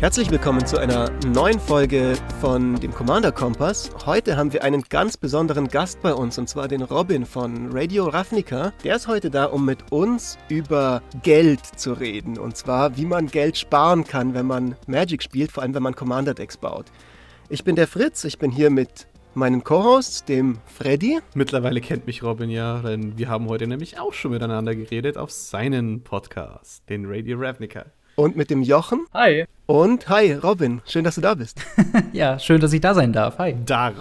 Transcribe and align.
Herzlich 0.00 0.30
willkommen 0.30 0.64
zu 0.64 0.78
einer 0.78 1.10
neuen 1.26 1.60
Folge 1.60 2.14
von 2.40 2.76
dem 2.76 2.90
Commander 2.90 3.32
Kompass. 3.32 3.90
Heute 4.06 4.38
haben 4.38 4.50
wir 4.50 4.64
einen 4.64 4.80
ganz 4.88 5.18
besonderen 5.18 5.68
Gast 5.68 6.00
bei 6.00 6.14
uns 6.14 6.38
und 6.38 6.48
zwar 6.48 6.68
den 6.68 6.80
Robin 6.80 7.26
von 7.26 7.68
Radio 7.70 8.06
Ravnica. 8.08 8.72
Der 8.82 8.96
ist 8.96 9.08
heute 9.08 9.30
da, 9.30 9.44
um 9.44 9.66
mit 9.66 9.92
uns 9.92 10.38
über 10.48 11.02
Geld 11.22 11.60
zu 11.76 11.92
reden 11.92 12.38
und 12.38 12.56
zwar 12.56 12.96
wie 12.96 13.04
man 13.04 13.26
Geld 13.26 13.58
sparen 13.58 14.04
kann, 14.04 14.32
wenn 14.32 14.46
man 14.46 14.74
Magic 14.86 15.22
spielt, 15.22 15.52
vor 15.52 15.62
allem 15.62 15.74
wenn 15.74 15.82
man 15.82 15.94
Commander 15.94 16.32
Decks 16.32 16.56
baut. 16.56 16.86
Ich 17.50 17.62
bin 17.62 17.76
der 17.76 17.86
Fritz, 17.86 18.24
ich 18.24 18.38
bin 18.38 18.50
hier 18.50 18.70
mit 18.70 19.06
meinem 19.34 19.62
Co-Host, 19.64 20.30
dem 20.30 20.60
Freddy. 20.64 21.18
Mittlerweile 21.34 21.82
kennt 21.82 22.06
mich 22.06 22.22
Robin 22.22 22.48
ja, 22.48 22.78
denn 22.78 23.18
wir 23.18 23.28
haben 23.28 23.50
heute 23.50 23.66
nämlich 23.66 24.00
auch 24.00 24.14
schon 24.14 24.30
miteinander 24.30 24.74
geredet 24.74 25.18
auf 25.18 25.30
seinen 25.30 26.02
Podcast, 26.04 26.88
den 26.88 27.04
Radio 27.04 27.38
Ravnica. 27.38 27.84
Und 28.16 28.36
mit 28.36 28.48
dem 28.48 28.62
Jochen. 28.62 29.06
Hi. 29.12 29.44
Und 29.70 30.08
hi, 30.08 30.32
Robin. 30.32 30.82
Schön, 30.84 31.04
dass 31.04 31.14
du 31.14 31.20
da 31.20 31.34
bist. 31.36 31.60
ja, 32.12 32.40
schön, 32.40 32.60
dass 32.60 32.72
ich 32.72 32.80
da 32.80 32.92
sein 32.92 33.12
darf. 33.12 33.38
Hi. 33.38 33.54
Darf. 33.66 33.94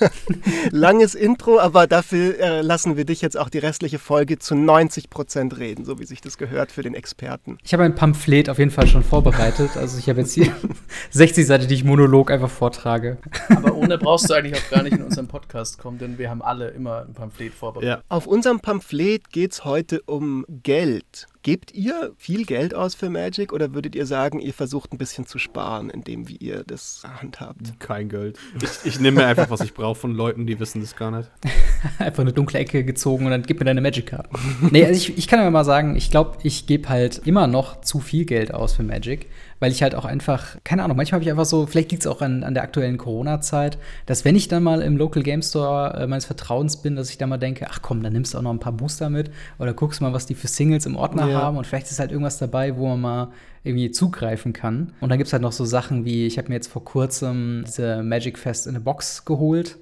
Langes 0.70 1.16
Intro, 1.16 1.58
aber 1.58 1.88
dafür 1.88 2.38
äh, 2.38 2.60
lassen 2.60 2.96
wir 2.96 3.04
dich 3.04 3.20
jetzt 3.20 3.36
auch 3.36 3.48
die 3.48 3.58
restliche 3.58 3.98
Folge 3.98 4.38
zu 4.38 4.54
90 4.54 5.10
Prozent 5.10 5.58
reden, 5.58 5.84
so 5.84 5.98
wie 5.98 6.04
sich 6.04 6.20
das 6.20 6.38
gehört 6.38 6.70
für 6.70 6.82
den 6.82 6.94
Experten. 6.94 7.58
Ich 7.64 7.72
habe 7.72 7.82
ein 7.82 7.96
Pamphlet 7.96 8.48
auf 8.48 8.60
jeden 8.60 8.70
Fall 8.70 8.86
schon 8.86 9.02
vorbereitet. 9.02 9.76
Also 9.76 9.98
ich 9.98 10.08
habe 10.08 10.20
jetzt 10.20 10.34
hier 10.34 10.54
60 11.10 11.48
Seiten, 11.48 11.66
die 11.66 11.74
ich 11.74 11.82
Monolog 11.82 12.30
einfach 12.30 12.48
vortrage. 12.48 13.18
Aber 13.48 13.74
ohne 13.74 13.98
brauchst 13.98 14.30
du 14.30 14.34
eigentlich 14.34 14.54
auch 14.54 14.70
gar 14.70 14.84
nicht 14.84 14.92
in 14.92 15.02
unseren 15.02 15.26
Podcast 15.26 15.80
kommen, 15.80 15.98
denn 15.98 16.16
wir 16.16 16.30
haben 16.30 16.42
alle 16.42 16.68
immer 16.68 17.06
ein 17.08 17.12
Pamphlet 17.12 17.54
vorbereitet. 17.54 17.88
Ja. 17.90 18.04
Auf 18.08 18.28
unserem 18.28 18.60
Pamphlet 18.60 19.30
geht 19.30 19.50
es 19.50 19.64
heute 19.64 20.00
um 20.02 20.46
Geld. 20.62 21.26
Gebt 21.42 21.74
ihr 21.74 22.12
viel 22.18 22.44
Geld 22.44 22.72
aus 22.72 22.94
für 22.94 23.10
Magic 23.10 23.52
oder 23.52 23.74
würdet 23.74 23.96
ihr 23.96 24.06
sagen, 24.06 24.38
ihr 24.38 24.54
versucht 24.54 24.91
ein 24.92 24.98
bisschen 24.98 25.26
zu 25.26 25.38
sparen, 25.38 25.90
indem 25.90 26.28
wie 26.28 26.36
ihr 26.36 26.64
das 26.64 27.02
handhabt? 27.20 27.78
Kein 27.80 28.08
Geld. 28.08 28.38
Ich, 28.60 28.94
ich 28.94 29.00
nehme 29.00 29.20
mir 29.20 29.26
einfach, 29.26 29.50
was 29.50 29.60
ich 29.60 29.74
brauche 29.74 29.98
von 29.98 30.14
Leuten, 30.14 30.46
die 30.46 30.58
wissen 30.60 30.80
das 30.80 30.96
gar 30.96 31.10
nicht. 31.10 31.30
einfach 31.98 32.22
eine 32.22 32.32
dunkle 32.32 32.58
Ecke 32.58 32.84
gezogen 32.84 33.24
und 33.24 33.30
dann 33.30 33.42
gib 33.42 33.58
mir 33.58 33.64
deine 33.64 33.80
Magic-Karte. 33.80 34.30
nee, 34.70 34.84
also 34.84 34.96
ich, 34.96 35.18
ich 35.18 35.28
kann 35.28 35.40
aber 35.40 35.50
mal 35.50 35.64
sagen, 35.64 35.96
ich 35.96 36.10
glaube, 36.10 36.38
ich 36.42 36.66
gebe 36.66 36.88
halt 36.88 37.22
immer 37.24 37.46
noch 37.46 37.80
zu 37.80 38.00
viel 38.00 38.24
Geld 38.24 38.54
aus 38.54 38.74
für 38.74 38.82
Magic 38.82 39.28
weil 39.62 39.70
ich 39.70 39.80
halt 39.80 39.94
auch 39.94 40.04
einfach, 40.04 40.56
keine 40.64 40.82
Ahnung, 40.82 40.96
manchmal 40.96 41.18
habe 41.18 41.24
ich 41.24 41.30
einfach 41.30 41.44
so, 41.44 41.66
vielleicht 41.66 41.92
liegt 41.92 42.02
es 42.02 42.08
auch 42.08 42.20
an, 42.20 42.42
an 42.42 42.52
der 42.52 42.64
aktuellen 42.64 42.98
Corona-Zeit, 42.98 43.78
dass 44.06 44.24
wenn 44.24 44.34
ich 44.34 44.48
dann 44.48 44.64
mal 44.64 44.82
im 44.82 44.96
Local 44.96 45.22
Game 45.22 45.40
Store 45.40 45.94
äh, 46.00 46.06
meines 46.08 46.24
Vertrauens 46.24 46.78
bin, 46.78 46.96
dass 46.96 47.10
ich 47.10 47.16
dann 47.16 47.28
mal 47.28 47.38
denke, 47.38 47.68
ach 47.70 47.80
komm, 47.80 48.02
dann 48.02 48.12
nimmst 48.12 48.34
du 48.34 48.38
auch 48.38 48.42
noch 48.42 48.50
ein 48.50 48.58
paar 48.58 48.72
Booster 48.72 49.08
mit 49.08 49.30
oder 49.60 49.72
guckst 49.72 50.00
mal, 50.00 50.12
was 50.12 50.26
die 50.26 50.34
für 50.34 50.48
Singles 50.48 50.84
im 50.84 50.96
Ordner 50.96 51.28
ja. 51.28 51.40
haben 51.40 51.56
und 51.58 51.68
vielleicht 51.68 51.88
ist 51.92 52.00
halt 52.00 52.10
irgendwas 52.10 52.38
dabei, 52.38 52.76
wo 52.76 52.88
man 52.88 53.00
mal 53.00 53.28
irgendwie 53.62 53.92
zugreifen 53.92 54.52
kann. 54.52 54.94
Und 55.00 55.10
dann 55.10 55.18
gibt 55.18 55.28
es 55.28 55.32
halt 55.32 55.42
noch 55.42 55.52
so 55.52 55.64
Sachen 55.64 56.04
wie, 56.04 56.26
ich 56.26 56.38
habe 56.38 56.48
mir 56.48 56.54
jetzt 56.54 56.66
vor 56.66 56.84
kurzem 56.84 57.62
diese 57.64 58.02
Magic 58.02 58.38
Fest 58.38 58.66
in 58.66 58.74
a 58.74 58.80
Box 58.80 59.24
geholt 59.24 59.78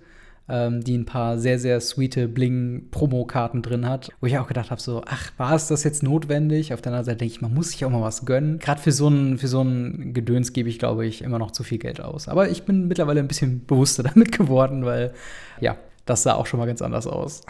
ähm, 0.49 0.83
die 0.83 0.99
ein 0.99 1.07
paar 1.07 1.39
sehr, 1.39 1.59
sehr 1.59 1.81
sweete 1.81 2.29
Bling-Promo-Karten 2.29 3.63
drin 3.63 3.89
hat, 3.89 4.11
wo 4.21 4.27
ich 4.27 4.39
auch 4.39 4.49
gedacht 4.49 4.71
habe, 4.71 4.81
so, 4.81 5.03
ach, 5.07 5.31
war 5.37 5.55
es 5.55 5.69
das 5.69 5.85
jetzt 5.85 6.03
notwendig? 6.03 6.75
Auf 6.75 6.83
der 6.83 6.93
anderen 6.93 7.05
Seite 7.05 7.19
denke 7.19 7.35
ich, 7.35 7.41
man 7.41 7.55
muss 7.55 7.71
sich 7.71 7.85
auch 7.85 7.91
mal 7.91 8.03
was 8.03 8.27
gönnen. 8.27 8.59
Gerade 8.59 8.81
für 8.81 8.93
so 8.93 9.09
ein, 9.09 9.39
so 9.39 9.65
Gedöns 9.65 10.53
gebe 10.53 10.69
ich, 10.69 10.79
glaube 10.79 11.07
ich, 11.07 11.23
immer 11.23 11.39
noch 11.39 11.53
zu 11.53 11.63
viel 11.63 11.79
Geld 11.79 12.01
aus. 12.01 12.29
Aber 12.29 12.49
ich 12.49 12.65
bin 12.65 12.89
mittlerweile 12.89 13.21
ein 13.21 13.29
bisschen 13.29 13.65
bewusster 13.67 14.03
damit 14.03 14.33
geworden, 14.33 14.85
weil, 14.85 15.13
ja, 15.61 15.77
das 16.07 16.25
sah 16.25 16.35
auch 16.35 16.47
schon 16.47 16.59
mal 16.59 16.67
ganz 16.67 16.83
anders 16.83 17.07
aus. 17.07 17.43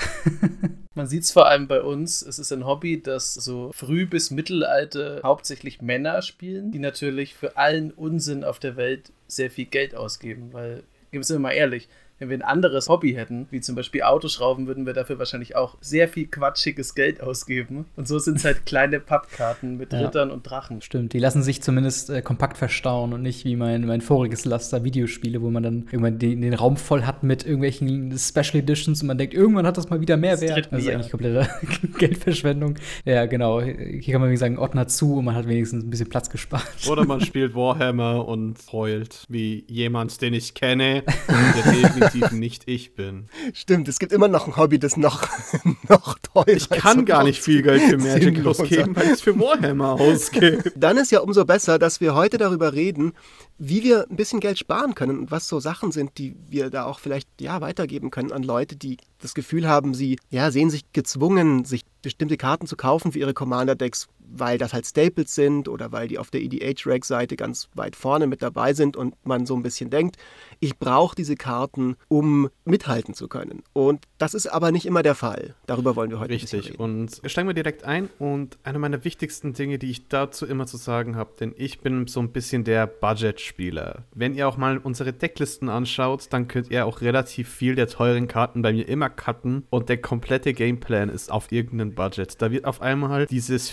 Man 0.94 1.06
sieht 1.06 1.22
es 1.22 1.33
vor 1.33 1.46
allem 1.46 1.66
bei 1.66 1.80
uns. 1.80 2.20
Es 2.20 2.38
ist 2.38 2.52
ein 2.52 2.66
Hobby, 2.66 3.00
das 3.00 3.33
so 3.33 3.70
früh 3.72 4.06
bis 4.06 4.30
Mittelalter 4.30 5.20
hauptsächlich 5.24 5.80
Männer 5.80 6.20
spielen, 6.20 6.70
die 6.72 6.78
natürlich 6.78 7.34
für 7.34 7.57
allen 7.57 7.90
Unsinn 7.90 8.45
auf 8.45 8.58
der 8.58 8.77
Welt 8.77 9.12
sehr 9.28 9.51
viel 9.51 9.64
Geld 9.67 9.95
ausgeben, 9.95 10.52
weil, 10.52 10.83
geben 11.11 11.27
wir 11.27 11.39
mal 11.39 11.52
ehrlich, 11.52 11.89
wenn 12.20 12.29
wir 12.29 12.36
ein 12.36 12.42
anderes 12.42 12.89
Hobby 12.89 13.14
hätten, 13.14 13.47
wie 13.51 13.61
zum 13.61 13.75
Beispiel 13.75 14.03
Autoschrauben, 14.03 14.67
würden 14.67 14.85
wir 14.85 14.92
dafür 14.92 15.19
wahrscheinlich 15.19 15.57
auch 15.57 15.77
sehr 15.81 16.07
viel 16.07 16.27
quatschiges 16.27 16.95
Geld 16.95 17.23
ausgeben. 17.23 17.86
Und 17.97 18.07
so 18.07 18.19
sind 18.19 18.36
es 18.36 18.45
halt 18.45 18.67
kleine 18.67 19.01
Pappkarten 19.01 19.79
mit 19.79 19.92
ja. 19.92 20.01
Rittern 20.01 20.31
und 20.31 20.48
Drachen. 20.48 20.83
Stimmt, 20.83 21.14
die 21.14 21.19
lassen 21.19 21.42
sich 21.42 21.63
zumindest 21.63 22.11
äh, 22.11 22.20
kompakt 22.20 22.58
verstauen 22.58 23.14
und 23.14 23.23
nicht 23.23 23.47
wie 23.47 23.57
mein, 23.57 23.86
mein 23.86 24.03
voriges 24.03 24.45
Laster 24.45 24.85
Videospiele, 24.85 25.41
wo 25.41 25.51
man 25.51 25.63
dann 25.63 25.86
irgendwann 25.91 26.19
den, 26.19 26.42
den 26.42 26.53
Raum 26.53 26.77
voll 26.77 27.05
hat 27.05 27.23
mit 27.23 27.45
irgendwelchen 27.45 28.17
Special 28.19 28.57
Editions 28.57 29.01
und 29.01 29.08
man 29.08 29.17
denkt, 29.17 29.33
irgendwann 29.33 29.67
hat 29.67 29.79
das 29.79 29.89
mal 29.89 30.02
wieder 30.02 30.19
mehr 30.19 30.41
Wert. 30.42 30.69
Das 30.70 30.83
ist 30.83 30.89
eigentlich 30.89 31.11
komplette 31.11 31.48
Geldverschwendung. 31.98 32.75
Ja, 33.07 33.25
genau. 33.25 33.63
Hier 33.63 34.13
kann 34.13 34.20
man 34.20 34.37
sagen, 34.37 34.58
Ordner 34.58 34.89
zu 34.89 35.17
und 35.17 35.25
man 35.25 35.35
hat 35.35 35.48
wenigstens 35.48 35.85
ein 35.85 35.91
bisschen 35.91 36.11
Platz 36.11 36.29
gespart. 36.29 36.69
Oder 36.87 37.07
man 37.07 37.23
spielt 37.23 37.55
Warhammer 37.55 38.29
und 38.29 38.58
heult 38.73 39.25
wie 39.31 39.64
jemand, 39.69 40.20
den 40.20 40.35
ich 40.35 40.52
kenne, 40.52 41.02
der 41.29 42.09
definitiv 42.10 42.32
nicht 42.38 42.62
ich 42.66 42.94
bin. 42.94 43.28
Stimmt, 43.52 43.88
es 43.88 43.98
gibt 43.98 44.12
immer 44.12 44.28
noch 44.28 44.46
ein 44.46 44.56
Hobby, 44.56 44.78
das 44.78 44.96
noch, 44.96 45.22
noch 45.88 46.18
teurer 46.18 46.48
ist. 46.48 46.72
Ich 46.72 46.80
kann 46.80 47.04
gar 47.04 47.24
nicht 47.24 47.40
viel 47.40 47.62
Geld 47.62 47.82
für 47.82 47.98
Magic 47.98 48.44
ausgeben, 48.44 48.96
weil 48.96 49.06
ich 49.06 49.12
es 49.12 49.20
für 49.20 49.38
Warhammer 49.38 49.92
ausgebe. 49.92 50.72
Dann 50.76 50.96
ist 50.96 51.10
ja 51.10 51.20
umso 51.20 51.44
besser, 51.44 51.78
dass 51.78 52.00
wir 52.00 52.14
heute 52.14 52.38
darüber 52.38 52.72
reden, 52.72 53.12
wie 53.58 53.82
wir 53.82 54.06
ein 54.10 54.16
bisschen 54.16 54.40
Geld 54.40 54.58
sparen 54.58 54.94
können 54.94 55.18
und 55.18 55.30
was 55.30 55.48
so 55.48 55.60
Sachen 55.60 55.92
sind, 55.92 56.18
die 56.18 56.34
wir 56.48 56.70
da 56.70 56.84
auch 56.84 56.98
vielleicht 56.98 57.28
ja, 57.40 57.60
weitergeben 57.60 58.10
können 58.10 58.32
an 58.32 58.42
Leute, 58.42 58.77
die 58.77 58.96
das 59.20 59.34
Gefühl 59.34 59.68
haben, 59.68 59.94
sie 59.94 60.18
ja, 60.30 60.50
sehen 60.50 60.70
sich 60.70 60.92
gezwungen, 60.92 61.64
sich 61.64 61.84
bestimmte 62.02 62.36
Karten 62.36 62.66
zu 62.66 62.77
kaufen 62.77 63.12
für 63.12 63.18
ihre 63.18 63.34
Commander-Decks, 63.34 64.08
weil 64.33 64.58
das 64.58 64.73
halt 64.73 64.86
Staples 64.86 65.35
sind 65.35 65.68
oder 65.68 65.92
weil 65.92 66.08
die 66.08 66.18
auf 66.18 66.30
der 66.30 66.42
EDH-Rack-Seite 66.42 67.36
ganz 67.36 67.68
weit 67.74 67.96
vorne 67.96 68.27
mit 68.27 68.42
dabei 68.42 68.73
sind 68.73 68.96
und 68.96 69.14
man 69.24 69.46
so 69.46 69.55
ein 69.55 69.63
bisschen 69.63 69.91
denkt, 69.91 70.17
ich 70.61 70.79
brauche 70.79 71.14
diese 71.14 71.36
Karten, 71.36 71.96
um 72.08 72.48
mithalten 72.64 73.14
zu 73.14 73.29
können. 73.29 73.63
Und 73.73 74.05
das 74.19 74.35
ist 74.35 74.46
aber 74.46 74.73
nicht 74.73 74.86
immer 74.86 75.02
der 75.02 75.14
Fall. 75.14 75.55
Darüber 75.67 75.96
wollen 75.96 76.11
wir 76.11 76.20
heute 76.20 76.35
Richtig. 76.35 76.79
Und 76.79 77.20
steigen 77.24 77.48
wir 77.48 77.55
direkt 77.55 77.85
ein. 77.85 78.08
Und 78.19 78.58
eine 78.63 78.79
meiner 78.79 79.05
wichtigsten 79.05 79.52
Dinge, 79.52 79.79
die 79.79 79.90
ich 79.90 80.08
dazu 80.08 80.46
immer 80.46 80.67
zu 80.67 80.77
sagen 80.77 81.17
habe, 81.17 81.30
denn 81.39 81.55
ich 81.57 81.80
bin 81.80 82.07
so 82.07 82.20
ein 82.20 82.33
bisschen 82.33 82.64
der 82.64 82.86
Budget-Spieler. 82.86 84.05
Wenn 84.14 84.35
ihr 84.35 84.48
auch 84.48 84.57
mal 84.57 84.79
unsere 84.79 85.13
Decklisten 85.13 85.69
anschaut, 85.69 86.29
dann 86.30 86.48
könnt 86.48 86.70
ihr 86.70 86.86
auch 86.86 87.01
relativ 87.01 87.48
viel 87.48 87.74
der 87.74 87.89
teuren 87.89 88.29
Karten 88.29 88.63
bei 88.63 88.73
mir 88.73 88.89
immer 88.89 89.11
cutten 89.11 89.67
und 89.70 89.89
der 89.89 90.01
komplette 90.01 90.52
Gameplan 90.52 91.08
ist 91.08 91.30
auf 91.30 91.51
irgendeinem 91.51 91.95
Budget. 91.95 92.40
Da 92.40 92.51
wird 92.51 92.64
auf 92.64 92.80
einmal 92.80 93.27
dieses 93.27 93.70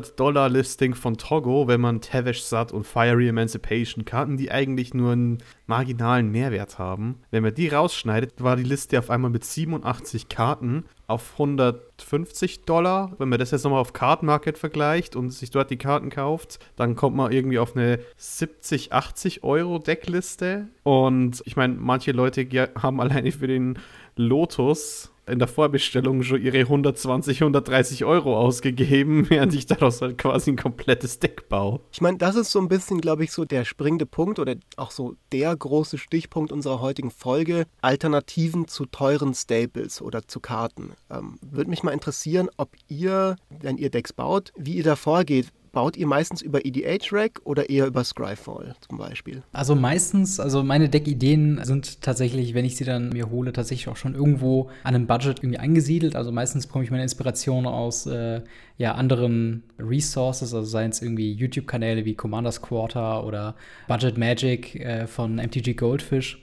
400-Dollar-Listing 0.00 0.94
von 0.94 1.16
Togo, 1.16 1.68
wenn 1.68 1.80
man 1.80 2.00
Tavish 2.00 2.42
Sat 2.42 2.72
und 2.72 2.86
Fiery 2.86 3.28
Emancipation 3.28 4.04
Karten, 4.04 4.36
die 4.36 4.50
eigentlich 4.50 4.94
nur 4.94 5.12
einen 5.12 5.38
marginalen 5.66 6.30
Mehrwert 6.30 6.78
haben, 6.78 7.20
wenn 7.30 7.42
man 7.42 7.54
die 7.54 7.68
rausschneidet, 7.68 8.42
war 8.42 8.56
die 8.56 8.62
Liste 8.62 8.98
auf 8.98 9.10
einmal 9.10 9.30
mit 9.30 9.44
87 9.44 10.28
Karten 10.28 10.84
auf 11.06 11.32
150 11.32 12.64
Dollar. 12.64 13.12
Wenn 13.18 13.28
man 13.28 13.38
das 13.38 13.50
jetzt 13.50 13.64
nochmal 13.64 13.80
auf 13.80 13.92
Card 13.92 14.22
Market 14.22 14.58
vergleicht 14.58 15.16
und 15.16 15.30
sich 15.30 15.50
dort 15.50 15.70
die 15.70 15.76
Karten 15.76 16.10
kauft, 16.10 16.58
dann 16.76 16.96
kommt 16.96 17.16
man 17.16 17.32
irgendwie 17.32 17.58
auf 17.58 17.76
eine 17.76 17.98
70, 18.16 18.92
80 18.92 19.44
Euro 19.44 19.78
Deckliste. 19.78 20.68
Und 20.82 21.42
ich 21.44 21.56
meine, 21.56 21.74
manche 21.74 22.12
Leute 22.12 22.46
haben 22.80 23.00
alleine 23.00 23.32
für 23.32 23.46
den 23.46 23.78
Lotus 24.16 25.10
in 25.30 25.38
der 25.38 25.48
Vorbestellung 25.48 26.22
schon 26.22 26.42
ihre 26.42 26.58
120, 26.58 27.42
130 27.42 28.04
Euro 28.04 28.38
ausgegeben, 28.38 29.26
während 29.30 29.54
ich 29.54 29.66
daraus 29.66 30.02
halt 30.02 30.18
quasi 30.18 30.50
ein 30.50 30.56
komplettes 30.56 31.18
Deck 31.18 31.48
baue. 31.48 31.80
Ich 31.92 32.00
meine, 32.00 32.18
das 32.18 32.36
ist 32.36 32.50
so 32.50 32.60
ein 32.60 32.68
bisschen, 32.68 33.00
glaube 33.00 33.24
ich, 33.24 33.32
so 33.32 33.44
der 33.44 33.64
springende 33.64 34.06
Punkt 34.06 34.38
oder 34.38 34.56
auch 34.76 34.90
so 34.90 35.14
der 35.32 35.56
große 35.56 35.98
Stichpunkt 35.98 36.52
unserer 36.52 36.80
heutigen 36.80 37.10
Folge. 37.10 37.66
Alternativen 37.80 38.68
zu 38.68 38.86
teuren 38.86 39.34
Staples 39.34 40.02
oder 40.02 40.26
zu 40.26 40.40
Karten. 40.40 40.92
Ähm, 41.10 41.38
Würde 41.40 41.70
mich 41.70 41.82
mal 41.82 41.92
interessieren, 41.92 42.48
ob 42.56 42.70
ihr, 42.88 43.36
wenn 43.48 43.78
ihr 43.78 43.90
Decks 43.90 44.12
baut, 44.12 44.52
wie 44.56 44.74
ihr 44.74 44.84
da 44.84 44.96
vorgeht 44.96 45.52
baut 45.72 45.96
ihr 45.96 46.06
meistens 46.06 46.42
über 46.42 46.64
EDH-Rack 46.64 47.40
oder 47.44 47.70
eher 47.70 47.86
über 47.86 48.04
Scryfall 48.04 48.74
zum 48.86 48.98
Beispiel? 48.98 49.42
Also 49.52 49.74
meistens, 49.74 50.40
also 50.40 50.62
meine 50.62 50.88
Deckideen 50.88 51.60
sind 51.64 52.02
tatsächlich, 52.02 52.54
wenn 52.54 52.64
ich 52.64 52.76
sie 52.76 52.84
dann 52.84 53.10
mir 53.10 53.30
hole, 53.30 53.52
tatsächlich 53.52 53.88
auch 53.88 53.96
schon 53.96 54.14
irgendwo 54.14 54.70
an 54.84 54.94
einem 54.94 55.06
Budget 55.06 55.38
irgendwie 55.38 55.58
eingesiedelt. 55.58 56.16
Also 56.16 56.32
meistens 56.32 56.66
bekomme 56.66 56.84
ich 56.84 56.90
meine 56.90 57.02
Inspiration 57.02 57.66
aus 57.66 58.06
äh, 58.06 58.42
ja, 58.78 58.94
anderen 58.94 59.62
Resources, 59.78 60.54
also 60.54 60.68
seien 60.68 60.90
es 60.90 61.02
irgendwie 61.02 61.32
YouTube-Kanäle 61.32 62.04
wie 62.04 62.14
Commander's 62.14 62.62
Quarter 62.62 63.24
oder 63.24 63.54
Budget 63.88 64.18
Magic 64.18 64.74
äh, 64.76 65.06
von 65.06 65.36
MTG 65.36 65.74
Goldfish. 65.74 66.42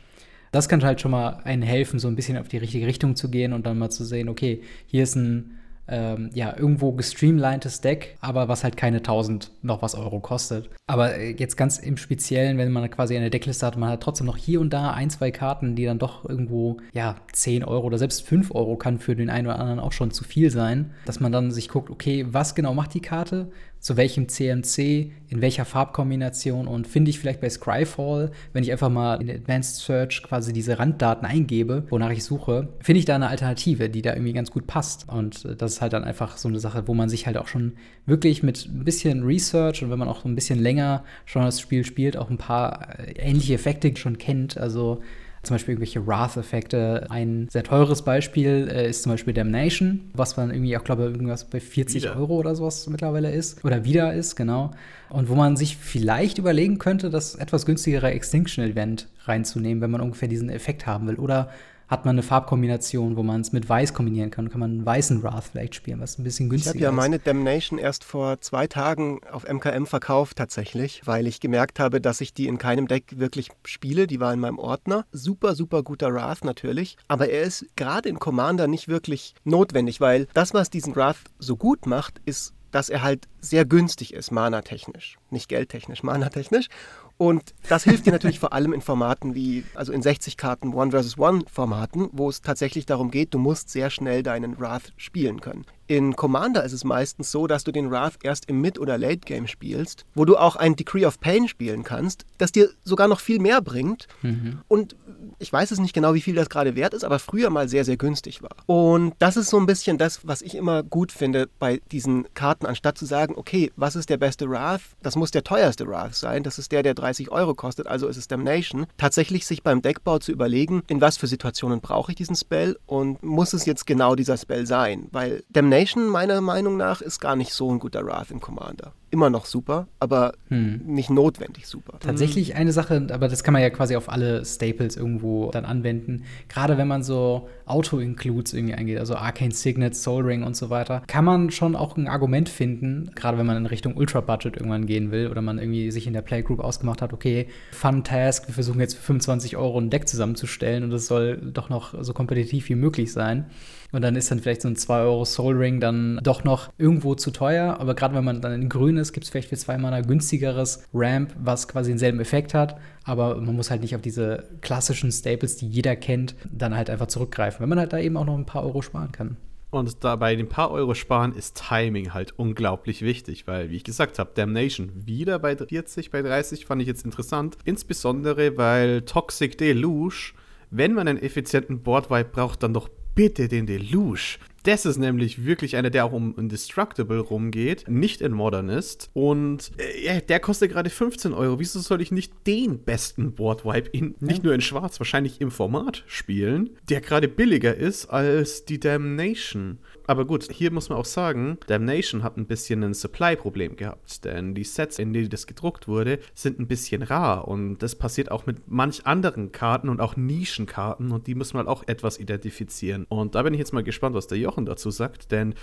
Das 0.51 0.69
kann 0.69 0.83
halt 0.83 1.01
schon 1.01 1.11
mal 1.11 1.41
einen 1.43 1.61
helfen, 1.61 1.99
so 1.99 2.07
ein 2.07 2.15
bisschen 2.15 2.37
auf 2.37 2.47
die 2.47 2.57
richtige 2.57 2.87
Richtung 2.87 3.15
zu 3.15 3.29
gehen 3.29 3.53
und 3.53 3.65
dann 3.65 3.77
mal 3.77 3.89
zu 3.89 4.05
sehen, 4.05 4.29
okay, 4.29 4.61
hier 4.85 5.03
ist 5.03 5.15
ein 5.15 5.57
ähm, 5.87 6.29
ja, 6.33 6.55
irgendwo 6.57 6.91
gestreamlinedes 6.91 7.81
Deck, 7.81 8.17
aber 8.21 8.47
was 8.47 8.63
halt 8.63 8.77
keine 8.77 8.97
1000 8.97 9.51
noch 9.61 9.81
was 9.81 9.95
Euro 9.95 10.19
kostet. 10.19 10.69
Aber 10.87 11.15
äh, 11.15 11.31
jetzt 11.31 11.57
ganz 11.57 11.77
im 11.77 11.97
Speziellen, 11.97 12.57
wenn 12.57 12.71
man 12.71 12.89
quasi 12.89 13.15
eine 13.15 13.29
Deckliste 13.29 13.65
hat, 13.65 13.77
man 13.77 13.89
hat 13.89 14.01
trotzdem 14.01 14.27
noch 14.27 14.37
hier 14.37 14.61
und 14.61 14.71
da 14.71 14.91
ein, 14.91 15.09
zwei 15.09 15.31
Karten, 15.31 15.75
die 15.75 15.85
dann 15.85 15.99
doch 15.99 16.27
irgendwo, 16.27 16.77
ja, 16.93 17.15
10 17.33 17.63
Euro 17.63 17.87
oder 17.87 17.97
selbst 17.97 18.25
5 18.25 18.53
Euro 18.53 18.75
kann 18.75 18.99
für 18.99 19.15
den 19.15 19.29
einen 19.29 19.47
oder 19.47 19.59
anderen 19.59 19.79
auch 19.79 19.91
schon 19.91 20.11
zu 20.11 20.23
viel 20.23 20.51
sein, 20.51 20.91
dass 21.05 21.19
man 21.19 21.31
dann 21.31 21.51
sich 21.51 21.69
guckt, 21.69 21.89
okay, 21.89 22.25
was 22.29 22.55
genau 22.55 22.73
macht 22.73 22.93
die 22.93 23.01
Karte? 23.01 23.51
Zu 23.87 23.95
welchem 23.95 24.27
CMC, 24.27 25.13
in 25.29 25.39
welcher 25.39 25.63
Farbkombination 25.63 26.67
und 26.67 26.87
finde 26.87 27.09
ich 27.09 27.19
vielleicht 27.19 27.39
bei 27.39 27.49
Scryfall, 27.49 28.31
wenn 28.51 28.61
ich 28.61 28.73
einfach 28.73 28.89
mal 28.89 29.21
in 29.21 29.29
Advanced 29.29 29.77
Search 29.77 30.23
quasi 30.23 30.51
diese 30.51 30.77
Randdaten 30.77 31.25
eingebe, 31.25 31.85
wonach 31.89 32.09
ich 32.09 32.25
suche, 32.25 32.67
finde 32.81 32.99
ich 32.99 33.05
da 33.05 33.15
eine 33.15 33.29
Alternative, 33.29 33.89
die 33.89 34.01
da 34.01 34.11
irgendwie 34.11 34.33
ganz 34.33 34.51
gut 34.51 34.67
passt. 34.67 35.07
Und 35.07 35.45
äh, 35.45 35.55
das 35.55 35.75
ist 35.75 35.81
halt 35.81 35.93
dann 35.93 36.03
einfach 36.03 36.35
so 36.35 36.49
eine 36.49 36.59
Sache, 36.59 36.85
wo 36.89 36.93
man 36.93 37.07
sich 37.07 37.27
halt 37.27 37.37
auch 37.37 37.47
schon 37.47 37.77
wirklich 38.05 38.43
mit 38.43 38.67
ein 38.67 38.83
bisschen 38.83 39.23
Research 39.23 39.81
und 39.81 39.89
wenn 39.89 39.99
man 39.99 40.09
auch 40.09 40.25
ein 40.25 40.35
bisschen 40.35 40.59
länger 40.59 41.05
schon 41.23 41.43
das 41.43 41.61
Spiel 41.61 41.85
spielt, 41.85 42.17
auch 42.17 42.29
ein 42.29 42.37
paar 42.37 42.99
äh, 42.99 43.13
ähnliche 43.13 43.53
Effekte 43.53 43.95
schon 43.95 44.17
kennt. 44.17 44.57
Also 44.57 45.01
zum 45.43 45.55
Beispiel 45.55 45.73
irgendwelche 45.73 46.05
Wrath-Effekte. 46.05 47.07
Ein 47.09 47.47
sehr 47.49 47.63
teures 47.63 48.01
Beispiel 48.01 48.69
äh, 48.71 48.89
ist 48.89 49.03
zum 49.03 49.13
Beispiel 49.13 49.33
Damnation, 49.33 50.11
was 50.13 50.37
man 50.37 50.49
irgendwie 50.49 50.77
auch, 50.77 50.83
glaube 50.83 51.03
ich, 51.03 51.11
irgendwas 51.11 51.45
bei 51.45 51.59
40 51.59 52.03
wieder. 52.03 52.17
Euro 52.17 52.35
oder 52.35 52.55
sowas 52.55 52.87
mittlerweile 52.87 53.31
ist. 53.31 53.63
Oder 53.63 53.85
wieder 53.85 54.13
ist, 54.13 54.35
genau. 54.35 54.71
Und 55.09 55.29
wo 55.29 55.35
man 55.35 55.55
sich 55.55 55.77
vielleicht 55.77 56.37
überlegen 56.37 56.79
könnte, 56.79 57.09
das 57.09 57.35
etwas 57.35 57.65
günstigere 57.65 58.11
Extinction-Event 58.11 59.07
reinzunehmen, 59.25 59.81
wenn 59.81 59.91
man 59.91 60.01
ungefähr 60.01 60.27
diesen 60.27 60.49
Effekt 60.49 60.85
haben 60.85 61.07
will. 61.07 61.15
Oder 61.15 61.49
hat 61.87 62.05
man 62.05 62.15
eine 62.15 62.23
Farbkombination, 62.23 63.15
wo 63.15 63.23
man 63.23 63.41
es 63.41 63.53
mit 63.53 63.67
Weiß 63.69 63.93
kombinieren 63.93 64.29
kann. 64.29 64.49
Kann 64.49 64.59
man 64.59 64.71
einen 64.71 64.85
weißen 64.85 65.23
Wrath 65.23 65.45
vielleicht 65.51 65.75
spielen, 65.75 66.01
was 66.01 66.19
ein 66.19 66.23
bisschen 66.23 66.49
günstiger 66.49 66.71
ist. 66.71 66.81
Ich 66.81 66.85
habe 66.85 66.95
ja 66.95 66.95
meine 66.95 67.19
Damnation 67.19 67.79
erst 67.79 68.03
vor 68.03 68.41
zwei 68.41 68.67
Tagen 68.67 69.21
auf 69.31 69.47
MKM 69.47 69.85
verkauft 69.85 70.37
tatsächlich, 70.37 71.01
weil 71.05 71.27
ich 71.27 71.39
gemerkt 71.39 71.79
habe, 71.79 72.01
dass 72.01 72.19
ich 72.21 72.33
die 72.33 72.47
in 72.47 72.57
keinem 72.57 72.87
Deck 72.87 73.17
wirklich 73.17 73.49
spiele. 73.65 74.07
Die 74.07 74.19
war 74.19 74.33
in 74.33 74.39
meinem 74.39 74.59
Ordner. 74.59 75.05
Super, 75.11 75.55
super 75.55 75.83
guter 75.83 76.13
Wrath 76.13 76.43
natürlich. 76.43 76.97
Aber 77.07 77.29
er 77.29 77.43
ist 77.43 77.65
gerade 77.75 78.09
in 78.09 78.19
Commander 78.19 78.67
nicht 78.67 78.87
wirklich 78.87 79.33
notwendig, 79.45 80.01
weil 80.01 80.27
das, 80.33 80.53
was 80.53 80.69
diesen 80.69 80.95
Wrath 80.95 81.17
so 81.39 81.55
gut 81.55 81.85
macht, 81.85 82.19
ist 82.25 82.53
dass 82.71 82.89
er 82.89 83.01
halt 83.01 83.27
sehr 83.39 83.65
günstig 83.65 84.13
ist, 84.13 84.31
mana-technisch. 84.31 85.17
Nicht 85.29 85.47
geldtechnisch, 85.47 86.03
mana-technisch. 86.03 86.67
Und 87.17 87.55
das 87.67 87.83
hilft 87.83 88.05
dir 88.05 88.11
natürlich 88.11 88.39
vor 88.39 88.53
allem 88.53 88.73
in 88.73 88.81
Formaten 88.81 89.33
wie, 89.33 89.63
also 89.73 89.91
in 89.91 90.01
60 90.03 90.37
Karten 90.37 90.73
One 90.73 90.91
vs. 90.91 91.17
One 91.17 91.43
Formaten, 91.51 92.09
wo 92.11 92.29
es 92.29 92.41
tatsächlich 92.41 92.85
darum 92.85 93.09
geht, 93.09 93.33
du 93.33 93.39
musst 93.39 93.69
sehr 93.69 93.89
schnell 93.89 94.21
deinen 94.21 94.59
Wrath 94.59 94.93
spielen 94.97 95.41
können. 95.41 95.65
In 95.87 96.17
Commander 96.17 96.65
ist 96.65 96.73
es 96.73 96.83
meistens 96.83 97.31
so, 97.31 97.47
dass 97.47 97.63
du 97.63 97.71
den 97.71 97.89
Wrath 97.89 98.15
erst 98.21 98.49
im 98.49 98.59
Mid- 98.59 98.77
oder 98.77 98.97
Late-Game 98.97 99.47
spielst, 99.47 100.05
wo 100.15 100.25
du 100.25 100.35
auch 100.35 100.57
ein 100.57 100.75
Decree 100.75 101.05
of 101.05 101.21
Pain 101.21 101.47
spielen 101.47 101.83
kannst, 101.83 102.25
das 102.37 102.51
dir 102.51 102.69
sogar 102.83 103.07
noch 103.07 103.21
viel 103.21 103.39
mehr 103.39 103.61
bringt. 103.61 104.07
Mhm. 104.21 104.59
Und 104.67 104.97
ich 105.39 105.51
weiß 105.51 105.71
es 105.71 105.79
nicht 105.79 105.93
genau, 105.93 106.13
wie 106.13 106.21
viel 106.21 106.35
das 106.35 106.49
gerade 106.49 106.75
wert 106.75 106.93
ist, 106.93 107.05
aber 107.05 107.19
früher 107.19 107.49
mal 107.49 107.69
sehr, 107.69 107.85
sehr 107.85 107.95
günstig 107.95 108.41
war. 108.41 108.57
Und 108.65 109.13
das 109.19 109.37
ist 109.37 109.49
so 109.49 109.57
ein 109.57 109.65
bisschen 109.65 109.97
das, 109.97 110.27
was 110.27 110.41
ich 110.41 110.55
immer 110.55 110.83
gut 110.83 111.13
finde 111.13 111.47
bei 111.57 111.79
diesen 111.91 112.25
Karten, 112.33 112.65
anstatt 112.65 112.97
zu 112.97 113.05
sagen, 113.05 113.35
okay, 113.37 113.71
was 113.77 113.95
ist 113.95 114.09
der 114.09 114.17
beste 114.17 114.49
Wrath? 114.49 114.81
Das 115.01 115.15
muss 115.15 115.31
der 115.31 115.45
teuerste 115.45 115.87
Wrath 115.87 116.15
sein. 116.15 116.43
Das 116.43 116.59
ist 116.59 116.73
der, 116.73 116.83
der 116.83 116.95
30 116.95 117.31
Euro 117.31 117.53
kostet, 117.53 117.87
also 117.87 118.07
ist 118.07 118.17
es 118.17 118.27
Damnation. 118.27 118.87
Tatsächlich 118.97 119.45
sich 119.45 119.63
beim 119.63 119.81
Deckbau 119.81 120.19
zu 120.19 120.33
überlegen, 120.33 120.83
in 120.87 120.99
was 120.99 121.15
für 121.15 121.27
Situationen 121.27 121.79
brauche 121.79 122.11
ich 122.11 122.17
diesen 122.17 122.35
Spell 122.35 122.77
und 122.85 123.23
muss 123.23 123.53
es 123.53 123.65
jetzt 123.65 123.87
genau 123.87 124.15
dieser 124.15 124.37
Spell 124.37 124.65
sein? 124.65 125.07
Weil 125.11 125.43
Damnation 125.49 125.76
Damnation, 125.77 126.07
meiner 126.07 126.41
Meinung 126.41 126.75
nach, 126.75 127.01
ist 127.01 127.19
gar 127.19 127.35
nicht 127.35 127.53
so 127.53 127.71
ein 127.71 127.77
guter 127.77 128.03
Wrath 128.03 128.31
in 128.31 128.41
Commander 128.41 128.93
immer 129.09 129.29
noch 129.29 129.45
super, 129.45 129.87
aber 129.99 130.33
hm. 130.49 130.81
nicht 130.85 131.09
notwendig 131.09 131.67
super. 131.67 131.97
Tatsächlich 131.99 132.55
eine 132.55 132.71
Sache, 132.71 133.07
aber 133.11 133.27
das 133.27 133.43
kann 133.43 133.53
man 133.53 133.61
ja 133.61 133.69
quasi 133.69 133.95
auf 133.95 134.09
alle 134.09 134.43
Staples 134.43 134.97
irgendwo 134.97 135.49
dann 135.51 135.65
anwenden. 135.65 136.23
Gerade 136.49 136.77
wenn 136.77 136.87
man 136.87 137.03
so 137.03 137.47
Auto-Includes 137.65 138.53
irgendwie 138.53 138.73
eingeht, 138.73 138.99
also 138.99 139.15
Arcane 139.15 139.51
Signet, 139.51 139.95
Soul 139.95 140.23
Ring 140.23 140.43
und 140.43 140.55
so 140.55 140.69
weiter, 140.69 141.03
kann 141.07 141.25
man 141.25 141.51
schon 141.51 141.75
auch 141.75 141.95
ein 141.95 142.07
Argument 142.07 142.49
finden, 142.49 143.11
gerade 143.15 143.37
wenn 143.37 143.45
man 143.45 143.57
in 143.57 143.65
Richtung 143.65 143.95
Ultra-Budget 143.95 144.57
irgendwann 144.57 144.85
gehen 144.85 145.11
will 145.11 145.27
oder 145.27 145.41
man 145.41 145.57
irgendwie 145.57 145.91
sich 145.91 146.07
in 146.07 146.13
der 146.13 146.21
Playgroup 146.21 146.59
ausgemacht 146.59 147.01
hat, 147.01 147.13
okay, 147.13 147.47
Fun 147.71 148.03
Task, 148.03 148.47
wir 148.47 148.53
versuchen 148.53 148.79
jetzt 148.79 148.95
für 148.95 149.03
25 149.03 149.55
Euro 149.57 149.79
ein 149.79 149.89
Deck 149.89 150.07
zusammenzustellen 150.07 150.83
und 150.83 150.91
es 150.91 151.07
soll 151.07 151.37
doch 151.37 151.69
noch 151.69 151.93
so 152.03 152.13
kompetitiv 152.13 152.67
wie 152.69 152.75
möglich 152.75 153.13
sein. 153.13 153.45
Und 153.91 154.01
dann 154.01 154.17
ist 154.17 154.29
dann 154.31 154.39
vielleicht 154.39 154.61
so 154.61 154.67
ein 154.67 154.75
2 154.75 154.99
Euro 154.99 155.23
Soul 155.23 155.55
Ring 155.55 155.79
dann 155.79 156.19
doch 156.21 156.43
noch 156.43 156.73
irgendwo 156.77 157.15
zu 157.15 157.31
teuer, 157.31 157.77
aber 157.79 157.95
gerade 157.95 158.15
wenn 158.15 158.25
man 158.25 158.41
dann 158.41 158.51
in 158.51 158.67
grün 158.67 158.96
ist, 158.97 159.13
gibt 159.13 159.25
es 159.25 159.29
vielleicht 159.29 159.49
für 159.49 159.57
zwei 159.57 159.77
Mana 159.77 160.01
günstigeres 160.01 160.83
Ramp, 160.93 161.35
was 161.39 161.67
quasi 161.67 161.91
denselben 161.91 162.19
Effekt 162.19 162.53
hat. 162.53 162.77
Aber 163.03 163.35
man 163.39 163.55
muss 163.55 163.71
halt 163.71 163.81
nicht 163.81 163.95
auf 163.95 164.01
diese 164.01 164.43
klassischen 164.61 165.11
Staples, 165.11 165.57
die 165.57 165.67
jeder 165.67 165.95
kennt, 165.95 166.35
dann 166.51 166.75
halt 166.75 166.89
einfach 166.89 167.07
zurückgreifen, 167.07 167.61
wenn 167.61 167.69
man 167.69 167.79
halt 167.79 167.93
da 167.93 167.99
eben 167.99 168.17
auch 168.17 168.25
noch 168.25 168.37
ein 168.37 168.45
paar 168.45 168.63
Euro 168.63 168.81
sparen 168.81 169.11
kann. 169.11 169.37
Und 169.69 170.03
da 170.03 170.15
bei 170.15 170.35
den 170.35 170.47
paar 170.47 170.71
Euro 170.71 170.93
sparen 170.93 171.33
ist 171.35 171.61
Timing 171.67 172.13
halt 172.13 172.33
unglaublich 172.37 173.01
wichtig, 173.01 173.47
weil, 173.47 173.69
wie 173.69 173.75
ich 173.75 173.83
gesagt 173.83 174.17
habe, 174.17 174.31
Damnation 174.33 174.91
wieder 175.05 175.39
bei 175.39 175.57
40, 175.57 176.09
bei 176.09 176.21
30 176.21 176.65
fand 176.65 176.81
ich 176.81 176.87
jetzt 176.87 177.03
interessant. 177.03 177.57
Insbesondere, 177.65 178.57
weil 178.57 179.01
Toxic 179.01 179.57
Deluge, 179.57 180.33
wenn 180.69 180.93
man 180.93 181.07
einen 181.07 181.21
effizienten 181.21 181.83
Boardwipe 181.83 182.29
braucht, 182.31 182.63
dann 182.63 182.73
doch 182.73 182.89
bitte 183.17 183.47
den 183.47 183.65
Deluge. 183.65 184.37
Das 184.61 184.85
ist 184.85 184.97
nämlich 184.97 185.43
wirklich 185.43 185.75
einer, 185.75 185.89
der 185.89 186.05
auch 186.05 186.11
um 186.11 186.37
Indestructible 186.37 187.19
rumgeht, 187.19 187.85
nicht 187.87 188.21
in 188.21 188.31
Modernist. 188.31 189.09
Und 189.13 189.71
äh, 189.77 190.21
der 190.21 190.39
kostet 190.39 190.71
gerade 190.71 190.89
15 190.89 191.33
Euro. 191.33 191.57
Wieso 191.57 191.79
soll 191.79 192.01
ich 192.01 192.11
nicht 192.11 192.33
den 192.45 192.79
besten 192.79 193.33
Boardwipe 193.33 193.89
in, 193.89 194.15
nicht 194.19 194.43
nur 194.43 194.53
in 194.53 194.61
Schwarz, 194.61 194.99
wahrscheinlich 194.99 195.41
im 195.41 195.51
Format 195.51 196.03
spielen, 196.05 196.71
der 196.89 197.01
gerade 197.01 197.27
billiger 197.27 197.73
ist 197.73 198.05
als 198.07 198.65
die 198.65 198.79
Damnation? 198.79 199.79
Aber 200.07 200.25
gut, 200.25 200.49
hier 200.51 200.71
muss 200.71 200.87
man 200.87 200.97
auch 200.97 201.05
sagen, 201.05 201.57
Damnation 201.67 202.23
hat 202.23 202.37
ein 202.37 202.47
bisschen 202.47 202.81
ein 202.81 202.93
Supply-Problem 202.93 203.75
gehabt, 203.75 204.23
denn 204.23 204.55
die 204.55 204.63
Sets, 204.63 204.99
in 204.99 205.11
denen 205.11 205.29
das 205.29 205.47
gedruckt 205.47 205.89
wurde, 205.89 206.19
sind 206.33 206.59
ein 206.59 206.67
bisschen 206.67 207.03
rar 207.03 207.45
und 207.47 207.79
das 207.79 207.95
passiert 207.95 208.31
auch 208.31 208.45
mit 208.45 208.69
manch 208.69 209.05
anderen 209.05 209.51
Karten 209.51 209.89
und 209.89 209.99
auch 209.99 210.15
Nischenkarten 210.15 211.11
und 211.11 211.27
die 211.27 211.35
muss 211.35 211.53
man 211.53 211.67
halt 211.67 211.77
auch 211.77 211.83
etwas 211.87 212.19
identifizieren. 212.19 213.05
Und 213.09 213.35
da 213.35 213.43
bin 213.43 213.53
ich 213.53 213.59
jetzt 213.59 213.73
mal 213.73 213.83
gespannt, 213.83 214.15
was 214.15 214.27
der 214.27 214.37
Jochen 214.37 214.65
dazu 214.65 214.91
sagt, 214.91 215.31
denn 215.33 215.55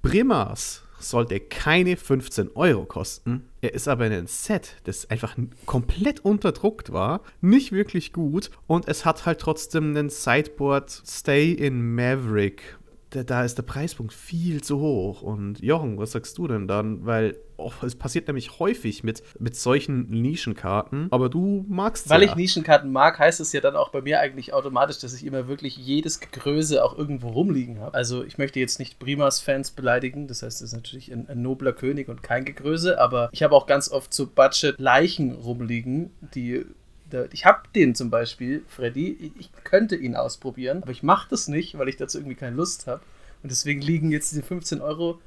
Brimas 0.00 0.82
sollte 0.98 1.40
keine 1.40 1.96
15 1.96 2.50
Euro 2.54 2.84
kosten. 2.84 3.48
Er 3.60 3.74
ist 3.74 3.88
aber 3.88 4.06
in 4.06 4.12
ein 4.12 4.26
Set, 4.26 4.76
das 4.84 5.10
einfach 5.10 5.36
komplett 5.66 6.20
unterdruckt 6.20 6.92
war, 6.92 7.22
nicht 7.40 7.72
wirklich 7.72 8.12
gut 8.12 8.50
und 8.66 8.88
es 8.88 9.04
hat 9.04 9.26
halt 9.26 9.40
trotzdem 9.40 9.90
einen 9.90 10.10
Sideboard 10.10 10.90
Stay 10.90 11.52
in 11.52 11.94
Maverick 11.94 12.78
da, 13.10 13.44
ist 13.44 13.58
der 13.58 13.62
Preispunkt 13.62 14.12
viel 14.12 14.62
zu 14.62 14.80
hoch. 14.80 15.22
Und 15.22 15.60
Jochen, 15.60 15.98
was 15.98 16.12
sagst 16.12 16.38
du 16.38 16.46
denn 16.46 16.68
dann? 16.68 17.04
Weil 17.04 17.36
oh, 17.56 17.72
es 17.82 17.94
passiert 17.94 18.26
nämlich 18.26 18.58
häufig 18.58 19.04
mit, 19.04 19.22
mit 19.38 19.56
solchen 19.56 20.08
Nischenkarten, 20.10 21.08
aber 21.10 21.28
du 21.28 21.64
magst 21.68 22.06
es 22.06 22.10
Weil 22.10 22.22
ja. 22.22 22.28
ich 22.28 22.36
Nischenkarten 22.36 22.90
mag, 22.90 23.18
heißt 23.18 23.40
es 23.40 23.52
ja 23.52 23.60
dann 23.60 23.76
auch 23.76 23.90
bei 23.90 24.00
mir 24.00 24.20
eigentlich 24.20 24.52
automatisch, 24.52 24.98
dass 24.98 25.14
ich 25.14 25.24
immer 25.24 25.48
wirklich 25.48 25.76
jedes 25.76 26.20
Größe 26.20 26.84
auch 26.84 26.96
irgendwo 26.96 27.28
rumliegen 27.28 27.80
habe. 27.80 27.94
Also 27.94 28.24
ich 28.24 28.38
möchte 28.38 28.60
jetzt 28.60 28.78
nicht 28.78 28.98
Primas-Fans 28.98 29.72
beleidigen, 29.72 30.26
das 30.26 30.42
heißt, 30.42 30.62
es 30.62 30.68
ist 30.68 30.74
natürlich 30.74 31.12
ein, 31.12 31.28
ein, 31.28 31.42
nobler 31.42 31.72
König 31.72 32.08
und 32.08 32.22
kein 32.22 32.44
Gegröße, 32.44 33.00
aber 33.00 33.28
ich 33.32 33.42
habe 33.42 33.54
auch 33.54 33.66
ganz 33.66 33.90
oft 33.90 34.12
so 34.12 34.26
Budget-Leichen 34.26 35.32
rumliegen, 35.32 36.10
die 36.34 36.64
ich 37.32 37.44
habe 37.44 37.62
den 37.74 37.94
zum 37.94 38.10
Beispiel, 38.10 38.64
Freddy, 38.68 39.32
ich 39.38 39.50
könnte 39.64 39.96
ihn 39.96 40.16
ausprobieren, 40.16 40.82
aber 40.82 40.92
ich 40.92 41.02
mache 41.02 41.28
das 41.30 41.48
nicht, 41.48 41.78
weil 41.78 41.88
ich 41.88 41.96
dazu 41.96 42.18
irgendwie 42.18 42.36
keine 42.36 42.56
Lust 42.56 42.86
habe. 42.86 43.02
Und 43.42 43.50
deswegen 43.50 43.80
liegen 43.80 44.10
jetzt 44.10 44.32
diese 44.32 44.42
15 44.42 44.80
Euro, 44.80 45.18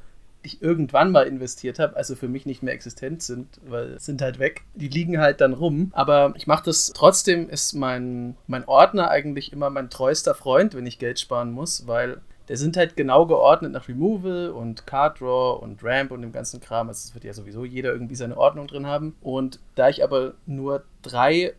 die 0.43 0.47
ich 0.47 0.61
irgendwann 0.61 1.11
mal 1.11 1.25
investiert 1.25 1.79
habe, 1.79 1.95
also 1.95 2.15
für 2.15 2.27
mich 2.27 2.45
nicht 2.45 2.63
mehr 2.63 2.73
existent 2.73 3.23
sind, 3.23 3.47
weil 3.65 3.99
sind 3.99 4.21
halt 4.21 4.39
weg. 4.39 4.61
Die 4.75 4.89
liegen 4.89 5.19
halt 5.19 5.41
dann 5.41 5.53
rum. 5.53 5.91
Aber 5.93 6.33
ich 6.35 6.47
mache 6.47 6.65
das 6.65 6.91
trotzdem, 6.93 7.49
ist 7.49 7.73
mein, 7.73 8.35
mein 8.47 8.65
Ordner 8.65 9.09
eigentlich 9.09 9.53
immer 9.53 9.69
mein 9.69 9.89
treuester 9.89 10.35
Freund, 10.35 10.75
wenn 10.75 10.85
ich 10.85 10.99
Geld 10.99 11.19
sparen 11.19 11.51
muss, 11.51 11.87
weil 11.87 12.21
der 12.49 12.57
sind 12.57 12.75
halt 12.75 12.97
genau 12.97 13.25
geordnet 13.25 13.71
nach 13.71 13.87
Removal 13.87 14.49
und 14.49 14.85
Card 14.85 15.21
Draw 15.21 15.61
und 15.61 15.81
Ramp 15.81 16.11
und 16.11 16.21
dem 16.21 16.33
ganzen 16.33 16.59
Kram. 16.59 16.89
Also 16.89 17.07
es 17.07 17.13
wird 17.13 17.23
ja 17.23 17.33
sowieso 17.33 17.63
jeder 17.63 17.93
irgendwie 17.93 18.15
seine 18.15 18.37
Ordnung 18.37 18.67
drin 18.67 18.85
haben. 18.85 19.15
Und 19.21 19.59
da 19.75 19.87
ich 19.87 20.03
aber 20.03 20.33
nur 20.45 20.83
drei 21.01 21.53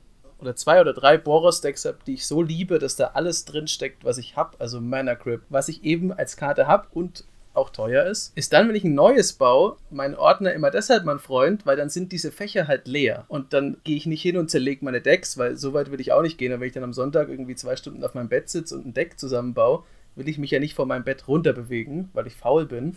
oder 0.44 0.56
zwei 0.56 0.80
oder 0.80 0.92
drei 0.92 1.18
Boros-Decks 1.18 1.84
habe, 1.84 1.98
die 2.06 2.14
ich 2.14 2.26
so 2.26 2.42
liebe, 2.42 2.78
dass 2.78 2.96
da 2.96 3.12
alles 3.14 3.44
drin 3.44 3.66
steckt, 3.66 4.04
was 4.04 4.18
ich 4.18 4.36
habe, 4.36 4.58
also 4.60 4.80
Mana 4.80 5.14
Grip, 5.14 5.42
was 5.48 5.68
ich 5.68 5.84
eben 5.84 6.12
als 6.12 6.36
Karte 6.36 6.66
habe 6.66 6.86
und 6.92 7.24
auch 7.54 7.70
teuer 7.70 8.04
ist, 8.04 8.36
ist 8.36 8.52
dann, 8.52 8.68
wenn 8.68 8.74
ich 8.74 8.84
ein 8.84 8.94
neues 8.94 9.32
baue, 9.32 9.76
mein 9.90 10.16
Ordner 10.16 10.52
immer 10.52 10.70
deshalb 10.70 11.04
mein 11.04 11.20
Freund, 11.20 11.64
weil 11.64 11.76
dann 11.76 11.88
sind 11.88 12.10
diese 12.12 12.32
Fächer 12.32 12.66
halt 12.66 12.88
leer. 12.88 13.24
Und 13.28 13.52
dann 13.52 13.76
gehe 13.84 13.96
ich 13.96 14.06
nicht 14.06 14.22
hin 14.22 14.36
und 14.36 14.50
zerlege 14.50 14.84
meine 14.84 15.00
Decks, 15.00 15.38
weil 15.38 15.56
so 15.56 15.72
weit 15.72 15.92
will 15.92 16.00
ich 16.00 16.12
auch 16.12 16.22
nicht 16.22 16.36
gehen. 16.36 16.52
Und 16.52 16.60
wenn 16.60 16.66
ich 16.66 16.74
dann 16.74 16.82
am 16.82 16.92
Sonntag 16.92 17.28
irgendwie 17.28 17.54
zwei 17.54 17.76
Stunden 17.76 18.02
auf 18.02 18.14
meinem 18.14 18.28
Bett 18.28 18.48
sitze 18.48 18.74
und 18.74 18.86
ein 18.86 18.94
Deck 18.94 19.20
zusammenbaue, 19.20 19.84
will 20.16 20.28
ich 20.28 20.38
mich 20.38 20.50
ja 20.50 20.58
nicht 20.58 20.74
von 20.74 20.88
meinem 20.88 21.04
Bett 21.04 21.28
runterbewegen, 21.28 22.10
weil 22.12 22.26
ich 22.26 22.34
faul 22.34 22.66
bin 22.66 22.96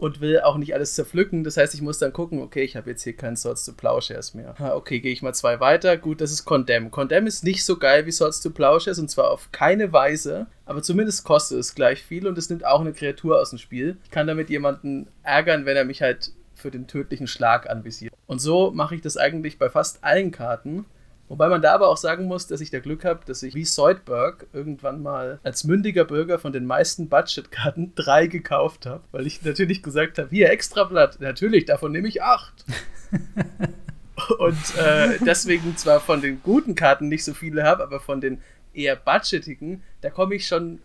und 0.00 0.20
will 0.20 0.40
auch 0.40 0.56
nicht 0.56 0.74
alles 0.74 0.94
zerpflücken. 0.94 1.44
Das 1.44 1.56
heißt, 1.56 1.74
ich 1.74 1.82
muss 1.82 1.98
dann 1.98 2.12
gucken, 2.12 2.40
okay, 2.40 2.62
ich 2.62 2.74
habe 2.74 2.90
jetzt 2.90 3.02
hier 3.02 3.12
keinen 3.12 3.36
Swords 3.36 3.64
to 3.66 3.72
Plowshares 3.72 4.34
mehr. 4.34 4.54
okay, 4.74 5.00
gehe 5.00 5.12
ich 5.12 5.20
mal 5.20 5.34
zwei 5.34 5.60
weiter. 5.60 5.96
Gut, 5.98 6.20
das 6.20 6.32
ist 6.32 6.44
Condemn. 6.46 6.90
Condemn 6.90 7.26
ist 7.26 7.44
nicht 7.44 7.64
so 7.64 7.76
geil 7.76 8.06
wie 8.06 8.12
Swords 8.12 8.40
to 8.40 8.50
Plowshares 8.50 8.98
und 8.98 9.10
zwar 9.10 9.30
auf 9.30 9.52
keine 9.52 9.92
Weise, 9.92 10.46
aber 10.64 10.82
zumindest 10.82 11.24
kostet 11.24 11.58
es 11.58 11.74
gleich 11.74 12.02
viel 12.02 12.26
und 12.26 12.38
es 12.38 12.48
nimmt 12.48 12.64
auch 12.64 12.80
eine 12.80 12.92
Kreatur 12.92 13.38
aus 13.38 13.50
dem 13.50 13.58
Spiel. 13.58 13.98
Ich 14.04 14.10
kann 14.10 14.26
damit 14.26 14.48
jemanden 14.48 15.06
ärgern, 15.22 15.66
wenn 15.66 15.76
er 15.76 15.84
mich 15.84 16.00
halt 16.00 16.32
für 16.54 16.70
den 16.70 16.86
tödlichen 16.86 17.26
Schlag 17.26 17.68
anvisiert. 17.68 18.14
Und 18.26 18.40
so 18.40 18.70
mache 18.70 18.94
ich 18.94 19.02
das 19.02 19.16
eigentlich 19.16 19.58
bei 19.58 19.68
fast 19.68 20.02
allen 20.02 20.30
Karten. 20.30 20.86
Wobei 21.30 21.48
man 21.48 21.62
da 21.62 21.74
aber 21.74 21.88
auch 21.88 21.96
sagen 21.96 22.24
muss, 22.24 22.48
dass 22.48 22.60
ich 22.60 22.70
da 22.70 22.80
Glück 22.80 23.04
habe, 23.04 23.20
dass 23.24 23.44
ich 23.44 23.54
wie 23.54 23.64
Soydberg 23.64 24.48
irgendwann 24.52 25.00
mal 25.00 25.38
als 25.44 25.62
mündiger 25.62 26.04
Bürger 26.04 26.40
von 26.40 26.52
den 26.52 26.66
meisten 26.66 27.08
Budgetkarten 27.08 27.92
drei 27.94 28.26
gekauft 28.26 28.84
habe, 28.84 29.04
weil 29.12 29.28
ich 29.28 29.40
natürlich 29.44 29.80
gesagt 29.80 30.18
habe, 30.18 30.28
hier 30.28 30.50
Extrablatt, 30.50 31.20
natürlich, 31.20 31.66
davon 31.66 31.92
nehme 31.92 32.08
ich 32.08 32.20
acht. 32.20 32.64
Und 34.38 34.76
äh, 34.76 35.18
deswegen 35.24 35.76
zwar 35.76 36.00
von 36.00 36.20
den 36.20 36.42
guten 36.42 36.74
Karten 36.74 37.08
nicht 37.08 37.24
so 37.24 37.32
viele 37.32 37.62
habe, 37.62 37.84
aber 37.84 38.00
von 38.00 38.20
den 38.20 38.42
eher 38.74 38.96
budgetigen, 38.96 39.84
da 40.00 40.10
komme 40.10 40.34
ich 40.34 40.48
schon 40.48 40.80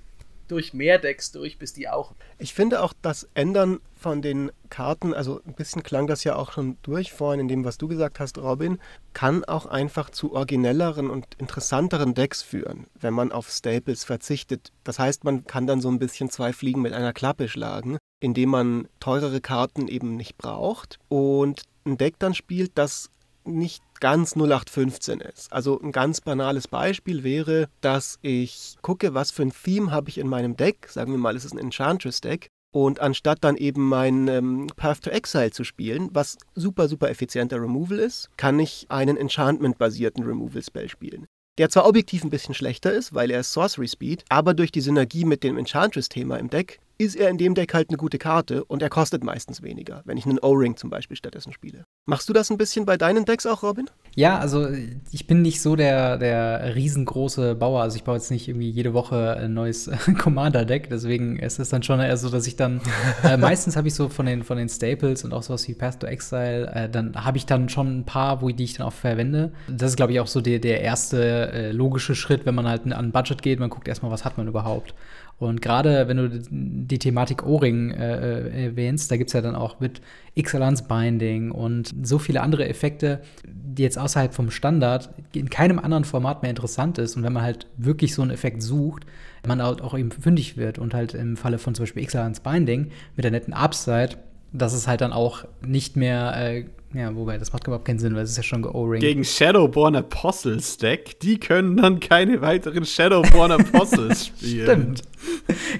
durch 0.47 0.73
mehr 0.73 0.99
Decks 0.99 1.31
durch, 1.31 1.57
bis 1.57 1.73
die 1.73 1.89
auch. 1.89 2.13
Ich 2.37 2.53
finde 2.53 2.81
auch 2.81 2.93
das 3.01 3.27
Ändern 3.33 3.79
von 3.95 4.21
den 4.21 4.51
Karten, 4.69 5.13
also 5.13 5.41
ein 5.45 5.53
bisschen 5.53 5.83
klang 5.83 6.07
das 6.07 6.23
ja 6.23 6.35
auch 6.35 6.51
schon 6.51 6.77
durch 6.83 7.11
vorhin 7.11 7.39
in 7.39 7.47
dem, 7.47 7.65
was 7.65 7.77
du 7.77 7.87
gesagt 7.87 8.19
hast, 8.19 8.37
Robin, 8.37 8.79
kann 9.13 9.43
auch 9.45 9.65
einfach 9.65 10.09
zu 10.09 10.33
originelleren 10.33 11.09
und 11.09 11.25
interessanteren 11.37 12.13
Decks 12.13 12.41
führen, 12.41 12.87
wenn 12.99 13.13
man 13.13 13.31
auf 13.31 13.49
Staples 13.49 14.03
verzichtet. 14.03 14.71
Das 14.83 14.99
heißt, 14.99 15.23
man 15.23 15.45
kann 15.47 15.67
dann 15.67 15.81
so 15.81 15.89
ein 15.89 15.99
bisschen 15.99 16.29
zwei 16.29 16.53
Fliegen 16.53 16.81
mit 16.81 16.93
einer 16.93 17.13
Klappe 17.13 17.47
schlagen, 17.47 17.97
indem 18.19 18.49
man 18.49 18.87
teurere 18.99 19.41
Karten 19.41 19.87
eben 19.87 20.15
nicht 20.15 20.37
braucht 20.37 20.99
und 21.07 21.63
ein 21.85 21.97
Deck 21.97 22.15
dann 22.19 22.33
spielt, 22.33 22.71
das 22.75 23.09
nicht 23.45 23.83
ganz 23.99 24.35
0815 24.35 25.21
ist. 25.21 25.51
Also 25.51 25.79
ein 25.79 25.91
ganz 25.91 26.21
banales 26.21 26.67
Beispiel 26.67 27.23
wäre, 27.23 27.69
dass 27.81 28.19
ich 28.21 28.75
gucke, 28.81 29.13
was 29.13 29.31
für 29.31 29.43
ein 29.43 29.53
Theme 29.53 29.91
habe 29.91 30.09
ich 30.09 30.17
in 30.17 30.27
meinem 30.27 30.57
Deck. 30.57 30.87
Sagen 30.89 31.11
wir 31.11 31.19
mal, 31.19 31.35
es 31.35 31.45
ist 31.45 31.53
ein 31.53 31.59
Enchantress-Deck. 31.59 32.47
Und 32.73 32.99
anstatt 32.99 33.37
dann 33.41 33.55
eben 33.55 33.87
mein 33.87 34.27
ähm, 34.27 34.67
Path 34.75 35.03
to 35.03 35.09
Exile 35.09 35.51
zu 35.51 35.63
spielen, 35.63 36.09
was 36.11 36.37
super, 36.55 36.89
super 36.89 37.09
effizienter 37.09 37.61
Removal 37.61 37.99
ist, 37.99 38.29
kann 38.35 38.59
ich 38.59 38.87
einen 38.89 39.15
Enchantment-basierten 39.15 40.25
Removal-Spell 40.25 40.89
spielen. 40.89 41.25
Der 41.57 41.69
zwar 41.69 41.87
objektiv 41.87 42.25
ein 42.25 42.29
bisschen 42.29 42.53
schlechter 42.53 42.91
ist, 42.91 43.13
weil 43.13 43.31
er 43.31 43.39
ist 43.39 43.53
Sorcery 43.53 43.87
Speed, 43.87 44.25
aber 44.27 44.53
durch 44.53 44.73
die 44.73 44.81
Synergie 44.81 45.23
mit 45.23 45.41
dem 45.43 45.57
Enchantress-Thema 45.57 46.35
im 46.35 46.49
Deck 46.49 46.81
ist 46.97 47.15
er 47.15 47.29
in 47.29 47.37
dem 47.37 47.55
Deck 47.55 47.73
halt 47.73 47.89
eine 47.89 47.97
gute 47.97 48.17
Karte 48.17 48.63
und 48.65 48.81
er 48.81 48.89
kostet 48.89 49.23
meistens 49.23 49.61
weniger, 49.61 50.01
wenn 50.05 50.17
ich 50.17 50.25
einen 50.25 50.39
O-Ring 50.39 50.77
zum 50.77 50.89
Beispiel 50.89 51.17
stattdessen 51.17 51.53
spiele. 51.53 51.85
Machst 52.07 52.29
du 52.29 52.33
das 52.33 52.49
ein 52.49 52.57
bisschen 52.57 52.85
bei 52.85 52.97
deinen 52.97 53.25
Decks 53.25 53.45
auch, 53.45 53.63
Robin? 53.63 53.89
Ja, 54.15 54.39
also 54.39 54.67
ich 55.11 55.27
bin 55.27 55.41
nicht 55.41 55.61
so 55.61 55.75
der, 55.75 56.17
der 56.17 56.75
riesengroße 56.75 57.55
Bauer. 57.55 57.81
Also 57.81 57.97
ich 57.97 58.03
baue 58.03 58.15
jetzt 58.15 58.31
nicht 58.31 58.47
irgendwie 58.47 58.69
jede 58.69 58.93
Woche 58.93 59.37
ein 59.37 59.53
neues 59.53 59.89
Commander-Deck. 60.17 60.89
Deswegen 60.89 61.37
ist 61.37 61.59
es 61.59 61.69
dann 61.69 61.83
schon 61.83 61.99
eher 61.99 62.15
so, 62.15 62.29
dass 62.29 62.47
ich 62.47 62.55
dann 62.55 62.79
äh, 63.23 63.37
meistens 63.45 63.75
habe 63.75 63.87
ich 63.87 63.95
so 63.95 64.07
von 64.07 64.25
den, 64.25 64.43
von 64.43 64.57
den 64.57 64.69
Staples 64.69 65.23
und 65.23 65.33
auch 65.33 65.43
sowas 65.43 65.67
wie 65.67 65.73
Path 65.73 65.99
to 65.99 66.07
Exile, 66.07 66.71
äh, 66.73 66.89
dann 66.89 67.15
habe 67.25 67.37
ich 67.37 67.45
dann 67.45 67.67
schon 67.69 67.99
ein 67.99 68.05
paar, 68.05 68.41
wo 68.41 68.49
die 68.49 68.63
ich 68.63 68.75
dann 68.75 68.87
auch 68.87 68.93
verwende. 68.93 69.51
Das 69.67 69.91
ist, 69.91 69.97
glaube 69.97 70.13
ich, 70.13 70.19
auch 70.19 70.27
so 70.27 70.41
der, 70.41 70.59
der 70.59 70.81
erste 70.81 71.51
äh, 71.51 71.71
logische 71.71 72.15
Schritt, 72.15 72.45
wenn 72.45 72.55
man 72.55 72.67
halt 72.67 72.91
an 72.91 73.11
Budget 73.11 73.41
geht. 73.41 73.59
Man 73.59 73.69
guckt 73.69 73.87
erstmal, 73.87 74.11
was 74.11 74.23
hat 74.23 74.37
man 74.37 74.47
überhaupt. 74.47 74.93
Und 75.37 75.61
gerade 75.61 76.07
wenn 76.07 76.17
du 76.17 76.29
die 76.49 76.99
Thematik 76.99 77.45
O-Ring 77.45 77.91
äh, 77.91 78.37
äh, 78.37 78.65
erwähnst, 78.67 79.11
da 79.11 79.17
gibt 79.17 79.29
es 79.29 79.33
ja 79.33 79.41
dann 79.41 79.55
auch 79.55 79.81
mit 79.81 80.01
Excellence 80.35 80.87
Binding 80.87 81.51
und 81.51 81.93
so 82.03 82.19
viele 82.19 82.41
andere 82.41 82.69
Effekte, 82.69 83.21
die 83.45 83.83
jetzt 83.83 83.97
außerhalb 83.97 84.33
vom 84.33 84.49
Standard 84.49 85.09
in 85.33 85.49
keinem 85.49 85.79
anderen 85.79 86.05
Format 86.05 86.41
mehr 86.41 86.49
interessant 86.49 86.97
ist. 86.99 87.17
Und 87.17 87.23
wenn 87.23 87.33
man 87.33 87.43
halt 87.43 87.67
wirklich 87.77 88.13
so 88.13 88.21
einen 88.21 88.31
Effekt 88.31 88.63
sucht, 88.63 89.05
man 89.45 89.61
halt 89.61 89.81
auch 89.81 89.97
eben 89.97 90.11
fündig 90.11 90.57
wird 90.57 90.79
und 90.79 90.93
halt 90.93 91.13
im 91.13 91.37
Falle 91.37 91.57
von 91.57 91.75
zum 91.75 91.83
Beispiel 91.83 92.03
Excellence 92.03 92.39
Binding 92.39 92.91
mit 93.15 93.23
der 93.23 93.31
netten 93.31 93.53
Upside, 93.53 94.17
dass 94.57 94.73
es 94.73 94.87
halt 94.87 95.01
dann 95.01 95.13
auch 95.13 95.45
nicht 95.65 95.95
mehr 95.95 96.35
äh, 96.37 96.65
ja, 96.95 97.13
wobei, 97.13 97.37
das 97.37 97.51
macht 97.51 97.67
überhaupt 97.67 97.83
keinen 97.83 97.99
Sinn, 97.99 98.15
weil 98.15 98.23
es 98.23 98.31
ist 98.31 98.37
ja 98.37 98.43
schon 98.43 98.63
O-Ring. 98.63 99.01
Gegen 99.01 99.25
Shadowborn 99.25 99.97
Apostles 99.97 100.77
Deck, 100.77 101.19
die 101.19 101.37
können 101.37 101.75
dann 101.75 101.99
keine 101.99 102.39
weiteren 102.39 102.85
Shadowborn 102.85 103.51
Apostles 103.51 104.27
spielen. 104.27 104.95
Stimmt. 104.95 105.01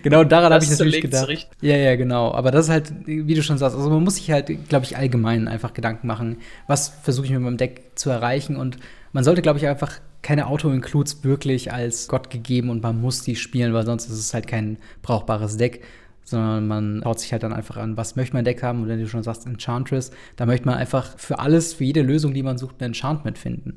Genau 0.04 0.26
daran 0.26 0.52
habe 0.52 0.62
ich 0.62 0.70
natürlich 0.70 1.00
gedacht. 1.00 1.30
Richtig. 1.30 1.50
Ja, 1.62 1.78
ja, 1.78 1.96
genau. 1.96 2.34
Aber 2.34 2.52
das 2.52 2.66
ist 2.66 2.72
halt, 2.72 2.94
wie 3.06 3.34
du 3.34 3.42
schon 3.44 3.58
sagst, 3.58 3.78
also 3.78 3.90
man 3.90 4.04
muss 4.04 4.16
sich 4.16 4.30
halt, 4.30 4.68
glaube 4.68 4.84
ich, 4.84 4.98
allgemein 4.98 5.48
einfach 5.48 5.74
Gedanken 5.74 6.06
machen, 6.06 6.40
was 6.68 6.90
versuche 6.90 7.28
ich 7.28 7.32
mit 7.32 7.42
meinem 7.42 7.58
Deck 7.58 7.92
zu 7.96 8.10
erreichen 8.10 8.58
und 8.58 8.78
man 9.14 9.24
sollte, 9.24 9.42
glaube 9.42 9.58
ich, 9.58 9.68
einfach 9.68 9.94
keine 10.22 10.48
Auto-Includes 10.48 11.24
wirklich 11.24 11.72
als 11.72 12.10
Gott 12.10 12.30
gegeben 12.30 12.70
und 12.70 12.84
man 12.84 13.00
muss 13.00 13.22
die 13.22 13.38
spielen, 13.38 13.74
weil 13.74 13.86
sonst 13.86 14.10
ist 14.10 14.20
es 14.20 14.34
halt 14.34 14.48
kein 14.48 14.78
brauchbares 15.02 15.56
Deck 15.56 15.82
sondern 16.26 16.68
man 16.68 17.02
schaut 17.04 17.20
sich 17.20 17.32
halt 17.32 17.44
dann 17.44 17.54
einfach 17.54 17.78
an, 17.78 17.96
was 17.96 18.16
möchte 18.16 18.34
man 18.34 18.42
im 18.42 18.46
Deck 18.46 18.64
haben 18.64 18.82
und 18.82 18.88
wenn 18.90 19.00
du 19.00 19.08
schon 19.08 19.24
sagst 19.24 19.46
Enchantress, 19.46 20.12
da 20.36 20.46
möchte 20.46 20.66
man 20.66 20.76
einfach 20.78 21.18
für 21.18 21.40
alles, 21.40 21.74
für 21.74 21.86
jede 21.86 22.02
Lösung, 22.02 22.34
die 22.34 22.44
man 22.44 22.58
sucht, 22.58 22.82
ein 22.82 22.86
Enchantment 22.86 23.38
finden. 23.38 23.76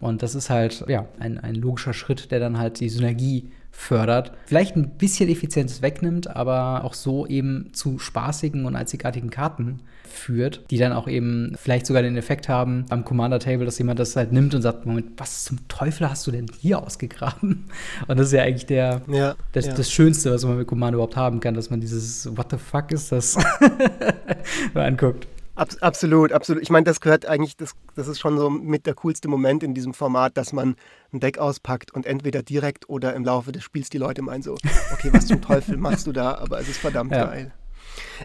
Und 0.00 0.22
das 0.22 0.34
ist 0.34 0.50
halt, 0.50 0.84
ja, 0.88 1.06
ein, 1.18 1.38
ein 1.38 1.54
logischer 1.54 1.92
Schritt, 1.92 2.30
der 2.30 2.40
dann 2.40 2.58
halt 2.58 2.80
die 2.80 2.88
Synergie 2.88 3.50
fördert. 3.70 4.32
Vielleicht 4.46 4.76
ein 4.76 4.90
bisschen 4.90 5.28
Effizienz 5.28 5.82
wegnimmt, 5.82 6.34
aber 6.34 6.84
auch 6.84 6.94
so 6.94 7.26
eben 7.26 7.70
zu 7.72 7.98
spaßigen 7.98 8.64
und 8.64 8.76
einzigartigen 8.76 9.30
Karten 9.30 9.80
führt, 10.08 10.64
die 10.70 10.76
dann 10.76 10.92
auch 10.92 11.06
eben 11.06 11.54
vielleicht 11.56 11.86
sogar 11.86 12.02
den 12.02 12.16
Effekt 12.16 12.48
haben 12.48 12.84
am 12.90 13.04
Commander-Table, 13.04 13.64
dass 13.64 13.78
jemand 13.78 14.00
das 14.00 14.16
halt 14.16 14.32
nimmt 14.32 14.54
und 14.54 14.62
sagt, 14.62 14.86
Moment, 14.86 15.12
was 15.18 15.44
zum 15.44 15.68
Teufel 15.68 16.10
hast 16.10 16.26
du 16.26 16.30
denn 16.30 16.46
hier 16.60 16.82
ausgegraben? 16.82 17.66
Und 18.08 18.18
das 18.18 18.28
ist 18.28 18.32
ja 18.32 18.42
eigentlich 18.42 18.66
der, 18.66 19.02
ja, 19.08 19.36
das, 19.52 19.66
ja. 19.66 19.74
das 19.74 19.90
Schönste, 19.90 20.32
was 20.32 20.44
man 20.44 20.58
mit 20.58 20.66
Commander 20.66 20.96
überhaupt 20.96 21.16
haben 21.16 21.40
kann, 21.40 21.54
dass 21.54 21.70
man 21.70 21.80
dieses 21.80 22.36
What 22.36 22.48
the 22.50 22.58
fuck 22.58 22.90
ist 22.90 23.12
das 23.12 23.38
mal 24.74 24.86
anguckt. 24.86 25.28
Abs 25.60 25.76
absolut, 25.82 26.32
absolut. 26.32 26.62
Ich 26.62 26.70
meine, 26.70 26.84
das 26.84 27.02
gehört 27.02 27.26
eigentlich, 27.26 27.54
das, 27.54 27.72
das 27.94 28.08
ist 28.08 28.18
schon 28.18 28.38
so 28.38 28.48
mit 28.48 28.86
der 28.86 28.94
coolste 28.94 29.28
Moment 29.28 29.62
in 29.62 29.74
diesem 29.74 29.92
Format, 29.92 30.38
dass 30.38 30.54
man 30.54 30.74
ein 31.12 31.20
Deck 31.20 31.36
auspackt 31.36 31.92
und 31.92 32.06
entweder 32.06 32.42
direkt 32.42 32.88
oder 32.88 33.12
im 33.14 33.26
Laufe 33.26 33.52
des 33.52 33.62
Spiels 33.62 33.90
die 33.90 33.98
Leute 33.98 34.22
meinen 34.22 34.42
so, 34.42 34.54
okay, 34.92 35.10
was 35.12 35.26
zum 35.26 35.42
Teufel 35.42 35.76
machst 35.76 36.06
du 36.06 36.12
da? 36.12 36.36
Aber 36.36 36.60
es 36.60 36.68
ist 36.70 36.78
verdammt 36.78 37.12
ja. 37.12 37.26
geil. 37.26 37.52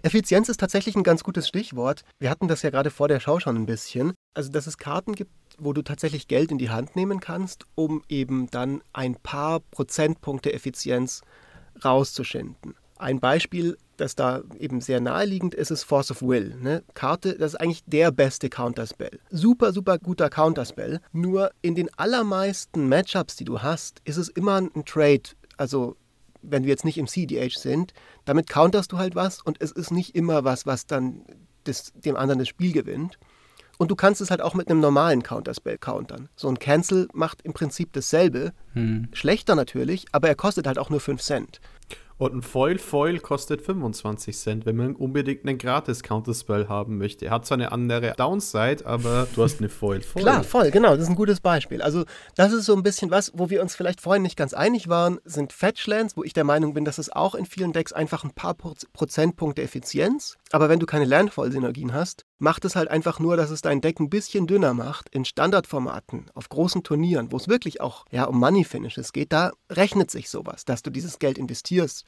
Effizienz 0.02 0.48
ist 0.48 0.62
tatsächlich 0.62 0.96
ein 0.96 1.04
ganz 1.04 1.26
gutes 1.26 1.50
Stichwort. 1.50 2.06
Wir 2.20 2.30
hatten 2.30 2.48
das 2.48 2.62
ja 2.62 2.70
gerade 2.70 2.90
vor 2.90 3.10
der 3.10 3.20
Schau 3.20 3.42
schon 3.42 3.58
ein 3.58 3.66
bisschen. 3.66 4.14
Also, 4.34 4.50
dass 4.50 4.66
es 4.66 4.78
Karten 4.78 5.12
gibt, 5.12 5.32
wo 5.58 5.74
du 5.74 5.82
tatsächlich 5.82 6.30
Geld 6.30 6.52
in 6.52 6.58
die 6.58 6.70
Hand 6.70 6.96
nehmen 6.96 7.20
kannst, 7.20 7.66
um 7.76 8.02
eben 8.08 8.50
dann 8.50 8.82
ein 8.94 9.16
paar 9.16 9.60
Prozentpunkte 9.60 10.54
Effizienz 10.54 11.22
rauszuschinden. 11.84 12.76
Ein 12.98 13.20
Beispiel, 13.20 13.78
das 13.98 14.16
da 14.16 14.42
eben 14.60 14.82
sehr 14.82 15.00
naheliegend 15.00 15.56
ist, 15.56 15.72
ist 15.72 15.84
Force 15.84 16.12
of 16.12 16.22
Will. 16.22 16.56
Ne? 16.62 16.84
Karte, 16.94 17.38
das 17.38 17.54
ist 17.54 17.60
eigentlich 17.60 17.84
der 17.86 18.12
beste 18.12 18.50
Counterspell. 18.50 19.20
Super, 19.30 19.74
super 19.74 19.98
guter 19.98 20.30
Counterspell. 20.30 21.02
Nur 21.12 21.52
in 21.62 21.76
den 21.76 21.90
allermeisten 21.98 22.88
Matchups, 22.88 23.36
die 23.36 23.46
du 23.46 23.62
hast, 23.62 24.02
ist 24.06 24.18
es 24.18 24.30
immer 24.30 24.58
ein 24.58 24.86
Trade. 24.86 25.24
Also 25.58 25.96
wenn 26.42 26.64
wir 26.64 26.70
jetzt 26.70 26.86
nicht 26.86 26.98
im 26.98 27.08
CDH 27.08 27.60
sind, 27.60 27.94
damit 28.26 28.50
counterst 28.50 28.92
du 28.92 28.98
halt 28.98 29.16
was 29.16 29.42
und 29.42 29.62
es 29.62 29.72
ist 29.72 29.92
nicht 29.92 30.16
immer 30.16 30.44
was, 30.44 30.66
was 30.66 30.86
dann 30.86 31.22
das, 31.64 31.92
dem 31.94 32.16
anderen 32.16 32.40
das 32.40 32.48
Spiel 32.48 32.72
gewinnt. 32.72 33.18
Und 33.78 33.92
du 33.92 33.96
kannst 33.96 34.22
es 34.22 34.32
halt 34.32 34.42
auch 34.42 34.54
mit 34.54 34.70
einem 34.70 34.80
normalen 34.80 35.22
Counterspell 35.22 35.78
countern. 35.78 36.30
So 36.36 36.48
ein 36.48 36.60
Cancel 36.60 37.10
macht 37.14 37.42
im 37.42 37.54
Prinzip 37.54 37.92
dasselbe. 37.92 38.54
Hm. 38.74 39.10
Schlechter 39.12 39.56
natürlich, 39.56 40.06
aber 40.14 40.30
er 40.30 40.36
kostet 40.36 40.66
halt 40.66 40.80
auch 40.80 40.90
nur 40.90 41.02
5 41.02 41.22
Cent. 41.22 41.60
Und 42.18 42.34
ein 42.34 42.42
Foil 42.42 42.78
Foil 42.78 43.20
kostet 43.20 43.62
25 43.62 44.38
Cent, 44.38 44.66
wenn 44.66 44.78
man 44.78 44.96
unbedingt 44.96 45.46
einen 45.46 45.58
gratis 45.58 46.02
Counterspell 46.02 46.70
haben 46.70 46.98
möchte. 46.98 47.26
Er 47.26 47.32
hat 47.32 47.46
zwar 47.46 47.58
eine 47.58 47.74
andere 47.74 48.14
Downside, 48.18 48.86
aber 48.86 49.28
du 49.36 49.44
hast 49.44 49.60
eine 49.60 49.68
Foil 49.68 50.02
Foil. 50.02 50.24
Klar, 50.24 50.44
voll, 50.46 50.72
genau. 50.72 50.92
Das 50.92 51.04
ist 51.04 51.10
ein 51.10 51.16
gutes 51.16 51.42
Beispiel. 51.42 51.82
Also, 51.82 52.06
das 52.36 52.54
ist 52.54 52.66
so 52.66 52.74
ein 52.74 52.84
bisschen 52.84 53.12
was, 53.12 53.34
wo 53.36 53.50
wir 53.50 53.62
uns 53.62 53.76
vielleicht 53.76 54.00
vorhin 54.00 54.24
nicht 54.24 54.38
ganz 54.38 54.54
einig 54.54 54.88
waren, 54.88 55.20
sind 55.26 55.52
Fetchlands, 55.52 56.16
wo 56.16 56.24
ich 56.24 56.32
der 56.32 56.46
Meinung 56.46 56.74
bin, 56.74 56.86
dass 56.86 57.00
es 57.00 57.10
auch 57.10 57.36
in 57.36 57.46
vielen 57.46 57.74
Decks 57.74 57.92
einfach 57.92 58.24
ein 58.24 58.32
paar 58.32 58.54
Prozentpunkte 58.54 59.62
Effizienz. 59.62 60.38
Aber 60.56 60.70
wenn 60.70 60.80
du 60.80 60.86
keine 60.86 61.04
Landfall-Synergien 61.04 61.92
hast, 61.92 62.24
macht 62.38 62.64
es 62.64 62.78
halt 62.78 62.90
einfach 62.90 63.20
nur, 63.20 63.36
dass 63.36 63.50
es 63.50 63.62
dein 63.62 63.82
Deck 63.82 64.00
ein 64.00 64.10
bisschen 64.10 64.48
dünner 64.48 64.74
macht 64.74 65.10
in 65.10 65.26
Standardformaten, 65.26 66.28
auf 66.34 66.48
großen 66.48 66.82
Turnieren, 66.82 67.34
wo 67.34 67.36
es 67.36 67.50
wirklich 67.50 67.82
auch 67.82 68.06
ja, 68.10 68.24
um 68.24 68.40
Money-Finishes 68.40 69.12
geht. 69.12 69.34
Da 69.34 69.52
rechnet 69.70 70.12
sich 70.12 70.30
sowas, 70.30 70.64
dass 70.64 70.82
du 70.82 70.92
dieses 70.92 71.20
Geld 71.20 71.38
investierst 71.38 72.06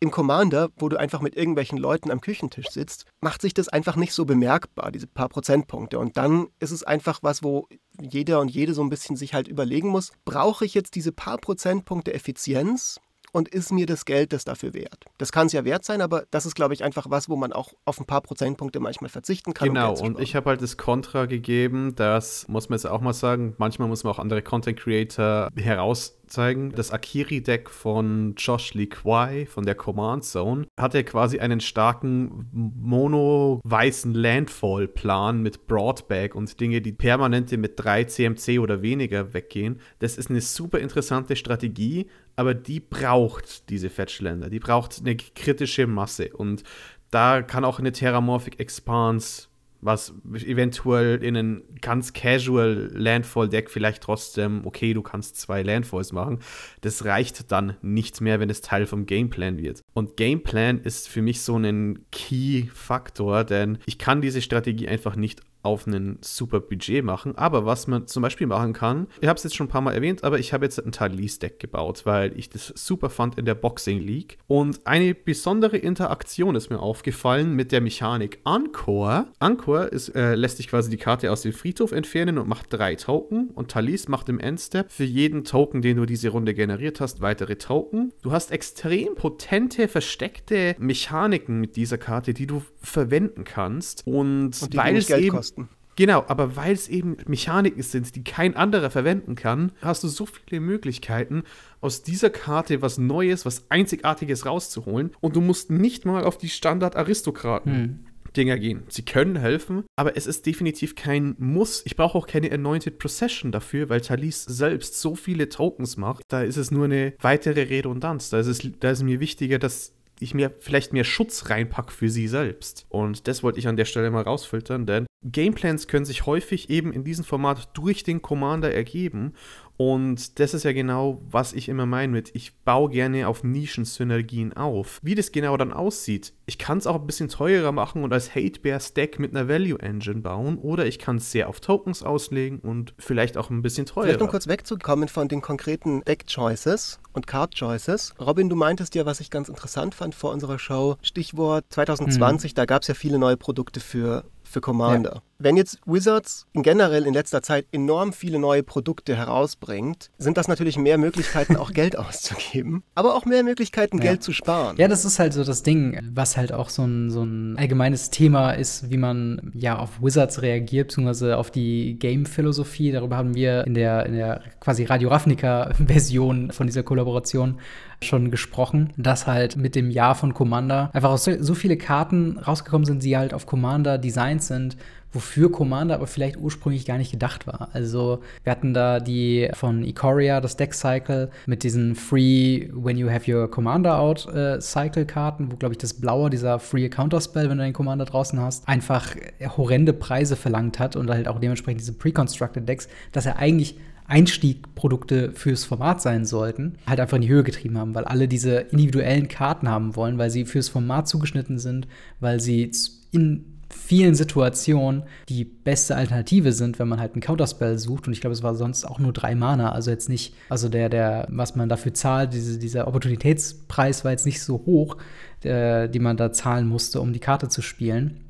im 0.00 0.10
Commander, 0.10 0.70
wo 0.78 0.88
du 0.88 0.96
einfach 0.96 1.20
mit 1.20 1.36
irgendwelchen 1.36 1.76
Leuten 1.76 2.10
am 2.10 2.22
Küchentisch 2.22 2.70
sitzt, 2.70 3.04
macht 3.20 3.42
sich 3.42 3.52
das 3.52 3.68
einfach 3.68 3.96
nicht 3.96 4.14
so 4.14 4.24
bemerkbar, 4.24 4.90
diese 4.90 5.06
paar 5.06 5.28
Prozentpunkte. 5.28 5.98
Und 5.98 6.16
dann 6.16 6.46
ist 6.60 6.70
es 6.70 6.84
einfach 6.84 7.18
was, 7.20 7.42
wo 7.42 7.68
jeder 8.00 8.40
und 8.40 8.48
jede 8.48 8.72
so 8.72 8.80
ein 8.80 8.88
bisschen 8.88 9.16
sich 9.16 9.34
halt 9.34 9.46
überlegen 9.46 9.90
muss, 9.90 10.12
brauche 10.24 10.64
ich 10.64 10.72
jetzt 10.72 10.94
diese 10.94 11.12
paar 11.12 11.36
Prozentpunkte 11.36 12.14
Effizienz 12.14 12.98
und 13.38 13.48
ist 13.48 13.70
mir 13.70 13.86
das 13.86 14.04
Geld 14.04 14.32
das 14.32 14.44
dafür 14.44 14.74
wert? 14.74 15.04
Das 15.16 15.30
kann 15.30 15.46
es 15.46 15.52
ja 15.52 15.64
wert 15.64 15.84
sein, 15.84 16.00
aber 16.00 16.24
das 16.30 16.44
ist, 16.44 16.56
glaube 16.56 16.74
ich, 16.74 16.82
einfach 16.82 17.06
was, 17.08 17.28
wo 17.28 17.36
man 17.36 17.52
auch 17.52 17.72
auf 17.84 18.00
ein 18.00 18.04
paar 18.04 18.20
Prozentpunkte 18.20 18.80
manchmal 18.80 19.08
verzichten 19.08 19.54
kann. 19.54 19.68
Genau, 19.68 19.94
um 19.94 20.08
und 20.08 20.20
ich 20.20 20.34
habe 20.34 20.50
halt 20.50 20.60
das 20.60 20.76
Kontra 20.76 21.26
gegeben, 21.26 21.94
das 21.94 22.48
muss 22.48 22.68
man 22.68 22.76
jetzt 22.76 22.86
auch 22.86 23.00
mal 23.00 23.12
sagen, 23.12 23.54
manchmal 23.56 23.86
muss 23.88 24.02
man 24.02 24.12
auch 24.12 24.18
andere 24.18 24.42
Content 24.42 24.78
Creator 24.78 25.50
heraus 25.56 26.17
zeigen. 26.28 26.72
Das 26.72 26.90
Akiri-Deck 26.90 27.70
von 27.70 28.34
Josh 28.36 28.74
Lee 28.74 28.86
Kwai 28.86 29.46
von 29.46 29.64
der 29.64 29.74
Command 29.74 30.24
Zone 30.24 30.66
hatte 30.78 31.04
quasi 31.04 31.38
einen 31.38 31.60
starken 31.60 32.46
mono-weißen 32.52 34.14
Landfall-Plan 34.14 35.42
mit 35.42 35.66
Broadback 35.66 36.34
und 36.34 36.60
Dinge, 36.60 36.80
die 36.80 36.92
permanente 36.92 37.56
mit 37.56 37.74
3 37.76 38.04
CMC 38.04 38.58
oder 38.60 38.82
weniger 38.82 39.34
weggehen. 39.34 39.80
Das 39.98 40.16
ist 40.16 40.30
eine 40.30 40.40
super 40.40 40.78
interessante 40.78 41.36
Strategie, 41.36 42.08
aber 42.36 42.54
die 42.54 42.80
braucht 42.80 43.68
diese 43.70 43.90
Fetchländer. 43.90 44.50
Die 44.50 44.60
braucht 44.60 45.00
eine 45.00 45.16
kritische 45.16 45.86
Masse 45.86 46.30
und 46.32 46.62
da 47.10 47.42
kann 47.42 47.64
auch 47.64 47.78
eine 47.78 47.92
Terramorphic 47.92 48.60
Expanse 48.60 49.47
was 49.80 50.12
eventuell 50.34 51.22
in 51.22 51.36
ein 51.36 51.62
ganz 51.80 52.12
casual 52.12 52.90
Landfall-Deck 52.92 53.70
vielleicht 53.70 54.02
trotzdem, 54.02 54.66
okay, 54.66 54.92
du 54.92 55.02
kannst 55.02 55.36
zwei 55.36 55.62
Landfalls 55.62 56.12
machen. 56.12 56.40
Das 56.80 57.04
reicht 57.04 57.52
dann 57.52 57.76
nicht 57.82 58.20
mehr, 58.20 58.40
wenn 58.40 58.50
es 58.50 58.60
Teil 58.60 58.86
vom 58.86 59.06
Gameplan 59.06 59.58
wird. 59.58 59.82
Und 59.94 60.16
Gameplan 60.16 60.80
ist 60.80 61.08
für 61.08 61.22
mich 61.22 61.42
so 61.42 61.56
ein 61.56 62.06
Key-Faktor, 62.10 63.44
denn 63.44 63.78
ich 63.86 63.98
kann 63.98 64.20
diese 64.20 64.42
Strategie 64.42 64.88
einfach 64.88 65.16
nicht 65.16 65.42
auf 65.62 65.86
ein 65.86 66.18
super 66.20 66.60
Budget 66.60 67.04
machen. 67.04 67.36
Aber 67.36 67.66
was 67.66 67.86
man 67.86 68.06
zum 68.06 68.22
Beispiel 68.22 68.46
machen 68.46 68.72
kann, 68.72 69.08
ich 69.20 69.28
habe 69.28 69.36
es 69.36 69.44
jetzt 69.44 69.56
schon 69.56 69.66
ein 69.66 69.70
paar 69.70 69.80
Mal 69.80 69.92
erwähnt, 69.92 70.24
aber 70.24 70.38
ich 70.38 70.52
habe 70.52 70.64
jetzt 70.64 70.78
ein 70.84 70.92
Talis-Deck 70.92 71.58
gebaut, 71.58 72.02
weil 72.04 72.38
ich 72.38 72.48
das 72.48 72.72
super 72.76 73.10
fand 73.10 73.38
in 73.38 73.44
der 73.44 73.54
Boxing 73.54 74.00
League. 74.00 74.38
Und 74.46 74.86
eine 74.86 75.14
besondere 75.14 75.76
Interaktion 75.76 76.54
ist 76.54 76.70
mir 76.70 76.80
aufgefallen 76.80 77.54
mit 77.54 77.72
der 77.72 77.80
Mechanik 77.80 78.40
Encore. 78.44 79.26
Encore 79.40 79.86
ist, 79.86 80.10
äh, 80.14 80.34
lässt 80.34 80.58
sich 80.58 80.68
quasi 80.68 80.90
die 80.90 80.96
Karte 80.96 81.32
aus 81.32 81.42
dem 81.42 81.52
Friedhof 81.52 81.92
entfernen 81.92 82.38
und 82.38 82.48
macht 82.48 82.66
drei 82.72 82.94
Token. 82.94 83.50
Und 83.50 83.70
Talis 83.70 84.08
macht 84.08 84.28
im 84.28 84.38
Endstep 84.38 84.90
für 84.90 85.04
jeden 85.04 85.44
Token, 85.44 85.82
den 85.82 85.96
du 85.96 86.06
diese 86.06 86.28
Runde 86.28 86.54
generiert 86.54 87.00
hast, 87.00 87.20
weitere 87.20 87.56
Token. 87.56 88.12
Du 88.22 88.32
hast 88.32 88.52
extrem 88.52 89.14
potente, 89.14 89.88
versteckte 89.88 90.76
Mechaniken 90.78 91.60
mit 91.60 91.76
dieser 91.76 91.98
Karte, 91.98 92.32
die 92.32 92.46
du 92.46 92.62
verwenden 92.80 93.44
kannst. 93.44 94.06
Und, 94.06 94.62
Und 94.62 94.72
die 94.72 94.76
weil 94.76 94.96
es 94.96 95.08
Geld 95.08 95.24
eben 95.24 95.38
kosten. 95.48 95.68
Genau, 95.96 96.24
aber 96.28 96.54
weil 96.54 96.74
es 96.74 96.86
eben 96.86 97.16
Mechaniken 97.26 97.82
sind, 97.82 98.14
die 98.14 98.22
kein 98.22 98.54
anderer 98.54 98.88
verwenden 98.88 99.34
kann, 99.34 99.72
hast 99.82 100.04
du 100.04 100.08
so 100.08 100.26
viele 100.26 100.60
Möglichkeiten, 100.60 101.42
aus 101.80 102.04
dieser 102.04 102.30
Karte 102.30 102.82
was 102.82 102.98
Neues, 102.98 103.44
was 103.44 103.68
Einzigartiges 103.68 104.46
rauszuholen. 104.46 105.10
Und 105.20 105.34
du 105.34 105.40
musst 105.40 105.70
nicht 105.70 106.04
mal 106.04 106.22
auf 106.22 106.38
die 106.38 106.50
Standard-Aristokraten. 106.50 107.74
Hm. 107.74 107.98
Dinger 108.36 108.58
gehen. 108.58 108.82
Sie 108.88 109.04
können 109.04 109.36
helfen, 109.36 109.84
aber 109.96 110.16
es 110.16 110.26
ist 110.26 110.44
definitiv 110.44 110.94
kein 110.94 111.34
Muss. 111.38 111.82
Ich 111.86 111.96
brauche 111.96 112.16
auch 112.16 112.26
keine 112.26 112.52
Anointed 112.52 112.98
Procession 112.98 113.50
dafür, 113.50 113.88
weil 113.88 114.02
Talis 114.02 114.44
selbst 114.44 115.00
so 115.00 115.16
viele 115.16 115.48
Tokens 115.48 115.96
macht. 115.96 116.22
Da 116.28 116.42
ist 116.42 116.58
es 116.58 116.70
nur 116.70 116.84
eine 116.84 117.14
weitere 117.20 117.62
Redundanz. 117.62 118.28
Da 118.28 118.38
ist 118.38 118.46
es, 118.46 118.60
da 118.78 118.90
ist 118.90 119.02
mir 119.02 119.18
wichtiger, 119.18 119.58
dass 119.58 119.94
ich 120.20 120.34
mir 120.34 120.54
vielleicht 120.60 120.92
mehr 120.92 121.04
Schutz 121.04 121.50
reinpacke 121.50 121.92
für 121.92 122.08
sie 122.08 122.28
selbst. 122.28 122.86
Und 122.88 123.28
das 123.28 123.42
wollte 123.42 123.58
ich 123.58 123.68
an 123.68 123.76
der 123.76 123.84
Stelle 123.84 124.10
mal 124.10 124.22
rausfiltern, 124.22 124.86
denn 124.86 125.06
Gameplans 125.24 125.88
können 125.88 126.04
sich 126.04 126.26
häufig 126.26 126.70
eben 126.70 126.92
in 126.92 127.04
diesem 127.04 127.24
Format 127.24 127.70
durch 127.74 128.04
den 128.04 128.22
Commander 128.22 128.72
ergeben. 128.72 129.34
Und 129.78 130.40
das 130.40 130.54
ist 130.54 130.64
ja 130.64 130.72
genau, 130.72 131.22
was 131.30 131.52
ich 131.52 131.68
immer 131.68 131.86
meine 131.86 132.12
mit, 132.12 132.34
ich 132.34 132.56
baue 132.64 132.90
gerne 132.90 133.28
auf 133.28 133.44
Nischensynergien 133.44 134.52
auf. 134.52 134.98
Wie 135.04 135.14
das 135.14 135.30
genau 135.30 135.56
dann 135.56 135.72
aussieht, 135.72 136.32
ich 136.46 136.58
kann 136.58 136.78
es 136.78 136.88
auch 136.88 136.96
ein 136.96 137.06
bisschen 137.06 137.28
teurer 137.28 137.70
machen 137.70 138.02
und 138.02 138.12
als 138.12 138.34
Hate-Bear-Stack 138.34 139.20
mit 139.20 139.36
einer 139.36 139.48
Value-Engine 139.48 140.20
bauen 140.20 140.58
oder 140.58 140.84
ich 140.84 140.98
kann 140.98 141.18
es 141.18 141.30
sehr 141.30 141.48
auf 141.48 141.60
Tokens 141.60 142.02
auslegen 142.02 142.58
und 142.58 142.92
vielleicht 142.98 143.36
auch 143.36 143.50
ein 143.50 143.62
bisschen 143.62 143.86
teurer. 143.86 144.06
Vielleicht 144.06 144.22
um 144.22 144.28
kurz 144.28 144.48
wegzukommen 144.48 145.08
von 145.08 145.28
den 145.28 145.42
konkreten 145.42 146.02
Deck-Choices 146.02 146.98
und 147.12 147.28
Card-Choices. 147.28 148.14
Robin, 148.20 148.48
du 148.48 148.56
meintest 148.56 148.96
ja, 148.96 149.06
was 149.06 149.20
ich 149.20 149.30
ganz 149.30 149.48
interessant 149.48 149.94
fand 149.94 150.16
vor 150.16 150.32
unserer 150.32 150.58
Show, 150.58 150.96
Stichwort 151.02 151.64
2020, 151.70 152.52
da 152.54 152.64
gab 152.64 152.82
es 152.82 152.88
ja 152.88 152.94
viele 152.94 153.20
neue 153.20 153.36
Produkte 153.36 153.78
für, 153.78 154.24
für 154.48 154.60
Commander. 154.60 155.22
Wenn 155.40 155.56
jetzt 155.56 155.78
Wizards 155.86 156.46
generell 156.52 157.06
in 157.06 157.14
letzter 157.14 157.42
Zeit 157.42 157.66
enorm 157.70 158.12
viele 158.12 158.40
neue 158.40 158.64
Produkte 158.64 159.14
herausbringt, 159.14 160.10
sind 160.18 160.36
das 160.36 160.48
natürlich 160.48 160.76
mehr 160.78 160.98
Möglichkeiten, 160.98 161.54
auch 161.56 161.70
Geld 161.72 161.96
auszugeben, 161.98 162.82
aber 162.96 163.14
auch 163.14 163.24
mehr 163.24 163.44
Möglichkeiten, 163.44 163.98
Ja. 163.98 164.04
Geld 164.04 164.22
zu 164.24 164.32
sparen. 164.32 164.76
Ja, 164.78 164.88
das 164.88 165.04
ist 165.04 165.20
halt 165.20 165.32
so 165.34 165.44
das 165.44 165.62
Ding, 165.62 166.00
was 166.12 166.36
halt 166.36 166.52
auch 166.52 166.70
so 166.70 166.82
ein, 166.82 167.10
so 167.10 167.22
ein 167.22 167.56
allgemeines 167.56 168.10
Thema 168.10 168.50
ist, 168.52 168.90
wie 168.90 168.96
man 168.96 169.52
ja 169.54 169.78
auf 169.78 170.02
Wizards 170.02 170.42
reagiert, 170.42 170.88
beziehungsweise 170.88 171.36
auf 171.36 171.52
die 171.52 171.96
Game-Philosophie. 171.98 172.90
Darüber 172.90 173.16
haben 173.16 173.34
wir 173.36 173.64
in 173.64 173.74
der, 173.74 174.06
in 174.06 174.14
der 174.14 174.42
quasi 174.58 174.84
Radio 174.84 175.08
Ravnica-Version 175.10 176.50
von 176.50 176.66
dieser 176.66 176.82
Kollaboration 176.82 177.60
schon 178.02 178.30
gesprochen, 178.30 178.92
dass 178.96 179.26
halt 179.26 179.56
mit 179.56 179.74
dem 179.74 179.90
Jahr 179.90 180.14
von 180.14 180.34
Commander 180.34 180.90
einfach 180.92 181.16
so, 181.18 181.32
so 181.42 181.54
viele 181.54 181.76
Karten 181.76 182.38
rausgekommen 182.38 182.84
sind, 182.84 183.02
die 183.02 183.16
halt 183.16 183.34
auf 183.34 183.46
Commander 183.46 183.98
designt 183.98 184.42
sind, 184.42 184.76
wofür 185.12 185.50
Commander 185.50 185.94
aber 185.94 186.06
vielleicht 186.06 186.36
ursprünglich 186.36 186.84
gar 186.84 186.98
nicht 186.98 187.10
gedacht 187.10 187.46
war. 187.46 187.70
Also 187.72 188.20
wir 188.44 188.52
hatten 188.52 188.74
da 188.74 189.00
die 189.00 189.48
von 189.54 189.82
Ikoria, 189.84 190.40
das 190.40 190.56
Deck 190.56 190.74
Cycle, 190.74 191.30
mit 191.46 191.62
diesen 191.62 191.94
Free 191.94 192.68
When 192.72 192.98
You 192.98 193.10
Have 193.10 193.32
Your 193.32 193.50
Commander 193.50 193.98
Out 193.98 194.26
äh, 194.32 194.60
Cycle-Karten, 194.60 195.50
wo, 195.50 195.56
glaube 195.56 195.74
ich, 195.74 195.78
das 195.78 195.94
Blaue, 195.94 196.30
dieser 196.30 196.58
Free 196.58 196.88
Counterspell, 196.88 197.48
wenn 197.48 197.58
du 197.58 197.64
den 197.64 197.72
Commander 197.72 198.04
draußen 198.04 198.38
hast, 198.40 198.68
einfach 198.68 199.16
horrende 199.56 199.92
Preise 199.92 200.36
verlangt 200.36 200.78
hat 200.78 200.94
und 200.94 201.10
halt 201.10 201.26
auch 201.26 201.40
dementsprechend 201.40 201.80
diese 201.80 201.94
Pre-Constructed 201.94 202.68
Decks, 202.68 202.88
dass 203.12 203.26
er 203.26 203.38
eigentlich 203.38 203.76
Einstiegprodukte 204.08 205.32
fürs 205.32 205.64
Format 205.64 206.00
sein 206.00 206.24
sollten, 206.24 206.76
halt 206.86 206.98
einfach 206.98 207.16
in 207.16 207.22
die 207.22 207.28
Höhe 207.28 207.44
getrieben 207.44 207.76
haben, 207.78 207.94
weil 207.94 208.04
alle 208.04 208.26
diese 208.26 208.56
individuellen 208.56 209.28
Karten 209.28 209.68
haben 209.68 209.94
wollen, 209.96 210.18
weil 210.18 210.30
sie 210.30 210.46
fürs 210.46 210.70
Format 210.70 211.06
zugeschnitten 211.06 211.58
sind, 211.58 211.86
weil 212.18 212.40
sie 212.40 212.72
in 213.12 213.58
vielen 213.70 214.14
Situationen 214.14 215.02
die 215.28 215.44
beste 215.44 215.94
Alternative 215.94 216.52
sind, 216.52 216.78
wenn 216.78 216.88
man 216.88 217.00
halt 217.00 217.12
einen 217.12 217.20
Counterspell 217.20 217.78
sucht. 217.78 218.06
Und 218.06 218.14
ich 218.14 218.22
glaube, 218.22 218.32
es 218.32 218.42
war 218.42 218.54
sonst 218.54 218.86
auch 218.86 218.98
nur 218.98 219.12
drei 219.12 219.34
Mana. 219.34 219.72
Also 219.72 219.90
jetzt 219.90 220.08
nicht, 220.08 220.34
also 220.48 220.70
der, 220.70 220.88
der, 220.88 221.26
was 221.30 221.54
man 221.54 221.68
dafür 221.68 221.92
zahlt, 221.92 222.32
diese, 222.32 222.58
dieser 222.58 222.88
Opportunitätspreis 222.88 224.04
war 224.04 224.12
jetzt 224.12 224.24
nicht 224.24 224.42
so 224.42 224.62
hoch, 224.64 224.96
äh, 225.42 225.88
die 225.88 225.98
man 225.98 226.16
da 226.16 226.32
zahlen 226.32 226.66
musste, 226.66 227.00
um 227.02 227.12
die 227.12 227.20
Karte 227.20 227.48
zu 227.48 227.60
spielen. 227.60 228.20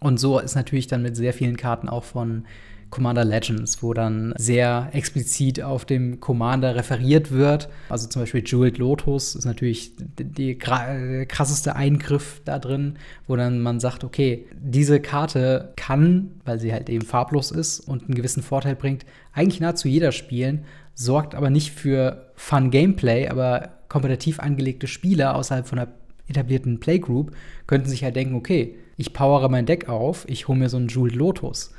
Und 0.00 0.18
so 0.18 0.38
ist 0.40 0.56
natürlich 0.56 0.88
dann 0.88 1.02
mit 1.02 1.16
sehr 1.16 1.32
vielen 1.32 1.56
Karten 1.56 1.88
auch 1.88 2.04
von 2.04 2.44
Commander 2.90 3.24
Legends, 3.24 3.82
wo 3.82 3.94
dann 3.94 4.32
sehr 4.36 4.88
explizit 4.92 5.62
auf 5.62 5.84
dem 5.84 6.20
Commander 6.20 6.76
referiert 6.76 7.30
wird. 7.30 7.68
Also 7.88 8.08
zum 8.08 8.22
Beispiel 8.22 8.42
Jeweled 8.44 8.78
Lotus 8.78 9.34
ist 9.34 9.44
natürlich 9.44 9.92
die 9.98 10.56
krasseste 10.56 11.76
Eingriff 11.76 12.40
da 12.44 12.58
drin, 12.58 12.98
wo 13.26 13.36
dann 13.36 13.60
man 13.60 13.80
sagt, 13.80 14.04
okay, 14.04 14.46
diese 14.54 15.00
Karte 15.00 15.72
kann, 15.76 16.30
weil 16.44 16.60
sie 16.60 16.72
halt 16.72 16.88
eben 16.88 17.04
farblos 17.04 17.50
ist 17.50 17.80
und 17.80 18.04
einen 18.04 18.14
gewissen 18.14 18.42
Vorteil 18.42 18.76
bringt, 18.76 19.04
eigentlich 19.32 19.60
nahezu 19.60 19.88
jeder 19.88 20.12
spielen, 20.12 20.64
sorgt 20.94 21.34
aber 21.34 21.50
nicht 21.50 21.72
für 21.72 22.30
Fun 22.34 22.70
Gameplay, 22.70 23.28
aber 23.28 23.70
kompetitiv 23.88 24.40
angelegte 24.40 24.86
Spieler 24.86 25.34
außerhalb 25.34 25.66
von 25.66 25.78
einer 25.78 25.92
etablierten 26.28 26.80
Playgroup 26.80 27.32
könnten 27.66 27.88
sich 27.88 28.04
halt 28.04 28.16
denken, 28.16 28.34
okay, 28.34 28.76
ich 28.96 29.12
powere 29.12 29.48
mein 29.48 29.66
Deck 29.66 29.88
auf, 29.88 30.28
ich 30.28 30.48
hole 30.48 30.58
mir 30.58 30.68
so 30.68 30.76
einen 30.76 30.88
Jeweled 30.88 31.14
Lotus. 31.14 31.72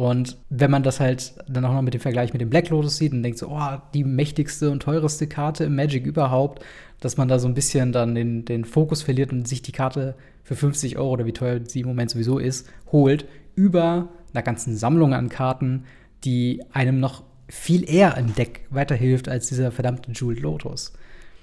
Und 0.00 0.38
wenn 0.48 0.70
man 0.70 0.82
das 0.82 0.98
halt 0.98 1.34
dann 1.46 1.62
auch 1.66 1.74
noch 1.74 1.82
mit 1.82 1.92
dem 1.92 2.00
Vergleich 2.00 2.32
mit 2.32 2.40
dem 2.40 2.48
Black 2.48 2.70
Lotus 2.70 2.96
sieht 2.96 3.12
und 3.12 3.22
denkt 3.22 3.36
so, 3.36 3.48
oh, 3.48 3.76
die 3.92 4.02
mächtigste 4.02 4.70
und 4.70 4.80
teuerste 4.80 5.26
Karte 5.26 5.64
im 5.64 5.76
Magic 5.76 6.06
überhaupt, 6.06 6.64
dass 7.00 7.18
man 7.18 7.28
da 7.28 7.38
so 7.38 7.46
ein 7.46 7.52
bisschen 7.52 7.92
dann 7.92 8.14
den, 8.14 8.46
den 8.46 8.64
Fokus 8.64 9.02
verliert 9.02 9.30
und 9.30 9.46
sich 9.46 9.60
die 9.60 9.72
Karte 9.72 10.14
für 10.42 10.56
50 10.56 10.96
Euro 10.96 11.10
oder 11.10 11.26
wie 11.26 11.34
teuer 11.34 11.60
sie 11.66 11.80
im 11.80 11.88
Moment 11.88 12.10
sowieso 12.10 12.38
ist, 12.38 12.66
holt, 12.90 13.26
über 13.56 14.08
einer 14.32 14.42
ganzen 14.42 14.74
Sammlung 14.74 15.12
an 15.12 15.28
Karten, 15.28 15.84
die 16.24 16.62
einem 16.72 16.98
noch 16.98 17.22
viel 17.48 17.86
eher 17.86 18.16
im 18.16 18.34
Deck 18.34 18.62
weiterhilft 18.70 19.28
als 19.28 19.48
dieser 19.48 19.70
verdammte 19.70 20.12
Jeweled 20.12 20.40
Lotus. 20.40 20.94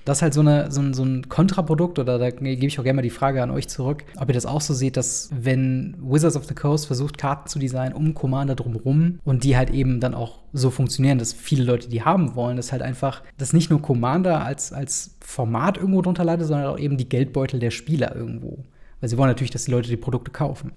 Das 0.08 0.20
ist 0.20 0.22
halt 0.22 0.34
so, 0.34 0.40
eine, 0.40 0.72
so, 0.72 0.80
ein, 0.80 0.94
so 0.94 1.04
ein 1.04 1.28
Kontraprodukt, 1.28 2.00
oder 2.00 2.18
da 2.18 2.30
gebe 2.30 2.66
ich 2.66 2.80
auch 2.80 2.84
gerne 2.84 2.96
mal 2.96 3.02
die 3.02 3.10
Frage 3.10 3.44
an 3.44 3.52
euch 3.52 3.68
zurück, 3.68 4.06
ob 4.18 4.30
ihr 4.30 4.34
das 4.34 4.46
auch 4.46 4.62
so 4.62 4.74
seht, 4.74 4.96
dass 4.96 5.30
wenn 5.34 5.98
Wizards 6.00 6.38
of 6.38 6.46
the 6.46 6.56
Coast 6.56 6.88
versucht, 6.88 7.18
Karten 7.18 7.50
zu 7.50 7.60
designen 7.60 7.94
um 7.94 8.14
Commander 8.14 8.56
drumherum 8.56 9.20
und 9.26 9.44
die 9.44 9.58
halt 9.58 9.70
eben 9.70 10.00
dann 10.00 10.14
auch 10.14 10.40
so 10.54 10.70
funktionieren, 10.70 11.20
dass 11.20 11.34
viele 11.34 11.66
Leute 11.66 11.90
die 11.90 12.04
haben 12.04 12.36
wollen, 12.36 12.56
dass 12.56 12.72
halt 12.72 12.84
einfach, 12.84 13.22
dass 13.38 13.52
nicht 13.52 13.70
nur 13.70 13.82
Commander 13.82 14.46
als, 14.46 14.72
als 14.72 15.18
Format 15.20 15.76
irgendwo 15.76 16.02
drunter 16.02 16.24
leidet, 16.24 16.48
sondern 16.48 16.68
auch 16.68 16.80
eben 16.80 16.96
die 16.96 17.10
Geldbeutel 17.10 17.60
der 17.60 17.72
Spieler 17.72 18.16
irgendwo. 18.16 18.64
Weil 19.02 19.10
sie 19.10 19.18
wollen 19.18 19.30
natürlich, 19.30 19.52
dass 19.52 19.66
die 19.66 19.72
Leute 19.72 19.90
die 19.90 19.98
Produkte 19.98 20.32
kaufen. 20.32 20.72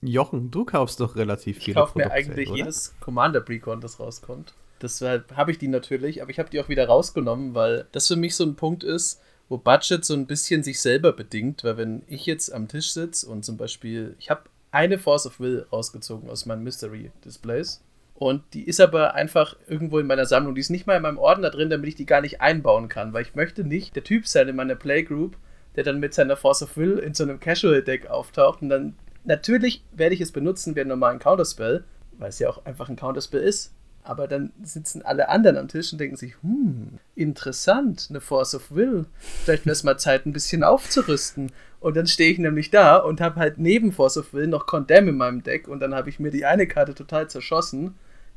Jochen, 0.00 0.52
du 0.52 0.64
kaufst 0.64 1.00
doch 1.00 1.16
relativ 1.16 1.58
Ich 1.58 1.64
viele 1.64 1.80
kaufe 1.80 1.98
mir 1.98 2.04
Produkte, 2.04 2.30
eigentlich 2.30 2.50
oder? 2.50 2.58
jedes 2.58 2.94
Commander 3.00 3.40
Precon, 3.40 3.80
das 3.80 3.98
rauskommt. 3.98 4.54
Deshalb 4.82 5.36
habe 5.36 5.50
ich 5.50 5.58
die 5.58 5.68
natürlich, 5.68 6.22
aber 6.22 6.30
ich 6.30 6.38
habe 6.38 6.50
die 6.50 6.60
auch 6.60 6.68
wieder 6.68 6.86
rausgenommen, 6.86 7.54
weil 7.54 7.86
das 7.92 8.08
für 8.08 8.16
mich 8.16 8.36
so 8.36 8.44
ein 8.44 8.56
Punkt 8.56 8.84
ist, 8.84 9.20
wo 9.48 9.58
Budget 9.58 10.04
so 10.04 10.14
ein 10.14 10.26
bisschen 10.26 10.62
sich 10.62 10.80
selber 10.80 11.12
bedingt, 11.12 11.64
weil 11.64 11.76
wenn 11.76 12.02
ich 12.08 12.26
jetzt 12.26 12.52
am 12.52 12.68
Tisch 12.68 12.92
sitze 12.92 13.28
und 13.28 13.44
zum 13.44 13.56
Beispiel, 13.56 14.16
ich 14.18 14.28
habe 14.30 14.42
eine 14.72 14.98
Force 14.98 15.26
of 15.26 15.40
Will 15.40 15.66
rausgezogen 15.72 16.28
aus 16.28 16.46
meinen 16.46 16.64
Mystery 16.64 17.10
Displays 17.24 17.82
Und 18.14 18.42
die 18.52 18.64
ist 18.64 18.80
aber 18.80 19.14
einfach 19.14 19.56
irgendwo 19.68 19.98
in 19.98 20.06
meiner 20.06 20.26
Sammlung. 20.26 20.54
Die 20.54 20.60
ist 20.60 20.70
nicht 20.70 20.86
mal 20.86 20.96
in 20.96 21.02
meinem 21.02 21.18
Ordner 21.18 21.50
drin, 21.50 21.70
damit 21.70 21.88
ich 21.88 21.94
die 21.94 22.06
gar 22.06 22.20
nicht 22.20 22.40
einbauen 22.40 22.88
kann, 22.88 23.12
weil 23.12 23.22
ich 23.22 23.34
möchte 23.34 23.64
nicht 23.64 23.96
der 23.96 24.04
Typ 24.04 24.26
sein 24.26 24.48
in 24.48 24.56
meiner 24.56 24.74
Playgroup, 24.74 25.36
der 25.76 25.84
dann 25.84 26.00
mit 26.00 26.12
seiner 26.12 26.36
Force 26.36 26.62
of 26.62 26.76
Will 26.76 26.98
in 26.98 27.14
so 27.14 27.22
einem 27.22 27.40
Casual-Deck 27.40 28.08
auftaucht 28.08 28.62
und 28.62 28.68
dann 28.68 28.96
natürlich 29.24 29.84
werde 29.92 30.14
ich 30.14 30.20
es 30.20 30.32
benutzen 30.32 30.74
wie 30.74 30.80
einen 30.80 30.88
normalen 30.88 31.18
Counterspell, 31.18 31.84
weil 32.18 32.30
es 32.30 32.38
ja 32.38 32.48
auch 32.48 32.64
einfach 32.64 32.88
ein 32.88 32.96
Counterspell 32.96 33.42
ist. 33.42 33.74
Aber 34.06 34.28
dann 34.28 34.52
sitzen 34.62 35.02
alle 35.02 35.28
anderen 35.28 35.56
am 35.56 35.68
Tisch 35.68 35.92
und 35.92 35.98
denken 35.98 36.16
sich, 36.16 36.34
hm, 36.42 36.98
interessant, 37.14 38.06
eine 38.08 38.20
Force 38.20 38.54
of 38.54 38.70
Will. 38.70 39.06
Vielleicht 39.44 39.66
wäre 39.66 39.72
es 39.72 39.82
mal 39.82 39.98
Zeit, 39.98 40.26
ein 40.26 40.32
bisschen 40.32 40.62
aufzurüsten. 40.62 41.50
Und 41.80 41.96
dann 41.96 42.06
stehe 42.06 42.30
ich 42.30 42.38
nämlich 42.38 42.70
da 42.70 42.96
und 42.96 43.20
habe 43.20 43.40
halt 43.40 43.58
neben 43.58 43.92
Force 43.92 44.16
of 44.16 44.32
Will 44.32 44.46
noch 44.46 44.66
Condemn 44.66 45.08
in 45.08 45.16
meinem 45.16 45.42
Deck 45.42 45.68
und 45.68 45.80
dann 45.80 45.94
habe 45.94 46.08
ich 46.08 46.20
mir 46.20 46.30
die 46.30 46.46
eine 46.46 46.66
Karte 46.66 46.94
total 46.94 47.28
zerschossen 47.28 47.94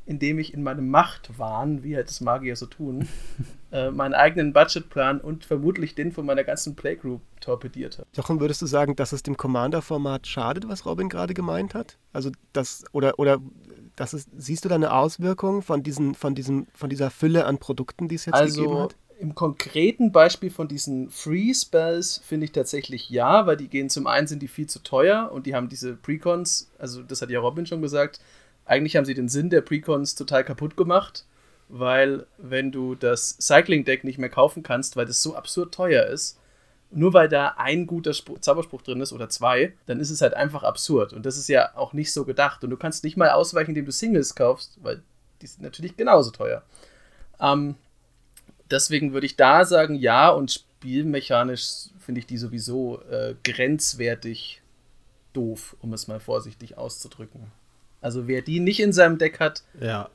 indem 0.09 0.39
ich 0.39 0.55
in 0.55 0.63
meinem 0.63 0.89
Machtwahn, 0.89 1.83
wie 1.83 1.95
halt 1.95 2.09
das 2.09 2.19
Magier 2.19 2.55
so 2.55 2.65
tun, 2.65 3.07
äh, 3.71 3.91
meinen 3.91 4.15
eigenen 4.15 4.53
Budgetplan 4.53 5.21
und 5.21 5.45
vermutlich 5.45 5.93
den 5.93 6.11
von 6.11 6.25
meiner 6.25 6.43
ganzen 6.43 6.75
Playgroup 6.75 7.21
torpediert 7.41 7.99
habe. 7.99 8.07
Jochen, 8.15 8.39
würdest 8.39 8.63
du 8.63 8.65
sagen, 8.65 8.95
dass 8.95 9.11
es 9.11 9.21
dem 9.21 9.37
Commander-Format 9.37 10.25
schadet, 10.25 10.67
was 10.67 10.87
Robin 10.87 11.09
gerade 11.09 11.35
gemeint 11.35 11.75
hat? 11.75 11.99
Also 12.11 12.31
das, 12.53 12.85
oder, 12.91 13.19
oder 13.19 13.39
das 13.99 14.13
ist, 14.13 14.29
siehst 14.37 14.63
du 14.63 14.69
da 14.69 14.75
eine 14.75 14.93
Auswirkung 14.93 15.61
von, 15.61 15.83
diesen, 15.83 16.15
von, 16.15 16.33
diesem, 16.33 16.67
von 16.73 16.89
dieser 16.89 17.09
Fülle 17.09 17.45
an 17.45 17.57
Produkten, 17.57 18.07
die 18.07 18.15
es 18.15 18.25
jetzt 18.25 18.35
also, 18.35 18.61
gegeben 18.61 18.79
hat? 18.79 18.95
Im 19.19 19.35
konkreten 19.35 20.13
Beispiel 20.13 20.49
von 20.49 20.69
diesen 20.69 21.09
Free 21.09 21.53
Spells 21.53 22.21
finde 22.25 22.45
ich 22.45 22.53
tatsächlich 22.53 23.09
ja, 23.09 23.45
weil 23.45 23.57
die 23.57 23.67
gehen 23.67 23.89
zum 23.89 24.07
einen 24.07 24.27
sind 24.27 24.41
die 24.41 24.47
viel 24.47 24.67
zu 24.67 24.79
teuer 24.79 25.29
und 25.33 25.45
die 25.45 25.53
haben 25.53 25.67
diese 25.67 25.95
Precons, 25.95 26.71
also 26.77 27.03
das 27.03 27.21
hat 27.21 27.29
ja 27.29 27.41
Robin 27.41 27.65
schon 27.65 27.81
gesagt, 27.81 28.21
eigentlich 28.63 28.95
haben 28.95 29.03
sie 29.03 29.15
den 29.15 29.27
Sinn 29.27 29.49
der 29.49 29.59
Precons 29.59 30.15
total 30.15 30.45
kaputt 30.45 30.77
gemacht, 30.77 31.25
weil 31.67 32.25
wenn 32.37 32.71
du 32.71 32.95
das 32.95 33.35
Cycling 33.41 33.83
Deck 33.83 34.05
nicht 34.05 34.17
mehr 34.17 34.29
kaufen 34.29 34.63
kannst, 34.63 34.95
weil 34.95 35.07
das 35.07 35.21
so 35.21 35.35
absurd 35.35 35.73
teuer 35.73 36.05
ist, 36.05 36.38
nur 36.91 37.13
weil 37.13 37.29
da 37.29 37.55
ein 37.57 37.85
guter 37.85 38.13
Spruch, 38.13 38.39
Zauberspruch 38.39 38.81
drin 38.81 39.01
ist 39.01 39.13
oder 39.13 39.29
zwei, 39.29 39.73
dann 39.85 39.99
ist 39.99 40.09
es 40.09 40.21
halt 40.21 40.33
einfach 40.33 40.63
absurd. 40.63 41.13
Und 41.13 41.25
das 41.25 41.37
ist 41.37 41.47
ja 41.47 41.75
auch 41.75 41.93
nicht 41.93 42.11
so 42.11 42.25
gedacht. 42.25 42.63
Und 42.63 42.71
du 42.71 42.77
kannst 42.77 43.03
nicht 43.03 43.17
mal 43.17 43.29
ausweichen, 43.29 43.71
indem 43.71 43.85
du 43.85 43.91
Singles 43.91 44.35
kaufst, 44.35 44.77
weil 44.81 45.03
die 45.41 45.47
sind 45.47 45.61
natürlich 45.61 45.97
genauso 45.97 46.31
teuer. 46.31 46.63
Ähm, 47.39 47.75
deswegen 48.71 49.13
würde 49.13 49.25
ich 49.25 49.35
da 49.35 49.65
sagen, 49.65 49.95
ja, 49.95 50.29
und 50.29 50.51
spielmechanisch 50.51 51.89
finde 51.99 52.19
ich 52.19 52.25
die 52.25 52.37
sowieso 52.37 53.01
äh, 53.03 53.35
grenzwertig 53.43 54.61
doof, 55.33 55.75
um 55.81 55.93
es 55.93 56.07
mal 56.07 56.19
vorsichtig 56.19 56.77
auszudrücken. 56.77 57.51
Also 58.01 58.27
wer 58.27 58.41
die 58.41 58.59
nicht 58.59 58.79
in 58.79 58.93
seinem 58.93 59.17
Deck 59.17 59.39
hat, 59.39 59.63
ja. 59.79 60.09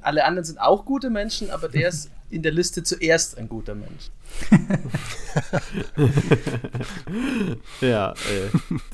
alle 0.00 0.24
anderen 0.24 0.44
sind 0.44 0.58
auch 0.58 0.84
gute 0.84 1.10
Menschen, 1.10 1.50
aber 1.50 1.68
der 1.68 1.88
ist 1.88 2.10
in 2.34 2.42
der 2.42 2.52
Liste 2.52 2.82
zuerst 2.82 3.38
ein 3.38 3.48
guter 3.48 3.74
Mensch. 3.74 4.10
ja, 7.80 8.12
äh, 8.12 8.14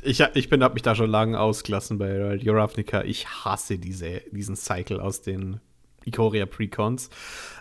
ich, 0.03 0.21
ich 0.35 0.53
habe 0.53 0.75
mich 0.75 0.83
da 0.83 0.95
schon 0.95 1.11
lange 1.11 1.41
ausgelassen 1.41 1.99
bei 1.99 2.35
Joravnica. 2.35 3.03
Ich 3.03 3.27
hasse 3.27 3.79
diese, 3.79 4.23
diesen 4.31 4.57
Cycle 4.57 5.01
aus 5.01 5.23
den 5.23 5.61
Ikoria 6.05 6.45
Precons. 6.45 7.09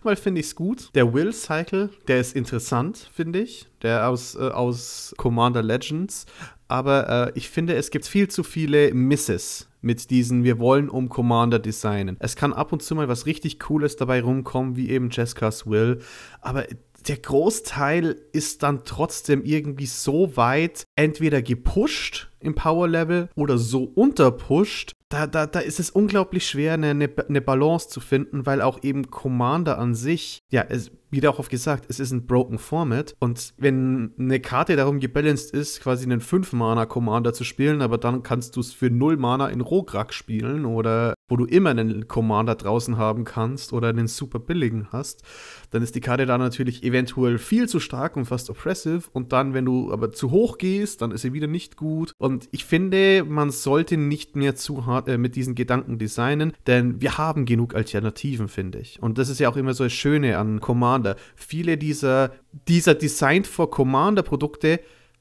Weil 0.03 0.17
finde 0.17 0.41
ich 0.41 0.47
es 0.47 0.55
gut. 0.55 0.89
Der 0.95 1.13
Will 1.13 1.31
Cycle, 1.31 1.89
der 2.07 2.19
ist 2.19 2.35
interessant, 2.35 3.09
finde 3.13 3.39
ich. 3.39 3.67
Der 3.81 4.09
aus, 4.09 4.35
äh, 4.35 4.39
aus 4.39 5.13
Commander 5.17 5.63
Legends. 5.63 6.25
Aber 6.67 7.27
äh, 7.27 7.31
ich 7.35 7.49
finde, 7.49 7.75
es 7.75 7.89
gibt 7.89 8.05
viel 8.05 8.27
zu 8.27 8.43
viele 8.43 8.93
Misses 8.93 9.68
mit 9.81 10.09
diesen, 10.09 10.43
wir 10.43 10.59
wollen 10.59 10.89
um 10.89 11.09
Commander 11.09 11.59
designen. 11.59 12.17
Es 12.19 12.35
kann 12.35 12.53
ab 12.53 12.73
und 12.73 12.81
zu 12.81 12.95
mal 12.95 13.07
was 13.07 13.25
richtig 13.25 13.59
Cooles 13.59 13.95
dabei 13.95 14.21
rumkommen, 14.21 14.75
wie 14.75 14.89
eben 14.89 15.09
Jessica's 15.09 15.67
Will, 15.67 15.99
aber 16.41 16.65
der 17.07 17.17
Großteil 17.17 18.17
ist 18.33 18.63
dann 18.63 18.83
trotzdem 18.83 19.43
irgendwie 19.43 19.85
so 19.85 20.35
weit 20.35 20.85
entweder 20.95 21.41
gepusht 21.41 22.29
im 22.39 22.55
Power 22.55 22.87
Level 22.87 23.29
oder 23.35 23.57
so 23.57 23.83
unterpusht, 23.83 24.93
da, 25.09 25.25
da, 25.25 25.47
da 25.47 25.59
ist 25.59 25.79
es 25.79 25.89
unglaublich 25.89 26.47
schwer, 26.47 26.73
eine, 26.73 26.91
eine 26.91 27.41
Balance 27.41 27.89
zu 27.89 27.99
finden, 27.99 28.45
weil 28.45 28.61
auch 28.61 28.83
eben 28.83 29.09
Commander 29.09 29.79
an 29.79 29.95
sich, 29.95 30.39
ja, 30.51 30.63
es, 30.69 30.91
wie 31.11 31.27
auch 31.27 31.39
oft 31.39 31.49
gesagt, 31.49 31.85
es 31.89 31.99
ist 31.99 32.11
ein 32.11 32.25
Broken 32.25 32.59
Format 32.59 33.15
und 33.19 33.53
wenn 33.57 34.13
eine 34.19 34.39
Karte 34.39 34.75
darum 34.75 34.99
gebalanced 34.99 35.51
ist, 35.51 35.81
quasi 35.81 36.05
einen 36.05 36.21
5-Mana-Commander 36.21 37.33
zu 37.33 37.43
spielen, 37.43 37.81
aber 37.81 37.97
dann 37.97 38.23
kannst 38.23 38.55
du 38.55 38.59
es 38.59 38.73
für 38.73 38.89
0 38.89 39.17
Mana 39.17 39.47
in 39.47 39.61
Rograk 39.61 40.13
spielen 40.13 40.65
oder 40.65 41.13
wo 41.27 41.35
du 41.35 41.45
immer 41.45 41.71
einen 41.71 42.07
Commander 42.07 42.55
draußen 42.55 42.97
haben 42.97 43.23
kannst 43.23 43.73
oder 43.73 43.89
einen 43.89 44.07
super 44.07 44.39
billigen 44.39 44.87
hast, 44.91 45.23
dann 45.71 45.83
ist 45.83 45.95
die 45.95 46.01
Karte 46.01 46.25
da 46.25 46.37
natürlich 46.37 46.83
eventuell 46.83 47.37
viel 47.37 47.67
zu 47.67 47.79
stark 47.79 48.15
und 48.15 48.25
fast 48.25 48.49
oppressive 48.49 49.03
und 49.13 49.31
dann, 49.31 49.53
wenn 49.53 49.65
du 49.65 49.91
aber 49.91 50.11
zu 50.11 50.31
hoch 50.31 50.57
gehst, 50.57 51.01
dann 51.01 51.11
ist 51.11 51.21
sie 51.21 51.33
wieder 51.33 51.47
nicht 51.47 51.77
gut 51.77 52.13
und 52.17 52.49
ich 52.51 52.65
finde, 52.65 53.23
man 53.23 53.51
sollte 53.51 53.97
nicht 53.97 54.35
mehr 54.35 54.55
zu 54.55 54.85
hart 54.85 55.07
äh, 55.07 55.17
mit 55.17 55.35
diesen 55.35 55.55
Gedanken 55.55 55.97
designen, 55.97 56.53
denn 56.67 57.01
wir 57.01 57.17
haben 57.17 57.45
genug 57.45 57.75
Alternativen, 57.75 58.47
finde 58.47 58.79
ich. 58.79 59.01
Und 59.01 59.17
das 59.17 59.29
ist 59.29 59.39
ja 59.39 59.49
auch 59.49 59.57
immer 59.57 59.73
so 59.73 59.83
das 59.83 59.93
Schöne 59.93 60.37
an 60.37 60.59
Commander. 60.59 60.98
Viele 61.35 61.77
dieser, 61.77 62.31
dieser 62.67 62.95
Designed 62.95 63.47
for 63.47 63.69
Commander 63.69 64.23
Produkte 64.23 64.79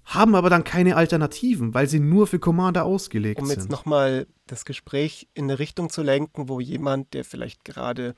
haben 0.09 0.35
aber 0.35 0.49
dann 0.49 0.64
keine 0.64 0.97
Alternativen, 0.97 1.75
weil 1.75 1.87
sie 1.87 2.01
nur 2.01 2.27
für 2.27 2.38
Commander 2.38 2.85
ausgelegt 2.87 3.41
sind. 3.41 3.45
Um 3.45 3.51
jetzt 3.51 3.71
nochmal 3.71 4.27
das 4.47 4.64
Gespräch 4.64 5.29
in 5.35 5.45
eine 5.45 5.59
Richtung 5.59 5.91
zu 5.91 6.03
lenken, 6.03 6.49
wo 6.49 6.61
jemand, 6.61 7.12
der 7.12 7.25
vielleicht 7.25 7.62
gerade 7.62 8.14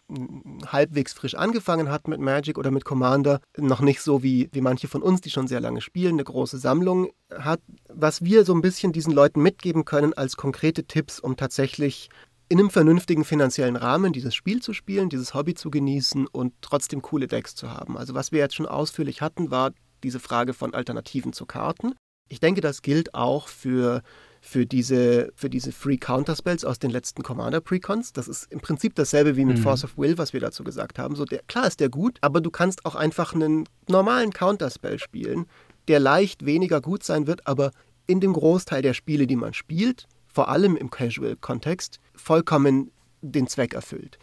halbwegs 0.64 1.12
frisch 1.12 1.35
angefangen 1.35 1.90
hat 1.90 2.07
mit 2.07 2.20
Magic 2.20 2.59
oder 2.59 2.70
mit 2.70 2.85
Commander, 2.85 3.40
noch 3.57 3.81
nicht 3.81 4.03
so 4.03 4.23
wie, 4.23 4.49
wie 4.53 4.61
manche 4.61 4.87
von 4.87 5.03
uns, 5.03 5.20
die 5.20 5.31
schon 5.31 5.49
sehr 5.49 5.59
lange 5.59 5.81
spielen, 5.81 6.12
eine 6.12 6.23
große 6.25 6.59
Sammlung 6.59 7.11
hat, 7.37 7.61
was 7.88 8.23
wir 8.23 8.44
so 8.44 8.55
ein 8.55 8.62
bisschen 8.62 8.92
diesen 8.92 9.12
Leuten 9.12 9.42
mitgeben 9.42 9.85
können 9.85 10.12
als 10.12 10.37
konkrete 10.37 10.85
Tipps, 10.85 11.18
um 11.18 11.37
tatsächlich 11.37 12.09
in 12.50 12.58
einem 12.58 12.68
vernünftigen 12.68 13.24
finanziellen 13.24 13.76
Rahmen 13.76 14.12
dieses 14.12 14.34
Spiel 14.34 14.60
zu 14.60 14.74
spielen, 14.74 15.08
dieses 15.08 15.34
Hobby 15.34 15.54
zu 15.54 15.70
genießen 15.70 16.26
und 16.26 16.52
trotzdem 16.62 17.00
coole 17.00 17.28
Decks 17.28 17.54
zu 17.54 17.70
haben. 17.70 17.96
Also 17.96 18.12
was 18.12 18.32
wir 18.32 18.40
jetzt 18.40 18.56
schon 18.56 18.66
ausführlich 18.66 19.22
hatten, 19.22 19.52
war 19.52 19.70
diese 20.02 20.18
Frage 20.18 20.52
von 20.52 20.74
Alternativen 20.74 21.32
zu 21.32 21.46
Karten. 21.46 21.94
Ich 22.28 22.40
denke, 22.40 22.60
das 22.60 22.82
gilt 22.82 23.14
auch 23.14 23.46
für, 23.46 24.02
für, 24.40 24.66
diese, 24.66 25.32
für 25.36 25.48
diese 25.48 25.70
Free 25.70 25.96
Counterspells 25.96 26.64
aus 26.64 26.80
den 26.80 26.90
letzten 26.90 27.22
Commander 27.22 27.60
Precons. 27.60 28.12
Das 28.12 28.26
ist 28.26 28.50
im 28.50 28.58
Prinzip 28.58 28.96
dasselbe 28.96 29.36
wie 29.36 29.44
mit 29.44 29.58
mhm. 29.58 29.62
Force 29.62 29.84
of 29.84 29.96
Will, 29.96 30.18
was 30.18 30.32
wir 30.32 30.40
dazu 30.40 30.64
gesagt 30.64 30.98
haben. 30.98 31.14
So 31.14 31.24
der, 31.24 31.42
klar 31.46 31.68
ist 31.68 31.78
der 31.78 31.88
gut, 31.88 32.18
aber 32.20 32.40
du 32.40 32.50
kannst 32.50 32.84
auch 32.84 32.96
einfach 32.96 33.32
einen 33.32 33.68
normalen 33.88 34.32
Counterspell 34.32 34.98
spielen, 34.98 35.46
der 35.86 36.00
leicht 36.00 36.44
weniger 36.44 36.80
gut 36.80 37.04
sein 37.04 37.28
wird, 37.28 37.46
aber 37.46 37.70
in 38.08 38.18
dem 38.18 38.32
Großteil 38.32 38.82
der 38.82 38.94
Spiele, 38.94 39.28
die 39.28 39.36
man 39.36 39.54
spielt, 39.54 40.08
vor 40.32 40.48
allem 40.48 40.76
im 40.76 40.90
Casual-Kontext, 40.90 42.00
vollkommen 42.20 42.90
den 43.22 43.46
Zweck 43.46 43.74
erfüllt. 43.74 44.18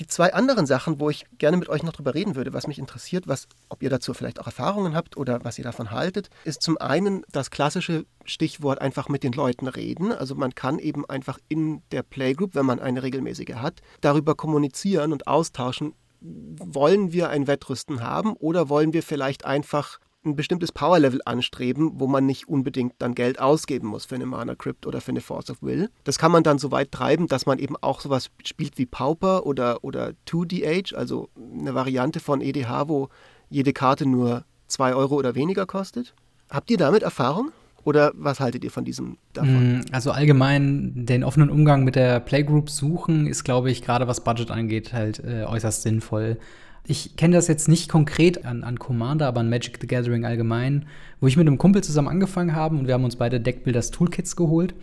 Die 0.00 0.08
zwei 0.08 0.34
anderen 0.34 0.66
Sachen, 0.66 0.98
wo 0.98 1.08
ich 1.08 1.24
gerne 1.38 1.56
mit 1.56 1.68
euch 1.68 1.84
noch 1.84 1.92
drüber 1.92 2.14
reden 2.14 2.34
würde, 2.34 2.52
was 2.52 2.66
mich 2.66 2.80
interessiert, 2.80 3.28
was, 3.28 3.46
ob 3.68 3.80
ihr 3.80 3.90
dazu 3.90 4.12
vielleicht 4.12 4.40
auch 4.40 4.46
Erfahrungen 4.46 4.96
habt 4.96 5.16
oder 5.16 5.44
was 5.44 5.56
ihr 5.56 5.62
davon 5.62 5.92
haltet, 5.92 6.30
ist 6.42 6.62
zum 6.62 6.78
einen 6.78 7.24
das 7.30 7.52
klassische 7.52 8.04
Stichwort 8.24 8.80
einfach 8.80 9.08
mit 9.08 9.22
den 9.22 9.32
Leuten 9.32 9.68
reden. 9.68 10.10
Also 10.10 10.34
man 10.34 10.52
kann 10.52 10.80
eben 10.80 11.08
einfach 11.08 11.38
in 11.48 11.82
der 11.92 12.02
Playgroup, 12.02 12.56
wenn 12.56 12.66
man 12.66 12.80
eine 12.80 13.04
regelmäßige 13.04 13.54
hat, 13.54 13.82
darüber 14.00 14.34
kommunizieren 14.34 15.12
und 15.12 15.28
austauschen, 15.28 15.94
wollen 16.20 17.12
wir 17.12 17.28
ein 17.28 17.46
Wettrüsten 17.46 18.02
haben 18.02 18.32
oder 18.32 18.68
wollen 18.68 18.92
wir 18.92 19.02
vielleicht 19.04 19.44
einfach 19.44 20.00
ein 20.24 20.36
bestimmtes 20.36 20.72
Powerlevel 20.72 21.20
anstreben, 21.24 21.92
wo 21.94 22.06
man 22.06 22.26
nicht 22.26 22.48
unbedingt 22.48 22.94
dann 22.98 23.14
Geld 23.14 23.38
ausgeben 23.38 23.88
muss 23.88 24.06
für 24.06 24.14
eine 24.14 24.26
Mana 24.26 24.54
Crypt 24.54 24.86
oder 24.86 25.00
für 25.00 25.10
eine 25.10 25.20
Force 25.20 25.50
of 25.50 25.62
Will. 25.62 25.90
Das 26.04 26.18
kann 26.18 26.32
man 26.32 26.42
dann 26.42 26.58
so 26.58 26.70
weit 26.70 26.92
treiben, 26.92 27.28
dass 27.28 27.46
man 27.46 27.58
eben 27.58 27.76
auch 27.80 28.00
sowas 28.00 28.30
spielt 28.44 28.78
wie 28.78 28.86
Pauper 28.86 29.46
oder, 29.46 29.84
oder 29.84 30.12
2DH, 30.28 30.94
also 30.94 31.28
eine 31.36 31.74
Variante 31.74 32.20
von 32.20 32.40
EDH, 32.40 32.88
wo 32.88 33.08
jede 33.50 33.72
Karte 33.72 34.06
nur 34.06 34.44
2 34.68 34.94
Euro 34.94 35.16
oder 35.16 35.34
weniger 35.34 35.66
kostet. 35.66 36.14
Habt 36.50 36.70
ihr 36.70 36.78
damit 36.78 37.02
Erfahrung? 37.02 37.52
Oder 37.84 38.12
was 38.14 38.40
haltet 38.40 38.64
ihr 38.64 38.70
von 38.70 38.84
diesem 38.84 39.18
davon? 39.34 39.78
Mm, 39.78 39.84
also 39.92 40.10
allgemein 40.10 41.04
den 41.04 41.22
offenen 41.22 41.50
Umgang 41.50 41.84
mit 41.84 41.96
der 41.96 42.18
Playgroup 42.18 42.70
suchen 42.70 43.26
ist, 43.26 43.44
glaube 43.44 43.70
ich, 43.70 43.82
gerade 43.82 44.08
was 44.08 44.24
Budget 44.24 44.50
angeht, 44.50 44.94
halt 44.94 45.22
äh, 45.22 45.44
äußerst 45.44 45.82
sinnvoll. 45.82 46.38
Ich 46.86 47.16
kenne 47.16 47.36
das 47.36 47.48
jetzt 47.48 47.66
nicht 47.66 47.88
konkret 47.88 48.44
an, 48.44 48.62
an 48.62 48.78
Commander, 48.78 49.26
aber 49.26 49.40
an 49.40 49.48
Magic 49.48 49.78
the 49.80 49.86
Gathering 49.86 50.26
allgemein, 50.26 50.84
wo 51.18 51.26
ich 51.26 51.36
mit 51.36 51.46
einem 51.46 51.56
Kumpel 51.56 51.82
zusammen 51.82 52.08
angefangen 52.08 52.54
habe 52.54 52.76
und 52.76 52.86
wir 52.86 52.94
haben 52.94 53.04
uns 53.04 53.16
beide 53.16 53.40
Deckbuilders 53.40 53.90
Toolkits 53.90 54.36
geholt 54.36 54.74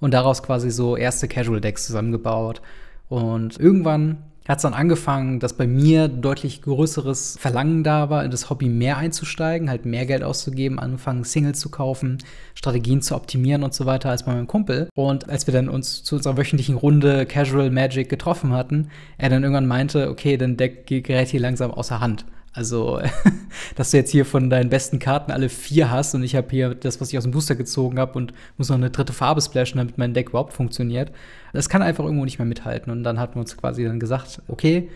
und 0.00 0.14
daraus 0.14 0.42
quasi 0.42 0.70
so 0.70 0.96
erste 0.96 1.28
Casual 1.28 1.60
Decks 1.60 1.86
zusammengebaut. 1.86 2.62
Und 3.10 3.60
irgendwann 3.60 4.18
hat 4.50 4.58
es 4.58 4.62
dann 4.62 4.74
angefangen, 4.74 5.38
dass 5.38 5.52
bei 5.52 5.68
mir 5.68 6.08
deutlich 6.08 6.62
größeres 6.62 7.36
Verlangen 7.38 7.84
da 7.84 8.10
war, 8.10 8.24
in 8.24 8.32
das 8.32 8.50
Hobby 8.50 8.68
mehr 8.68 8.96
einzusteigen, 8.96 9.70
halt 9.70 9.86
mehr 9.86 10.06
Geld 10.06 10.24
auszugeben, 10.24 10.80
angefangen 10.80 11.22
Singles 11.22 11.60
zu 11.60 11.68
kaufen, 11.68 12.18
Strategien 12.54 13.00
zu 13.00 13.14
optimieren 13.14 13.62
und 13.62 13.74
so 13.74 13.86
weiter 13.86 14.10
als 14.10 14.24
bei 14.24 14.32
meinem 14.32 14.48
Kumpel. 14.48 14.88
Und 14.96 15.28
als 15.28 15.46
wir 15.46 15.54
dann 15.54 15.68
uns 15.68 16.02
zu 16.02 16.16
unserer 16.16 16.36
wöchentlichen 16.36 16.76
Runde 16.76 17.26
Casual 17.26 17.70
Magic 17.70 18.08
getroffen 18.08 18.52
hatten, 18.52 18.88
er 19.18 19.28
dann 19.28 19.44
irgendwann 19.44 19.68
meinte, 19.68 20.10
okay, 20.10 20.36
dann 20.36 20.56
Deck 20.56 20.86
gerät 20.86 21.28
hier 21.28 21.40
langsam 21.40 21.70
außer 21.70 22.00
Hand. 22.00 22.24
Also, 22.52 23.00
dass 23.76 23.92
du 23.92 23.98
jetzt 23.98 24.10
hier 24.10 24.26
von 24.26 24.50
deinen 24.50 24.68
besten 24.68 24.98
Karten 24.98 25.30
alle 25.30 25.48
vier 25.48 25.92
hast 25.92 26.16
und 26.16 26.24
ich 26.24 26.34
habe 26.34 26.48
hier 26.50 26.74
das, 26.74 27.00
was 27.00 27.12
ich 27.12 27.18
aus 27.18 27.22
dem 27.22 27.30
Booster 27.30 27.54
gezogen 27.54 28.00
habe 28.00 28.14
und 28.14 28.34
muss 28.56 28.68
noch 28.68 28.76
eine 28.76 28.90
dritte 28.90 29.12
Farbe 29.12 29.40
splashen, 29.40 29.78
damit 29.78 29.98
mein 29.98 30.12
Deck 30.12 30.30
überhaupt 30.30 30.52
funktioniert. 30.52 31.12
Das 31.52 31.68
kann 31.68 31.82
einfach 31.82 32.04
irgendwo 32.04 32.24
nicht 32.24 32.38
mehr 32.38 32.46
mithalten. 32.46 32.92
Und 32.92 33.02
dann 33.02 33.18
hatten 33.18 33.34
wir 33.34 33.40
uns 33.40 33.56
quasi 33.56 33.84
dann 33.84 34.00
gesagt, 34.00 34.42
okay, 34.48 34.88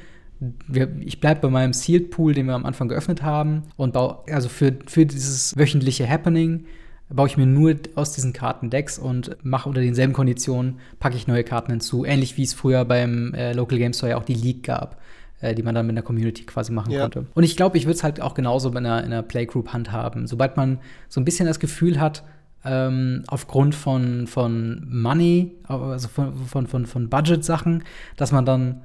wir, 0.66 0.88
ich 1.00 1.20
bleibe 1.20 1.40
bei 1.40 1.48
meinem 1.48 1.72
Sealed 1.72 2.10
Pool, 2.10 2.34
den 2.34 2.46
wir 2.46 2.54
am 2.54 2.66
Anfang 2.66 2.88
geöffnet 2.88 3.22
haben 3.22 3.62
und 3.76 3.92
baue, 3.92 4.18
also 4.30 4.48
für, 4.48 4.74
für 4.86 5.06
dieses 5.06 5.56
wöchentliche 5.56 6.08
Happening 6.08 6.66
baue 7.08 7.28
ich 7.28 7.36
mir 7.36 7.46
nur 7.46 7.74
aus 7.94 8.12
diesen 8.12 8.32
Karten 8.32 8.70
Decks 8.70 8.98
und 8.98 9.36
mache 9.42 9.68
unter 9.68 9.80
denselben 9.80 10.12
Konditionen, 10.12 10.78
packe 10.98 11.16
ich 11.16 11.26
neue 11.26 11.44
Karten 11.44 11.70
hinzu. 11.70 12.04
Ähnlich 12.04 12.36
wie 12.36 12.42
es 12.42 12.54
früher 12.54 12.84
beim 12.84 13.32
äh, 13.34 13.52
Local 13.52 13.78
Game 13.78 13.92
Store 13.92 14.10
ja 14.10 14.16
auch 14.16 14.24
die 14.24 14.34
League 14.34 14.64
gab 14.64 15.00
äh, 15.44 15.54
die 15.54 15.62
man 15.62 15.74
dann 15.74 15.86
mit 15.86 15.96
der 15.96 16.02
Community 16.02 16.44
quasi 16.44 16.72
machen 16.72 16.90
ja. 16.90 17.02
konnte. 17.02 17.26
Und 17.34 17.44
ich 17.44 17.56
glaube, 17.56 17.76
ich 17.76 17.84
würde 17.84 17.96
es 17.96 18.02
halt 18.02 18.20
auch 18.20 18.34
genauso 18.34 18.70
in 18.70 18.78
einer, 18.78 19.00
in 19.00 19.12
einer 19.12 19.22
Playgroup 19.22 19.72
handhaben. 19.72 20.26
Sobald 20.26 20.56
man 20.56 20.78
so 21.08 21.20
ein 21.20 21.24
bisschen 21.24 21.46
das 21.46 21.60
Gefühl 21.60 22.00
hat, 22.00 22.24
ähm, 22.64 23.24
aufgrund 23.26 23.74
von, 23.74 24.26
von 24.26 24.86
Money, 24.90 25.52
also 25.64 26.08
von, 26.08 26.34
von, 26.46 26.66
von, 26.66 26.86
von 26.86 27.08
Budget-Sachen, 27.08 27.84
dass 28.16 28.32
man 28.32 28.46
dann 28.46 28.82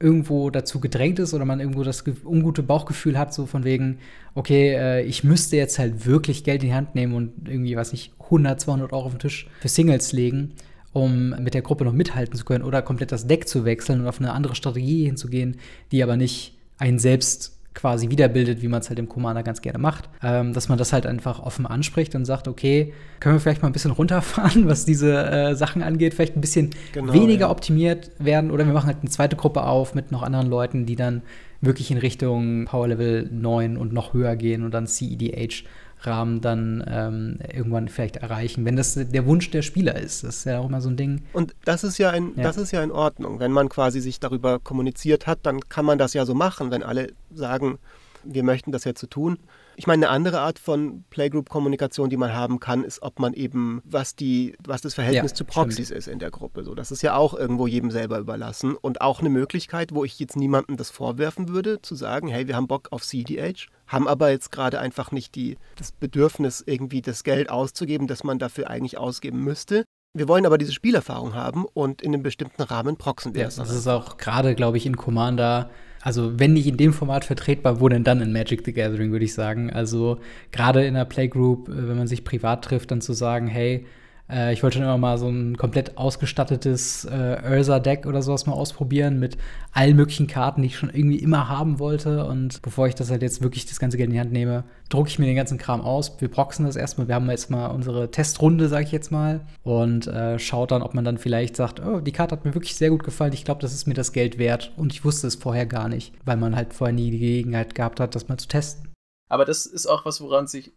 irgendwo 0.00 0.50
dazu 0.50 0.80
gedrängt 0.80 1.20
ist 1.20 1.32
oder 1.32 1.44
man 1.44 1.60
irgendwo 1.60 1.84
das 1.84 2.04
ungute 2.24 2.62
Bauchgefühl 2.62 3.16
hat, 3.16 3.32
so 3.32 3.46
von 3.46 3.62
wegen, 3.62 3.98
okay, 4.34 4.74
äh, 4.74 5.02
ich 5.02 5.22
müsste 5.22 5.56
jetzt 5.56 5.78
halt 5.78 6.06
wirklich 6.06 6.42
Geld 6.42 6.62
in 6.64 6.70
die 6.70 6.74
Hand 6.74 6.96
nehmen 6.96 7.14
und 7.14 7.48
irgendwie, 7.48 7.76
was 7.76 7.92
nicht, 7.92 8.12
100, 8.24 8.60
200 8.60 8.92
Euro 8.92 9.06
auf 9.06 9.12
den 9.12 9.20
Tisch 9.20 9.46
für 9.60 9.68
Singles 9.68 10.12
legen 10.12 10.54
um 10.92 11.30
mit 11.42 11.54
der 11.54 11.62
Gruppe 11.62 11.84
noch 11.84 11.92
mithalten 11.92 12.36
zu 12.36 12.44
können 12.44 12.64
oder 12.64 12.82
komplett 12.82 13.12
das 13.12 13.26
Deck 13.26 13.48
zu 13.48 13.64
wechseln 13.64 14.00
und 14.00 14.06
auf 14.06 14.20
eine 14.20 14.32
andere 14.32 14.54
Strategie 14.54 15.06
hinzugehen, 15.06 15.56
die 15.90 16.02
aber 16.02 16.16
nicht 16.16 16.54
einen 16.78 16.98
selbst 16.98 17.58
quasi 17.74 18.10
wiederbildet, 18.10 18.62
wie 18.62 18.68
man 18.68 18.80
es 18.80 18.88
halt 18.88 18.98
im 18.98 19.08
Commander 19.08 19.42
ganz 19.42 19.62
gerne 19.62 19.78
macht, 19.78 20.08
ähm, 20.22 20.52
dass 20.52 20.68
man 20.68 20.78
das 20.78 20.92
halt 20.92 21.06
einfach 21.06 21.40
offen 21.40 21.66
anspricht 21.66 22.14
und 22.14 22.24
sagt, 22.24 22.48
okay, 22.48 22.92
können 23.20 23.36
wir 23.36 23.40
vielleicht 23.40 23.62
mal 23.62 23.68
ein 23.68 23.72
bisschen 23.72 23.90
runterfahren, 23.90 24.66
was 24.68 24.84
diese 24.84 25.24
äh, 25.24 25.54
Sachen 25.54 25.82
angeht, 25.82 26.14
vielleicht 26.14 26.36
ein 26.36 26.40
bisschen 26.40 26.70
genau, 26.92 27.12
weniger 27.12 27.46
ja. 27.46 27.50
optimiert 27.50 28.10
werden 28.18 28.50
oder 28.50 28.66
wir 28.66 28.72
machen 28.72 28.86
halt 28.86 28.98
eine 29.00 29.10
zweite 29.10 29.36
Gruppe 29.36 29.64
auf 29.64 29.94
mit 29.94 30.12
noch 30.12 30.22
anderen 30.22 30.48
Leuten, 30.48 30.86
die 30.86 30.96
dann 30.96 31.22
wirklich 31.60 31.90
in 31.90 31.98
Richtung 31.98 32.66
Power 32.66 32.88
Level 32.88 33.28
9 33.32 33.76
und 33.76 33.92
noch 33.92 34.12
höher 34.12 34.36
gehen 34.36 34.64
und 34.64 34.72
dann 34.74 34.86
CEDH 34.86 35.64
Rahmen 36.06 36.40
dann 36.40 36.84
ähm, 36.86 37.38
irgendwann 37.52 37.88
vielleicht 37.88 38.16
erreichen, 38.16 38.64
wenn 38.64 38.76
das 38.76 38.94
der 38.94 39.26
Wunsch 39.26 39.50
der 39.50 39.62
Spieler 39.62 39.96
ist. 39.96 40.24
Das 40.24 40.38
ist 40.38 40.44
ja 40.44 40.58
auch 40.58 40.68
immer 40.68 40.80
so 40.80 40.88
ein 40.88 40.96
Ding. 40.96 41.22
Und 41.32 41.54
das 41.64 41.84
ist 41.84 41.98
ja, 41.98 42.10
ein, 42.10 42.32
ja. 42.36 42.42
das 42.42 42.56
ist 42.56 42.72
ja 42.72 42.82
in 42.82 42.90
Ordnung. 42.90 43.40
Wenn 43.40 43.52
man 43.52 43.68
quasi 43.68 44.00
sich 44.00 44.20
darüber 44.20 44.58
kommuniziert 44.58 45.26
hat, 45.26 45.40
dann 45.42 45.60
kann 45.68 45.84
man 45.84 45.98
das 45.98 46.14
ja 46.14 46.24
so 46.24 46.34
machen, 46.34 46.70
wenn 46.70 46.82
alle 46.82 47.12
sagen, 47.32 47.78
wir 48.24 48.42
möchten 48.42 48.72
das 48.72 48.84
jetzt 48.84 49.00
so 49.00 49.06
tun. 49.06 49.38
Ich 49.74 49.86
meine, 49.86 50.06
eine 50.06 50.14
andere 50.14 50.40
Art 50.40 50.58
von 50.58 51.04
Playgroup-Kommunikation, 51.10 52.10
die 52.10 52.16
man 52.16 52.34
haben 52.34 52.60
kann, 52.60 52.84
ist, 52.84 53.02
ob 53.02 53.18
man 53.18 53.32
eben, 53.32 53.80
was, 53.84 54.14
die, 54.14 54.54
was 54.64 54.82
das 54.82 54.94
Verhältnis 54.94 55.32
ja, 55.32 55.36
zu 55.36 55.44
Proxys 55.44 55.86
stimmt. 55.86 55.98
ist 55.98 56.08
in 56.08 56.18
der 56.18 56.30
Gruppe. 56.30 56.62
So, 56.62 56.74
das 56.74 56.90
ist 56.90 57.02
ja 57.02 57.16
auch 57.16 57.34
irgendwo 57.34 57.66
jedem 57.66 57.90
selber 57.90 58.18
überlassen 58.18 58.74
und 58.76 59.00
auch 59.00 59.20
eine 59.20 59.30
Möglichkeit, 59.30 59.94
wo 59.94 60.04
ich 60.04 60.18
jetzt 60.18 60.36
niemandem 60.36 60.76
das 60.76 60.90
vorwerfen 60.90 61.48
würde, 61.48 61.80
zu 61.80 61.94
sagen, 61.94 62.28
hey, 62.28 62.46
wir 62.48 62.56
haben 62.56 62.68
Bock 62.68 62.88
auf 62.90 63.02
CDH, 63.02 63.66
haben 63.92 64.08
aber 64.08 64.30
jetzt 64.30 64.50
gerade 64.50 64.80
einfach 64.80 65.12
nicht 65.12 65.34
die, 65.34 65.58
das 65.76 65.92
Bedürfnis, 65.92 66.62
irgendwie 66.66 67.02
das 67.02 67.22
Geld 67.24 67.50
auszugeben, 67.50 68.06
das 68.06 68.24
man 68.24 68.38
dafür 68.38 68.70
eigentlich 68.70 68.98
ausgeben 68.98 69.44
müsste. 69.44 69.84
Wir 70.14 70.28
wollen 70.28 70.44
aber 70.44 70.58
diese 70.58 70.72
Spielerfahrung 70.72 71.34
haben 71.34 71.64
und 71.64 72.02
in 72.02 72.12
einem 72.12 72.22
bestimmten 72.22 72.62
Rahmen 72.62 72.96
proxen 72.96 73.34
wir 73.34 73.42
ja, 73.42 73.48
Das 73.48 73.70
ist 73.70 73.86
auch 73.86 74.18
gerade, 74.18 74.54
glaube 74.54 74.76
ich, 74.76 74.86
in 74.86 74.96
Commander 74.96 75.70
also 76.02 76.38
wenn 76.38 76.52
nicht 76.52 76.66
in 76.66 76.76
dem 76.76 76.92
Format 76.92 77.24
vertretbar, 77.24 77.80
wo 77.80 77.88
denn 77.88 78.04
dann 78.04 78.20
in 78.20 78.32
Magic 78.32 78.62
the 78.64 78.72
Gathering, 78.72 79.12
würde 79.12 79.24
ich 79.24 79.34
sagen. 79.34 79.72
Also 79.72 80.18
gerade 80.50 80.84
in 80.84 80.96
einer 80.96 81.04
Playgroup, 81.04 81.68
äh, 81.68 81.88
wenn 81.88 81.96
man 81.96 82.08
sich 82.08 82.24
privat 82.24 82.64
trifft, 82.64 82.90
dann 82.90 83.00
zu 83.00 83.12
sagen, 83.12 83.46
hey, 83.46 83.86
äh, 84.30 84.52
ich 84.52 84.62
wollte 84.62 84.74
schon 84.74 84.84
immer 84.84 84.98
mal 84.98 85.18
so 85.18 85.28
ein 85.28 85.56
komplett 85.56 85.96
ausgestattetes 85.96 87.04
äh, 87.04 87.38
Ursa-Deck 87.48 88.06
oder 88.06 88.22
sowas 88.22 88.46
mal 88.46 88.54
ausprobieren 88.54 89.18
mit 89.18 89.36
allen 89.72 89.96
möglichen 89.96 90.26
Karten, 90.26 90.62
die 90.62 90.68
ich 90.68 90.76
schon 90.76 90.90
irgendwie 90.90 91.18
immer 91.18 91.48
haben 91.48 91.78
wollte. 91.78 92.24
Und 92.24 92.62
bevor 92.62 92.86
ich 92.86 92.94
das 92.94 93.10
halt 93.10 93.22
jetzt 93.22 93.42
wirklich 93.42 93.66
das 93.66 93.78
ganze 93.78 93.96
Geld 93.96 94.08
in 94.08 94.14
die 94.14 94.20
Hand 94.20 94.32
nehme, 94.32 94.64
drucke 94.88 95.08
ich 95.08 95.18
mir 95.18 95.26
den 95.26 95.36
ganzen 95.36 95.58
Kram 95.58 95.80
aus. 95.80 96.20
Wir 96.20 96.28
proxen 96.28 96.66
das 96.66 96.76
erstmal. 96.76 97.08
Wir 97.08 97.14
haben 97.14 97.30
jetzt 97.30 97.50
mal 97.50 97.66
unsere 97.66 98.10
Testrunde, 98.10 98.68
sage 98.68 98.84
ich 98.84 98.92
jetzt 98.92 99.10
mal. 99.10 99.40
Und 99.62 100.06
äh, 100.06 100.38
schaut 100.38 100.70
dann, 100.70 100.82
ob 100.82 100.94
man 100.94 101.04
dann 101.04 101.18
vielleicht 101.18 101.56
sagt, 101.56 101.80
oh, 101.80 102.00
die 102.00 102.12
Karte 102.12 102.36
hat 102.36 102.44
mir 102.44 102.54
wirklich 102.54 102.76
sehr 102.76 102.90
gut 102.90 103.04
gefallen. 103.04 103.32
Ich 103.32 103.44
glaube, 103.44 103.60
das 103.60 103.74
ist 103.74 103.86
mir 103.86 103.94
das 103.94 104.12
Geld 104.12 104.38
wert. 104.38 104.72
Und 104.76 104.92
ich 104.92 105.04
wusste 105.04 105.26
es 105.26 105.36
vorher 105.36 105.66
gar 105.66 105.88
nicht, 105.88 106.12
weil 106.24 106.36
man 106.36 106.56
halt 106.56 106.74
vorher 106.74 106.94
nie 106.94 107.10
die 107.10 107.18
Gelegenheit 107.18 107.74
gehabt 107.74 108.00
hat, 108.00 108.14
das 108.14 108.28
mal 108.28 108.38
zu 108.38 108.48
testen. 108.48 108.92
Aber 109.28 109.46
das 109.46 109.64
ist 109.64 109.86
auch 109.86 110.04
was, 110.04 110.20
woran 110.20 110.46
sich 110.46 110.72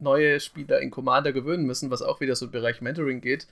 neue 0.00 0.40
Spieler 0.40 0.80
in 0.80 0.90
Commander 0.90 1.32
gewöhnen 1.32 1.66
müssen, 1.66 1.90
was 1.90 2.02
auch 2.02 2.20
wieder 2.20 2.36
so 2.36 2.46
im 2.46 2.52
Bereich 2.52 2.80
Mentoring 2.80 3.20
geht. 3.20 3.46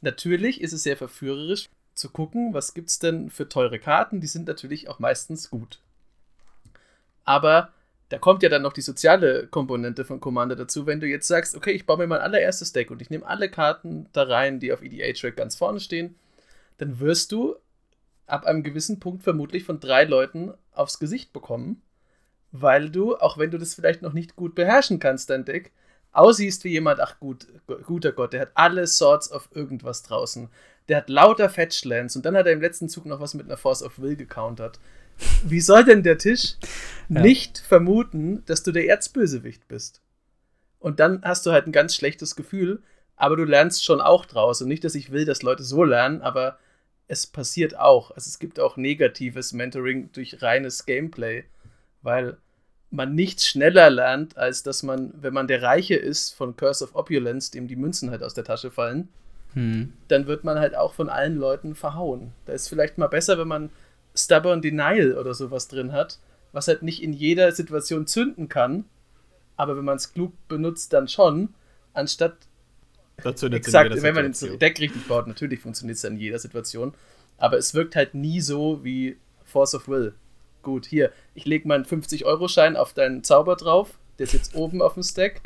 Natürlich 0.00 0.60
ist 0.60 0.72
es 0.72 0.82
sehr 0.82 0.96
verführerisch 0.96 1.68
zu 1.94 2.10
gucken, 2.10 2.54
was 2.54 2.74
gibt 2.74 2.90
es 2.90 2.98
denn 2.98 3.30
für 3.30 3.48
teure 3.48 3.78
Karten, 3.78 4.20
die 4.20 4.26
sind 4.26 4.46
natürlich 4.48 4.88
auch 4.88 4.98
meistens 4.98 5.50
gut. 5.50 5.80
Aber 7.24 7.72
da 8.08 8.18
kommt 8.18 8.42
ja 8.42 8.48
dann 8.48 8.62
noch 8.62 8.72
die 8.72 8.82
soziale 8.82 9.46
Komponente 9.46 10.04
von 10.04 10.20
Commander 10.20 10.56
dazu, 10.56 10.86
wenn 10.86 11.00
du 11.00 11.06
jetzt 11.06 11.28
sagst, 11.28 11.56
okay, 11.56 11.70
ich 11.70 11.86
baue 11.86 11.98
mir 11.98 12.06
mein 12.06 12.20
allererstes 12.20 12.72
Deck 12.72 12.90
und 12.90 13.00
ich 13.00 13.10
nehme 13.10 13.26
alle 13.26 13.50
Karten 13.50 14.06
da 14.12 14.24
rein, 14.24 14.60
die 14.60 14.72
auf 14.72 14.82
EDA-Track 14.82 15.36
ganz 15.36 15.56
vorne 15.56 15.80
stehen, 15.80 16.14
dann 16.78 17.00
wirst 17.00 17.32
du 17.32 17.56
ab 18.26 18.44
einem 18.44 18.62
gewissen 18.62 19.00
Punkt 19.00 19.22
vermutlich 19.22 19.64
von 19.64 19.80
drei 19.80 20.04
Leuten 20.04 20.52
aufs 20.72 20.98
Gesicht 20.98 21.32
bekommen, 21.32 21.80
weil 22.50 22.90
du, 22.90 23.16
auch 23.16 23.38
wenn 23.38 23.50
du 23.50 23.58
das 23.58 23.74
vielleicht 23.74 24.02
noch 24.02 24.12
nicht 24.12 24.36
gut 24.36 24.54
beherrschen 24.54 24.98
kannst, 24.98 25.30
dein 25.30 25.44
Deck, 25.44 25.72
aussiehst 26.12 26.64
wie 26.64 26.70
jemand, 26.70 27.00
ach 27.00 27.18
gut, 27.18 27.46
guter 27.84 28.12
Gott, 28.12 28.32
der 28.32 28.42
hat 28.42 28.52
alle 28.54 28.86
Swords 28.86 29.30
auf 29.30 29.48
irgendwas 29.52 30.02
draußen. 30.02 30.48
Der 30.88 30.98
hat 30.98 31.08
lauter 31.08 31.48
Fetchlands 31.48 32.16
und 32.16 32.26
dann 32.26 32.36
hat 32.36 32.46
er 32.46 32.52
im 32.52 32.60
letzten 32.60 32.88
Zug 32.88 33.06
noch 33.06 33.20
was 33.20 33.34
mit 33.34 33.46
einer 33.46 33.56
Force 33.56 33.82
of 33.82 33.98
Will 33.98 34.16
gecountert. 34.16 34.78
Wie 35.44 35.60
soll 35.60 35.84
denn 35.84 36.02
der 36.02 36.18
Tisch 36.18 36.56
ja. 37.08 37.20
nicht 37.20 37.58
vermuten, 37.58 38.44
dass 38.46 38.62
du 38.62 38.72
der 38.72 38.86
Erzbösewicht 38.88 39.68
bist? 39.68 40.00
Und 40.78 40.98
dann 41.00 41.22
hast 41.22 41.46
du 41.46 41.52
halt 41.52 41.66
ein 41.66 41.72
ganz 41.72 41.94
schlechtes 41.94 42.34
Gefühl, 42.34 42.82
aber 43.16 43.36
du 43.36 43.44
lernst 43.44 43.84
schon 43.84 44.00
auch 44.00 44.26
draus. 44.26 44.60
Und 44.62 44.68
nicht, 44.68 44.82
dass 44.82 44.96
ich 44.96 45.12
will, 45.12 45.24
dass 45.24 45.42
Leute 45.42 45.62
so 45.62 45.84
lernen, 45.84 46.22
aber 46.22 46.58
es 47.06 47.26
passiert 47.26 47.78
auch. 47.78 48.10
Also 48.10 48.28
es 48.28 48.38
gibt 48.38 48.58
auch 48.58 48.76
negatives 48.76 49.52
Mentoring 49.52 50.10
durch 50.12 50.42
reines 50.42 50.86
Gameplay, 50.86 51.44
weil 52.00 52.38
man 52.92 53.14
nichts 53.14 53.46
schneller 53.46 53.90
lernt, 53.90 54.36
als 54.36 54.62
dass 54.62 54.82
man, 54.82 55.12
wenn 55.20 55.32
man 55.32 55.48
der 55.48 55.62
Reiche 55.62 55.94
ist 55.94 56.34
von 56.34 56.56
Curse 56.56 56.84
of 56.84 56.94
Opulence, 56.94 57.50
dem 57.50 57.66
die 57.66 57.76
Münzen 57.76 58.10
halt 58.10 58.22
aus 58.22 58.34
der 58.34 58.44
Tasche 58.44 58.70
fallen, 58.70 59.08
hm. 59.54 59.94
dann 60.08 60.26
wird 60.26 60.44
man 60.44 60.58
halt 60.58 60.76
auch 60.76 60.92
von 60.92 61.08
allen 61.08 61.36
Leuten 61.36 61.74
verhauen. 61.74 62.32
Da 62.44 62.52
ist 62.52 62.68
vielleicht 62.68 62.98
mal 62.98 63.08
besser, 63.08 63.38
wenn 63.38 63.48
man 63.48 63.70
Stubborn 64.14 64.60
Denial 64.60 65.16
oder 65.16 65.32
sowas 65.32 65.68
drin 65.68 65.92
hat, 65.92 66.18
was 66.52 66.68
halt 66.68 66.82
nicht 66.82 67.02
in 67.02 67.14
jeder 67.14 67.50
Situation 67.52 68.06
zünden 68.06 68.50
kann, 68.50 68.84
aber 69.56 69.76
wenn 69.76 69.84
man 69.86 69.96
es 69.96 70.12
klug 70.12 70.32
benutzt, 70.48 70.92
dann 70.92 71.08
schon, 71.08 71.54
anstatt 71.94 72.36
exakt, 73.24 74.02
wenn 74.02 74.14
man 74.14 74.28
das 74.32 74.40
Deck 74.40 74.80
richtig 74.80 75.06
baut, 75.08 75.26
natürlich 75.26 75.60
funktioniert 75.60 75.96
es 75.96 76.04
in 76.04 76.18
jeder 76.18 76.38
Situation, 76.38 76.92
aber 77.38 77.56
es 77.56 77.72
wirkt 77.72 77.96
halt 77.96 78.14
nie 78.14 78.42
so 78.42 78.84
wie 78.84 79.16
Force 79.44 79.74
of 79.74 79.88
Will 79.88 80.14
gut, 80.62 80.86
hier, 80.86 81.12
ich 81.34 81.44
lege 81.44 81.68
meinen 81.68 81.84
50-Euro-Schein 81.84 82.76
auf 82.76 82.92
deinen 82.92 83.24
Zauber 83.24 83.56
drauf, 83.56 83.98
der 84.18 84.24
ist 84.24 84.32
jetzt 84.32 84.54
oben 84.54 84.82
auf 84.82 84.94
dem 84.94 85.02
Stack 85.02 85.42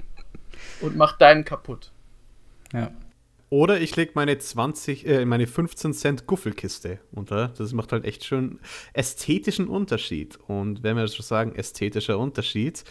und 0.80 0.96
mach 0.96 1.18
deinen 1.18 1.44
kaputt. 1.44 1.90
Ja. 2.72 2.90
Oder 3.48 3.80
ich 3.80 3.94
lege 3.94 4.12
meine 4.14 4.36
20, 4.38 5.06
äh, 5.06 5.24
meine 5.24 5.46
15 5.46 5.92
Cent 5.92 6.26
Guffelkiste 6.26 6.98
unter. 7.12 7.48
Das 7.56 7.72
macht 7.72 7.92
halt 7.92 8.04
echt 8.04 8.24
schon 8.24 8.58
ästhetischen 8.92 9.68
Unterschied. 9.68 10.36
Und 10.48 10.82
wenn 10.82 10.96
wir 10.96 11.06
schon 11.06 11.24
sagen, 11.24 11.54
ästhetischer 11.54 12.18
Unterschied, 12.18 12.82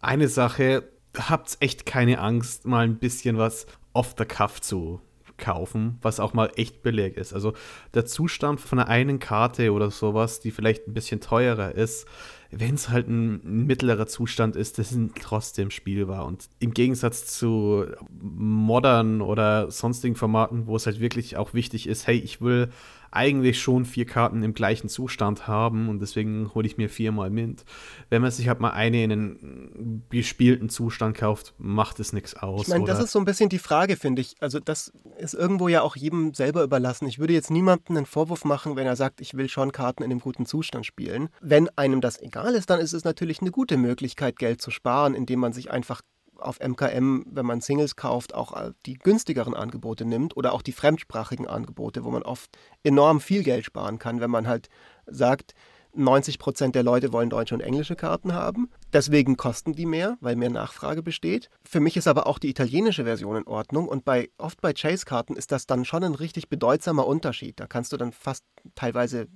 eine 0.00 0.28
Sache, 0.28 0.88
habt 1.18 1.56
echt 1.60 1.84
keine 1.84 2.20
Angst, 2.20 2.64
mal 2.64 2.84
ein 2.84 2.98
bisschen 2.98 3.38
was 3.38 3.66
off 3.92 4.14
the 4.16 4.24
cuff 4.24 4.60
zu 4.60 5.00
kaufen, 5.36 5.98
was 6.02 6.20
auch 6.20 6.34
mal 6.34 6.50
echt 6.56 6.82
billig 6.82 7.16
ist. 7.16 7.32
Also 7.32 7.54
der 7.92 8.06
Zustand 8.06 8.60
von 8.60 8.78
einer 8.78 8.88
einen 8.88 9.18
Karte 9.18 9.72
oder 9.72 9.90
sowas, 9.90 10.40
die 10.40 10.50
vielleicht 10.50 10.86
ein 10.86 10.94
bisschen 10.94 11.20
teurer 11.20 11.74
ist, 11.74 12.06
wenn 12.50 12.74
es 12.74 12.88
halt 12.88 13.08
ein 13.08 13.66
mittlerer 13.66 14.06
Zustand 14.06 14.54
ist, 14.54 14.78
das 14.78 14.92
ist 14.92 15.10
trotzdem 15.20 15.70
spielbar. 15.70 16.24
Und 16.26 16.48
im 16.60 16.72
Gegensatz 16.72 17.26
zu 17.26 17.86
modern 18.10 19.20
oder 19.20 19.70
sonstigen 19.70 20.14
Formaten, 20.14 20.66
wo 20.66 20.76
es 20.76 20.86
halt 20.86 21.00
wirklich 21.00 21.36
auch 21.36 21.54
wichtig 21.54 21.88
ist, 21.88 22.06
hey, 22.06 22.16
ich 22.16 22.40
will 22.40 22.70
eigentlich 23.14 23.60
schon 23.60 23.84
vier 23.84 24.06
Karten 24.06 24.42
im 24.42 24.54
gleichen 24.54 24.88
Zustand 24.88 25.46
haben 25.46 25.88
und 25.88 26.00
deswegen 26.00 26.52
hole 26.54 26.66
ich 26.66 26.76
mir 26.76 26.88
viermal 26.88 27.30
Mint. 27.30 27.64
Wenn 28.10 28.22
man 28.22 28.30
sich 28.30 28.48
halt 28.48 28.60
mal 28.60 28.70
eine 28.70 29.04
in 29.04 29.12
einen 29.12 30.04
gespielten 30.10 30.68
Zustand 30.68 31.16
kauft, 31.16 31.54
macht 31.58 32.00
es 32.00 32.12
nichts 32.12 32.34
aus. 32.34 32.62
Ich 32.62 32.68
meine, 32.68 32.84
das 32.84 33.02
ist 33.02 33.12
so 33.12 33.18
ein 33.18 33.24
bisschen 33.24 33.48
die 33.48 33.58
Frage, 33.58 33.96
finde 33.96 34.22
ich. 34.22 34.34
Also 34.40 34.58
das 34.60 34.92
ist 35.18 35.34
irgendwo 35.34 35.68
ja 35.68 35.82
auch 35.82 35.96
jedem 35.96 36.34
selber 36.34 36.62
überlassen. 36.62 37.06
Ich 37.06 37.18
würde 37.18 37.32
jetzt 37.32 37.50
niemandem 37.50 37.96
einen 37.96 38.06
Vorwurf 38.06 38.44
machen, 38.44 38.76
wenn 38.76 38.86
er 38.86 38.96
sagt, 38.96 39.20
ich 39.20 39.34
will 39.34 39.48
schon 39.48 39.72
Karten 39.72 40.02
in 40.02 40.10
einem 40.10 40.20
guten 40.20 40.46
Zustand 40.46 40.84
spielen. 40.84 41.28
Wenn 41.40 41.68
einem 41.76 42.00
das 42.00 42.20
egal 42.20 42.54
ist, 42.54 42.70
dann 42.70 42.80
ist 42.80 42.92
es 42.92 43.04
natürlich 43.04 43.40
eine 43.40 43.50
gute 43.50 43.76
Möglichkeit, 43.76 44.38
Geld 44.38 44.60
zu 44.60 44.70
sparen, 44.70 45.14
indem 45.14 45.40
man 45.40 45.52
sich 45.52 45.70
einfach 45.70 46.02
auf 46.38 46.60
MKM, 46.60 47.24
wenn 47.26 47.46
man 47.46 47.60
Singles 47.60 47.96
kauft, 47.96 48.34
auch 48.34 48.52
äh, 48.52 48.72
die 48.86 48.94
günstigeren 48.94 49.54
Angebote 49.54 50.04
nimmt 50.04 50.36
oder 50.36 50.52
auch 50.52 50.62
die 50.62 50.72
fremdsprachigen 50.72 51.46
Angebote, 51.46 52.04
wo 52.04 52.10
man 52.10 52.22
oft 52.22 52.56
enorm 52.82 53.20
viel 53.20 53.42
Geld 53.42 53.64
sparen 53.64 53.98
kann, 53.98 54.20
wenn 54.20 54.30
man 54.30 54.46
halt 54.46 54.68
sagt, 55.06 55.54
90 55.96 56.38
Prozent 56.38 56.74
der 56.74 56.82
Leute 56.82 57.12
wollen 57.12 57.30
deutsche 57.30 57.54
und 57.54 57.60
englische 57.60 57.96
Karten 57.96 58.32
haben. 58.32 58.70
Deswegen 58.92 59.36
kosten 59.36 59.72
die 59.72 59.86
mehr, 59.86 60.16
weil 60.20 60.36
mehr 60.36 60.50
Nachfrage 60.50 61.02
besteht. 61.02 61.50
Für 61.64 61.80
mich 61.80 61.96
ist 61.96 62.08
aber 62.08 62.26
auch 62.26 62.38
die 62.38 62.50
italienische 62.50 63.04
Version 63.04 63.36
in 63.36 63.46
Ordnung 63.46 63.88
und 63.88 64.04
bei, 64.04 64.30
oft 64.38 64.60
bei 64.60 64.72
Chase-Karten 64.72 65.36
ist 65.36 65.52
das 65.52 65.66
dann 65.66 65.84
schon 65.84 66.04
ein 66.04 66.14
richtig 66.14 66.48
bedeutsamer 66.48 67.06
Unterschied. 67.06 67.60
Da 67.60 67.66
kannst 67.66 67.92
du 67.92 67.96
dann 67.96 68.12
fast 68.12 68.44
teilweise 68.74 69.28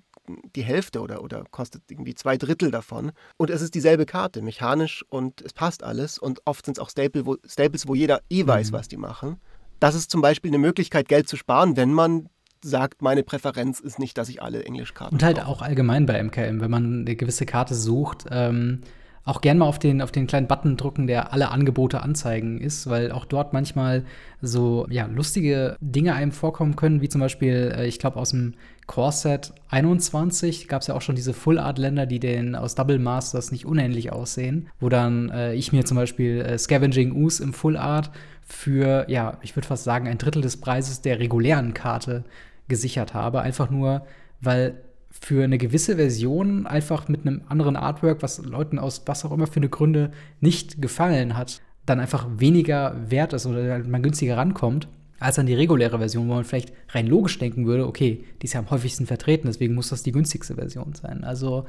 die 0.55 0.63
Hälfte 0.63 1.01
oder, 1.01 1.23
oder 1.23 1.45
kostet 1.51 1.83
irgendwie 1.91 2.15
zwei 2.15 2.37
Drittel 2.37 2.71
davon. 2.71 3.13
Und 3.37 3.51
es 3.51 3.63
ist 3.63 3.75
dieselbe 3.75 4.07
Karte, 4.07 4.43
mechanisch 4.43 5.05
und 5.09 5.41
es 5.43 5.53
passt 5.53 5.83
alles. 5.83 6.19
Und 6.19 6.41
oft 6.45 6.65
sind 6.65 6.79
es 6.79 6.83
auch 6.83 6.91
Staple, 6.91 7.27
wo, 7.27 7.37
Staples, 7.47 7.89
wo 7.89 7.95
jeder 7.95 8.21
eh 8.31 8.47
weiß, 8.47 8.71
mhm. 8.71 8.77
was 8.77 8.89
die 8.89 8.97
machen. 8.97 9.41
Das 9.81 9.95
ist 9.95 10.11
zum 10.11 10.21
Beispiel 10.21 10.51
eine 10.51 10.59
Möglichkeit, 10.59 11.09
Geld 11.09 11.29
zu 11.29 11.37
sparen, 11.37 11.77
wenn 11.77 11.93
man 11.93 12.29
sagt, 12.63 13.03
meine 13.03 13.23
Präferenz 13.23 13.81
ist 13.81 13.99
nicht, 13.99 14.19
dass 14.19 14.29
ich 14.29 14.43
alle 14.43 14.65
Englischkarten 14.65 15.17
Und 15.17 15.23
halt 15.23 15.37
kaufe. 15.37 15.49
auch 15.49 15.63
allgemein 15.63 16.07
bei 16.07 16.23
MKM, 16.23 16.61
wenn 16.61 16.71
man 16.71 17.01
eine 17.01 17.17
gewisse 17.17 17.47
Karte 17.47 17.75
sucht, 17.75 18.27
ähm, 18.31 18.81
auch 19.29 19.43
gern 19.43 19.59
mal 19.59 19.67
auf 19.67 19.79
den, 19.79 20.01
auf 20.01 20.11
den 20.11 20.27
kleinen 20.27 20.47
Button 20.47 20.79
drücken, 20.79 21.07
der 21.07 21.35
alle 21.35 21.51
Angebote 21.51 22.03
anzeigen 22.03 22.61
ist, 22.61 22.89
weil 22.89 23.13
auch 23.13 23.27
dort 23.27 23.53
manchmal 23.53 24.05
so 24.41 24.87
ja, 24.89 25.05
lustige 25.07 25.77
Dinge 25.81 26.15
einem 26.15 26.33
vorkommen 26.33 26.77
können, 26.77 27.03
wie 27.03 27.11
zum 27.11 27.21
Beispiel, 27.21 27.75
äh, 27.77 27.87
ich 27.87 27.99
glaube, 27.99 28.17
aus 28.17 28.31
dem 28.31 28.55
Core-Set 28.89 29.53
21 29.69 30.67
gab 30.67 30.81
es 30.81 30.89
ja 30.89 30.95
auch 30.95 31.03
schon 31.03 31.15
diese 31.15 31.35
Full-Art-Länder, 31.35 32.07
die 32.07 32.19
den 32.19 32.57
aus 32.57 32.75
Double 32.75 32.99
Masters 32.99 33.53
nicht 33.53 33.67
unähnlich 33.67 34.13
aussehen, 34.13 34.71
wo 34.81 34.89
dann 34.89 35.29
äh, 35.29 35.55
ich 35.55 35.73
mir 35.73 35.85
zum 35.85 35.97
Beispiel 35.97 36.41
äh, 36.41 36.59
Scavenging 36.59 37.13
Ooze 37.13 37.43
im 37.45 37.53
Full-Art 37.53 38.11
für, 38.43 39.05
ja, 39.09 39.37
ich 39.43 39.55
würde 39.55 39.69
fast 39.69 39.85
sagen, 39.85 40.09
ein 40.09 40.17
Drittel 40.17 40.41
des 40.41 40.57
Preises 40.57 41.03
der 41.03 41.21
regulären 41.21 41.75
Karte 41.75 42.25
gesichert 42.67 43.13
habe. 43.13 43.43
Einfach 43.43 43.71
nur, 43.71 44.07
weil 44.41 44.81
für 45.11 45.45
eine 45.45 45.59
gewisse 45.59 45.97
Version 45.97 46.67
einfach 46.67 47.09
mit 47.09 47.27
einem 47.27 47.43
anderen 47.49 47.77
Artwork, 47.77 48.23
was 48.23 48.39
Leuten 48.39 48.79
aus 48.79 49.03
was 49.05 49.25
auch 49.25 49.33
immer 49.33 49.47
für 49.47 49.61
eine 49.61 49.69
Gründe 49.69 50.13
nicht 50.41 50.81
gefallen 50.81 51.37
hat, 51.37 51.61
dann 51.85 52.01
einfach 52.01 52.27
weniger 52.39 52.97
wert 53.07 53.35
ist 53.35 53.47
oder 53.47 53.79
man 53.81 54.03
günstiger 54.03 54.39
rankommt, 54.39 54.89
als 55.21 55.39
an 55.39 55.47
die 55.47 55.55
reguläre 55.55 55.99
Version, 55.99 56.29
wo 56.29 56.35
man 56.35 56.45
vielleicht 56.45 56.73
rein 56.91 57.07
logisch 57.07 57.39
denken 57.39 57.67
würde, 57.67 57.87
okay, 57.87 58.25
die 58.41 58.47
ist 58.47 58.53
ja 58.53 58.61
am 58.61 58.71
häufigsten 58.71 59.07
vertreten, 59.07 59.49
deswegen 59.49 59.75
muss 59.75 59.89
das 59.89 60.03
die 60.03 60.13
günstigste 60.13 60.55
Version 60.55 60.95
sein. 60.95 61.25
Also 61.25 61.67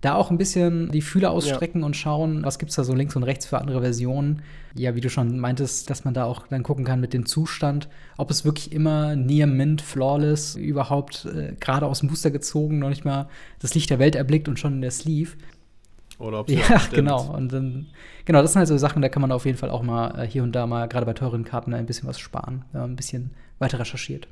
da 0.00 0.14
auch 0.14 0.30
ein 0.30 0.38
bisschen 0.38 0.92
die 0.92 1.02
Fühler 1.02 1.32
ausstrecken 1.32 1.80
ja. 1.80 1.86
und 1.86 1.96
schauen, 1.96 2.44
was 2.44 2.60
gibt 2.60 2.70
es 2.70 2.76
da 2.76 2.84
so 2.84 2.94
links 2.94 3.16
und 3.16 3.24
rechts 3.24 3.46
für 3.46 3.58
andere 3.58 3.80
Versionen. 3.80 4.42
Ja, 4.76 4.94
wie 4.94 5.00
du 5.00 5.10
schon 5.10 5.40
meintest, 5.40 5.90
dass 5.90 6.04
man 6.04 6.14
da 6.14 6.24
auch 6.24 6.46
dann 6.46 6.62
gucken 6.62 6.84
kann 6.84 7.00
mit 7.00 7.12
dem 7.12 7.26
Zustand, 7.26 7.88
ob 8.16 8.30
es 8.30 8.44
wirklich 8.44 8.70
immer 8.70 9.16
Near 9.16 9.48
Mint, 9.48 9.82
Flawless, 9.82 10.54
überhaupt 10.54 11.24
äh, 11.24 11.54
gerade 11.58 11.86
aus 11.86 12.00
dem 12.00 12.08
Booster 12.08 12.30
gezogen, 12.30 12.78
noch 12.78 12.90
nicht 12.90 13.04
mal 13.04 13.28
das 13.58 13.74
Licht 13.74 13.90
der 13.90 13.98
Welt 13.98 14.14
erblickt 14.14 14.48
und 14.48 14.60
schon 14.60 14.74
in 14.74 14.82
der 14.82 14.92
Sleeve. 14.92 15.32
Oder 16.18 16.40
ob 16.40 16.50
Ja, 16.50 16.80
genau. 16.92 17.32
Und 17.32 17.52
dann, 17.52 17.86
genau, 18.24 18.42
das 18.42 18.52
sind 18.52 18.60
halt 18.60 18.68
so 18.68 18.76
Sachen, 18.76 19.02
da 19.02 19.08
kann 19.08 19.22
man 19.22 19.32
auf 19.32 19.46
jeden 19.46 19.58
Fall 19.58 19.70
auch 19.70 19.82
mal 19.82 20.20
äh, 20.20 20.26
hier 20.26 20.42
und 20.42 20.52
da 20.52 20.66
mal, 20.66 20.88
gerade 20.88 21.06
bei 21.06 21.12
teuren 21.12 21.44
Karten, 21.44 21.74
ein 21.74 21.86
bisschen 21.86 22.08
was 22.08 22.18
sparen, 22.18 22.64
wenn 22.72 22.80
man 22.80 22.92
ein 22.92 22.96
bisschen 22.96 23.30
weiter 23.58 23.78
recherchiert. 23.78 24.28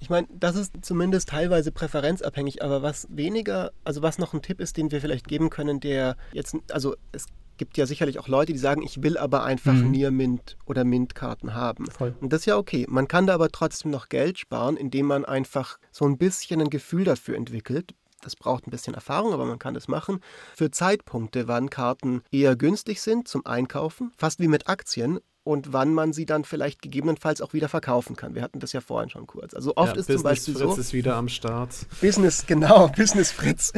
Ich 0.00 0.08
meine, 0.08 0.26
das 0.32 0.56
ist 0.56 0.72
zumindest 0.80 1.28
teilweise 1.28 1.72
präferenzabhängig, 1.72 2.64
aber 2.64 2.82
was 2.82 3.06
weniger, 3.10 3.70
also 3.84 4.00
was 4.00 4.18
noch 4.18 4.32
ein 4.32 4.40
Tipp 4.40 4.58
ist, 4.58 4.78
den 4.78 4.90
wir 4.90 5.00
vielleicht 5.02 5.28
geben 5.28 5.50
können, 5.50 5.78
der 5.78 6.16
jetzt, 6.32 6.56
also 6.72 6.96
es 7.12 7.26
gibt 7.58 7.76
ja 7.76 7.84
sicherlich 7.84 8.18
auch 8.18 8.26
Leute, 8.26 8.54
die 8.54 8.58
sagen, 8.58 8.80
ich 8.80 9.02
will 9.02 9.18
aber 9.18 9.44
einfach 9.44 9.74
mhm. 9.74 9.90
Near 9.90 10.10
Mint 10.10 10.56
oder 10.64 10.82
Mint-Karten 10.82 11.52
haben. 11.52 11.84
Voll. 11.90 12.14
Und 12.18 12.32
das 12.32 12.40
ist 12.40 12.46
ja 12.46 12.56
okay. 12.56 12.86
Man 12.88 13.06
kann 13.06 13.26
da 13.26 13.34
aber 13.34 13.50
trotzdem 13.50 13.90
noch 13.90 14.08
Geld 14.08 14.38
sparen, 14.38 14.78
indem 14.78 15.04
man 15.04 15.26
einfach 15.26 15.78
so 15.90 16.06
ein 16.06 16.16
bisschen 16.16 16.62
ein 16.62 16.70
Gefühl 16.70 17.04
dafür 17.04 17.36
entwickelt. 17.36 17.94
Das 18.20 18.36
braucht 18.36 18.66
ein 18.66 18.70
bisschen 18.70 18.94
Erfahrung, 18.94 19.32
aber 19.32 19.46
man 19.46 19.58
kann 19.58 19.74
das 19.74 19.88
machen. 19.88 20.20
Für 20.54 20.70
Zeitpunkte, 20.70 21.48
wann 21.48 21.70
Karten 21.70 22.22
eher 22.30 22.56
günstig 22.56 23.00
sind 23.00 23.28
zum 23.28 23.46
Einkaufen, 23.46 24.12
fast 24.16 24.40
wie 24.40 24.48
mit 24.48 24.68
Aktien 24.68 25.20
und 25.50 25.72
wann 25.72 25.92
man 25.92 26.12
sie 26.12 26.26
dann 26.26 26.44
vielleicht 26.44 26.80
gegebenenfalls 26.80 27.40
auch 27.40 27.52
wieder 27.54 27.68
verkaufen 27.68 28.14
kann. 28.14 28.36
Wir 28.36 28.42
hatten 28.42 28.60
das 28.60 28.72
ja 28.72 28.80
vorhin 28.80 29.10
schon 29.10 29.26
kurz. 29.26 29.52
Also 29.52 29.72
oft 29.74 29.96
ja, 29.96 30.00
ist 30.00 30.06
Business 30.06 30.14
zum 30.16 30.22
Beispiel 30.22 30.54
Fritz 30.54 30.74
so. 30.76 30.80
ist 30.80 30.92
wieder 30.92 31.16
am 31.16 31.28
Start. 31.28 31.74
Business, 32.00 32.46
genau, 32.46 32.86
Business 32.96 33.32
Fritz. 33.32 33.72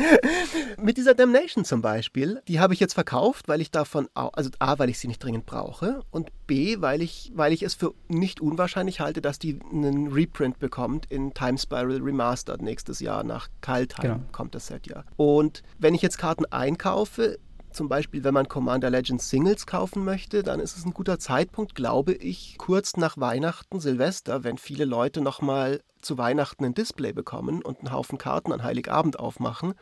Mit 0.76 0.98
dieser 0.98 1.14
Damnation 1.14 1.64
zum 1.64 1.80
Beispiel, 1.80 2.42
die 2.46 2.61
habe 2.61 2.74
ich 2.74 2.80
jetzt 2.80 2.92
verkauft, 2.92 3.48
weil 3.48 3.62
ich 3.62 3.70
davon, 3.70 4.06
also 4.12 4.50
A, 4.58 4.78
weil 4.78 4.90
ich 4.90 4.98
sie 4.98 5.08
nicht 5.08 5.24
dringend 5.24 5.46
brauche 5.46 6.02
und 6.11 6.30
B, 6.46 6.76
weil 6.80 7.00
ich, 7.00 7.32
weil 7.35 7.54
ich 7.54 7.62
es 7.62 7.72
für 7.72 7.94
nicht 8.06 8.42
unwahrscheinlich 8.42 9.00
halte, 9.00 9.22
dass 9.22 9.38
die 9.38 9.58
einen 9.72 10.12
Reprint 10.12 10.58
bekommt 10.58 11.06
in 11.06 11.32
Time 11.32 11.56
Spiral 11.56 12.02
Remastered 12.02 12.61
nächstes 12.61 13.00
Jahr 13.00 13.24
nach 13.24 13.48
Kaltheim 13.62 14.02
genau. 14.02 14.24
kommt 14.30 14.54
das 14.54 14.66
Set 14.66 14.87
ja. 14.88 15.04
Und 15.16 15.62
wenn 15.78 15.94
ich 15.94 16.02
jetzt 16.02 16.18
Karten 16.18 16.44
einkaufe, 16.44 17.38
zum 17.72 17.88
Beispiel, 17.88 18.24
wenn 18.24 18.35
man 18.35 18.48
Commander 18.48 18.90
Legends 18.90 19.28
Singles 19.28 19.66
kaufen 19.66 20.04
möchte, 20.04 20.42
dann 20.42 20.61
ist 20.61 20.76
es 20.76 20.85
ein 20.85 20.94
guter 20.94 21.18
Zeitpunkt, 21.18 21.74
glaube 21.74 22.12
ich, 22.12 22.56
kurz 22.58 22.96
nach 22.96 23.18
Weihnachten, 23.18 23.80
Silvester, 23.80 24.44
wenn 24.44 24.58
viele 24.58 24.85
Leute 24.85 25.20
nochmal 25.20 25.80
zu 26.00 26.18
Weihnachten 26.18 26.64
ein 26.64 26.74
Display 26.74 27.12
bekommen 27.12 27.62
und 27.62 27.80
einen 27.80 27.92
Haufen 27.92 28.18
Karten 28.18 28.52
an 28.52 28.62
Heiligabend 28.62 29.18
aufmachen 29.18 29.74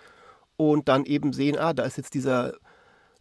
und 0.57 0.89
dann 0.89 1.05
eben 1.05 1.33
sehen, 1.33 1.59
ah, 1.59 1.73
da 1.73 1.85
ist 1.85 1.97
jetzt 1.97 2.15
dieser 2.15 2.55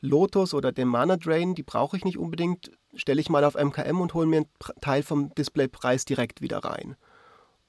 Lotus 0.01 0.53
oder 0.53 0.71
der 0.71 0.86
Mana 0.86 1.17
Drain, 1.17 1.55
die 1.55 1.63
brauche 1.63 1.97
ich 1.97 2.05
nicht 2.05 2.17
unbedingt, 2.17 2.71
stelle 2.95 3.21
ich 3.21 3.29
mal 3.29 3.43
auf 3.43 3.55
MKM 3.55 3.99
und 3.99 4.13
hole 4.13 4.27
mir 4.27 4.38
einen 4.38 4.82
Teil 4.82 5.03
vom 5.03 5.34
Displaypreis 5.36 6.05
direkt 6.05 6.41
wieder 6.41 6.60
rein. 6.60 6.95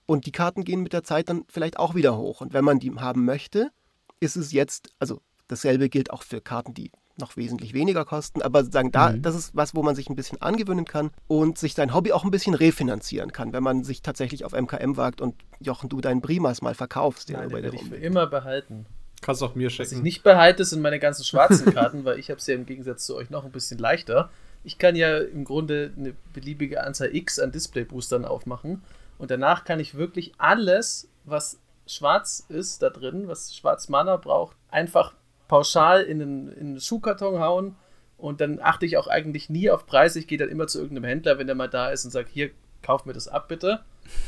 Und 0.07 0.27
die 0.27 0.33
Karten 0.33 0.65
gehen 0.65 0.83
mit 0.83 0.93
der 0.93 1.05
Zeit 1.05 1.29
dann 1.29 1.45
vielleicht 1.49 1.79
auch 1.79 1.95
wieder 1.95 2.17
hoch. 2.17 2.41
Und 2.41 2.53
wenn 2.53 2.65
man 2.65 2.81
die 2.81 2.93
haben 2.93 3.25
möchte, 3.25 3.71
ist 4.19 4.37
es 4.37 4.53
jetzt, 4.53 4.93
also 4.99 5.21
Dasselbe 5.51 5.89
gilt 5.89 6.11
auch 6.11 6.23
für 6.23 6.41
Karten, 6.41 6.75
die 6.75 6.91
noch 7.19 7.37
wesentlich 7.37 7.75
weniger 7.75 8.05
kosten. 8.05 8.43
Aber 8.43 8.65
sagen, 8.65 8.93
da, 8.93 9.11
mhm. 9.11 9.23
das 9.23 9.35
ist 9.35 9.55
was, 9.55 9.75
wo 9.75 9.83
man 9.83 9.95
sich 9.95 10.09
ein 10.09 10.17
bisschen 10.17 10.41
angewöhnen 10.41 10.85
kann 10.85 11.11
und 11.29 11.59
sich 11.59 11.75
sein 11.75 11.95
Hobby 11.95 12.13
auch 12.13 12.25
ein 12.25 12.31
bisschen 12.31 12.55
refinanzieren 12.55 13.33
kann, 13.33 13.53
wenn 13.53 13.63
man 13.63 13.85
sich 13.85 14.03
tatsächlich 14.03 14.45
auf 14.45 14.53
MKM 14.53 14.97
wagt 14.97 15.21
und 15.21 15.35
Jochen, 15.61 15.89
du 15.89 16.01
deinen 16.01 16.23
Primas 16.23 16.63
mal 16.63 16.75
verkaufst. 16.75 17.29
Den, 17.29 17.37
Nein, 17.37 17.49
den 17.49 17.63
werde 17.63 17.77
ich 17.77 17.85
für 17.85 17.97
immer 17.97 18.27
behalten. 18.27 18.87
Kannst 19.21 19.43
auch 19.43 19.55
mir 19.55 19.69
schicken. 19.69 19.91
Was 19.91 19.93
ich 19.93 20.03
nicht 20.03 20.23
behalte, 20.23 20.65
sind 20.65 20.81
meine 20.81 20.99
ganzen 20.99 21.25
schwarzen 21.25 21.75
Karten, 21.75 22.05
weil 22.05 22.19
ich 22.19 22.31
habe 22.31 22.39
es 22.39 22.47
ja 22.47 22.55
im 22.55 22.65
Gegensatz 22.65 23.05
zu 23.05 23.17
euch 23.17 23.29
noch 23.29 23.45
ein 23.45 23.53
bisschen 23.53 23.79
leichter. 23.79 24.31
Ich 24.65 24.79
kann 24.79 24.97
ja 24.97 25.19
im 25.19 25.45
Grunde 25.45 25.93
eine 25.97 26.15
beliebige 26.33 26.83
Anzahl 26.83 27.15
X 27.15 27.39
an 27.39 27.53
Display-Boostern 27.53 28.25
aufmachen 28.25 28.83
und 29.19 29.31
danach 29.31 29.65
kann 29.65 29.81
ich 29.81 29.95
wirklich 29.95 30.33
alles, 30.39 31.09
was 31.25 31.59
schwarz 31.87 32.47
ist 32.49 32.83
da 32.83 32.89
drin, 32.91 33.27
was 33.27 33.55
schwarz 33.55 33.89
Mana 33.89 34.17
braucht, 34.17 34.57
einfach 34.71 35.15
pauschal 35.51 36.03
in 36.03 36.23
einen, 36.23 36.49
in 36.53 36.67
einen 36.69 36.81
Schuhkarton 36.81 37.41
hauen 37.41 37.75
und 38.17 38.41
dann 38.41 38.61
achte 38.61 38.87
ich 38.87 38.97
auch 38.97 39.09
eigentlich 39.09 39.51
nie 39.51 39.69
auf 39.69 39.85
Preise. 39.85 40.21
Ich 40.21 40.29
gehe 40.29 40.39
dann 40.39 40.49
immer 40.49 40.69
zu 40.69 40.79
irgendeinem 40.79 41.09
Händler, 41.09 41.39
wenn 41.39 41.49
der 41.49 41.57
mal 41.57 41.67
da 41.67 41.91
ist 41.91 42.05
und 42.05 42.13
sage, 42.13 42.29
hier, 42.33 42.51
kauf 42.83 43.05
mir 43.05 43.15
das 43.15 43.27
ab 43.27 43.49
bitte. 43.49 43.81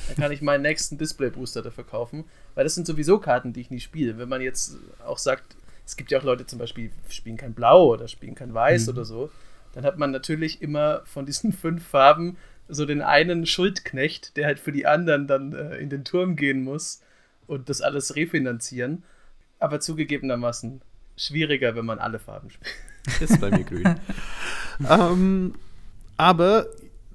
Dann 0.09 0.17
kann 0.17 0.33
ich 0.33 0.43
meinen 0.43 0.63
nächsten 0.63 0.99
Display-Booster 0.99 1.63
dafür 1.63 1.85
kaufen, 1.85 2.25
weil 2.57 2.65
das 2.65 2.75
sind 2.75 2.89
sowieso 2.89 3.21
Karten, 3.21 3.53
die 3.53 3.61
ich 3.61 3.71
nie 3.71 3.79
spiele. 3.79 4.19
Wenn 4.19 4.29
man 4.29 4.41
jetzt 4.41 4.77
auch 5.07 5.19
sagt, 5.19 5.55
es 5.87 5.97
gibt 5.97 6.11
ja 6.11 6.19
auch 6.19 6.25
Leute 6.25 6.45
zum 6.45 6.59
Beispiel, 6.59 6.91
spielen 7.09 7.37
kein 7.37 7.55
Blau 7.55 7.93
oder 7.93 8.09
spielen 8.09 8.35
kein 8.35 8.53
Weiß 8.53 8.87
mhm. 8.87 8.93
oder 8.95 9.05
so, 9.05 9.31
dann 9.75 9.85
hat 9.85 9.99
man 9.99 10.11
natürlich 10.11 10.61
immer 10.61 11.03
von 11.05 11.25
diesen 11.25 11.53
fünf 11.53 11.87
Farben 11.87 12.37
so 12.69 12.85
den 12.85 13.01
einen 13.01 13.47
Schuldknecht, 13.47 14.37
der 14.37 14.47
halt 14.47 14.59
für 14.59 14.73
die 14.73 14.87
anderen 14.87 15.29
dann 15.29 15.53
äh, 15.53 15.77
in 15.77 15.89
den 15.89 16.05
Turm 16.05 16.35
gehen 16.35 16.65
muss 16.65 17.01
und 17.47 17.69
das 17.69 17.81
alles 17.81 18.17
refinanzieren. 18.17 19.05
Aber 19.61 19.79
zugegebenermaßen, 19.79 20.83
schwieriger, 21.17 21.75
wenn 21.75 21.87
man 21.87 21.99
alle 21.99 22.19
Farben 22.19 22.51
spielt. 22.51 22.71
Ist 23.21 23.41
bei 23.41 23.51
mir 23.51 23.65
grün. 23.65 23.97
ähm, 24.89 25.55
aber 26.17 26.67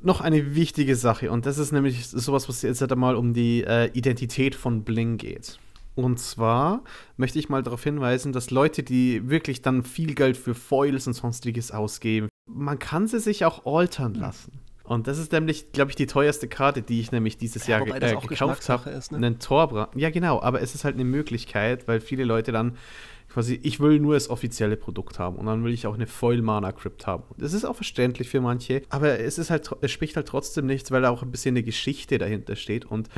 noch 0.01 0.21
eine 0.21 0.55
wichtige 0.55 0.95
Sache 0.95 1.31
und 1.31 1.45
das 1.45 1.57
ist 1.57 1.71
nämlich 1.71 2.07
sowas, 2.07 2.47
was 2.49 2.61
jetzt 2.61 2.83
einmal 2.91 3.15
um 3.15 3.33
die 3.33 3.63
äh, 3.63 3.89
Identität 3.93 4.53
von 4.53 4.83
Bling 4.83 5.17
geht. 5.17 5.59
Und 5.95 6.19
zwar 6.19 6.83
möchte 7.17 7.39
ich 7.39 7.49
mal 7.49 7.63
darauf 7.63 7.83
hinweisen, 7.83 8.31
dass 8.31 8.51
Leute, 8.51 8.83
die 8.83 9.29
wirklich 9.29 9.63
dann 9.63 9.83
viel 9.83 10.13
Geld 10.13 10.37
für 10.37 10.53
Foils 10.53 11.07
und 11.07 11.13
sonstiges 11.13 11.71
ausgeben, 11.71 12.29
man 12.47 12.77
kann 12.77 13.07
sie 13.07 13.19
sich 13.19 13.45
auch 13.45 13.65
altern 13.65 14.13
lassen. 14.13 14.59
Und 14.83 15.07
das 15.07 15.17
ist 15.17 15.31
nämlich, 15.31 15.71
glaube 15.73 15.91
ich, 15.91 15.95
die 15.95 16.05
teuerste 16.05 16.47
Karte, 16.47 16.81
die 16.81 17.01
ich 17.01 17.11
nämlich 17.11 17.37
dieses 17.37 17.67
Ja, 17.67 17.83
Jahr 17.83 18.01
äh, 18.01 18.15
gekauft 18.15 18.69
habe. 18.69 18.89
Ne? 18.89 19.17
Einen 19.17 19.39
Torbrand. 19.39 19.89
Ja, 19.95 20.11
genau, 20.11 20.41
aber 20.41 20.61
es 20.61 20.75
ist 20.75 20.85
halt 20.85 20.95
eine 20.95 21.03
Möglichkeit, 21.03 21.87
weil 21.87 21.99
viele 21.99 22.23
Leute 22.23 22.51
dann 22.51 22.77
quasi, 23.37 23.59
ich 23.61 23.79
will 23.79 23.99
nur 23.99 24.15
das 24.15 24.31
offizielle 24.31 24.77
Produkt 24.77 25.19
haben 25.19 25.35
und 25.35 25.45
dann 25.45 25.63
will 25.63 25.71
ich 25.71 25.85
auch 25.85 25.93
eine 25.93 26.07
Foil 26.07 26.41
Mana 26.41 26.71
Crypt 26.71 27.05
haben. 27.05 27.23
Das 27.37 27.53
ist 27.53 27.65
auch 27.65 27.75
verständlich 27.75 28.29
für 28.29 28.41
manche, 28.41 28.81
aber 28.89 29.19
es 29.19 29.37
ist 29.37 29.51
halt, 29.51 29.69
es 29.81 29.91
spricht 29.91 30.15
halt 30.15 30.27
trotzdem 30.27 30.65
nichts, 30.65 30.89
weil 30.89 31.03
da 31.03 31.11
auch 31.11 31.21
ein 31.21 31.29
bisschen 31.29 31.53
eine 31.53 31.61
Geschichte 31.61 32.17
dahinter 32.17 32.55
steht. 32.55 32.85
Und 32.85 33.09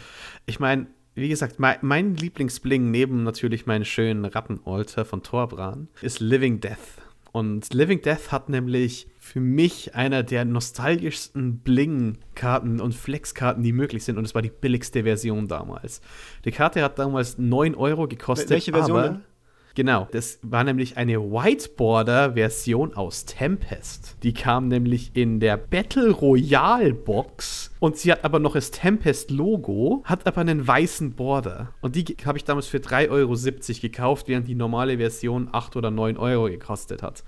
ich 0.45 0.59
meine, 0.59 0.87
wie 1.15 1.29
gesagt, 1.29 1.57
mein, 1.57 1.77
mein 1.83 2.15
Lieblingsbling 2.17 2.91
neben 2.91 3.23
natürlich 3.23 3.65
meinen 3.65 3.85
schönen 3.85 4.25
Rattenalter 4.25 5.05
von 5.05 5.23
Torbran 5.23 5.87
ist 6.01 6.19
Living 6.19 6.59
Death. 6.59 6.99
Und 7.31 7.73
Living 7.73 8.01
Death 8.01 8.33
hat 8.33 8.49
nämlich 8.49 9.07
für 9.19 9.39
mich 9.39 9.95
einer 9.95 10.23
der 10.23 10.43
nostalgischsten 10.43 11.59
Bling-Karten 11.59 12.81
und 12.81 12.93
Flex-Karten, 12.93 13.63
die 13.63 13.71
möglich 13.71 14.03
sind. 14.03 14.17
Und 14.17 14.25
es 14.25 14.35
war 14.35 14.41
die 14.41 14.49
billigste 14.49 15.03
Version 15.03 15.47
damals. 15.47 16.01
Die 16.43 16.51
Karte 16.51 16.83
hat 16.83 16.99
damals 16.99 17.37
9 17.37 17.75
Euro 17.75 18.07
gekostet. 18.07 18.49
Welche 18.49 18.73
Version? 18.73 19.21
Genau, 19.75 20.07
das 20.11 20.39
war 20.41 20.63
nämlich 20.63 20.97
eine 20.97 21.19
Whiteboarder-Version 21.19 22.95
aus 22.95 23.25
Tempest. 23.25 24.17
Die 24.23 24.33
kam 24.33 24.67
nämlich 24.67 25.11
in 25.13 25.39
der 25.39 25.57
Battle 25.57 26.11
Royale 26.11 26.93
Box 26.93 27.71
und 27.79 27.95
sie 27.97 28.11
hat 28.11 28.25
aber 28.25 28.39
noch 28.39 28.53
das 28.53 28.71
Tempest-Logo, 28.71 30.01
hat 30.05 30.27
aber 30.27 30.41
einen 30.41 30.67
weißen 30.67 31.13
Border. 31.13 31.73
Und 31.81 31.95
die 31.95 32.03
habe 32.25 32.37
ich 32.37 32.43
damals 32.43 32.67
für 32.67 32.79
3,70 32.79 33.09
Euro 33.09 33.81
gekauft, 33.81 34.27
während 34.27 34.47
die 34.47 34.55
normale 34.55 34.97
Version 34.97 35.49
8 35.51 35.75
oder 35.75 35.91
9 35.91 36.17
Euro 36.17 36.45
gekostet 36.45 37.03
hat. 37.03 37.23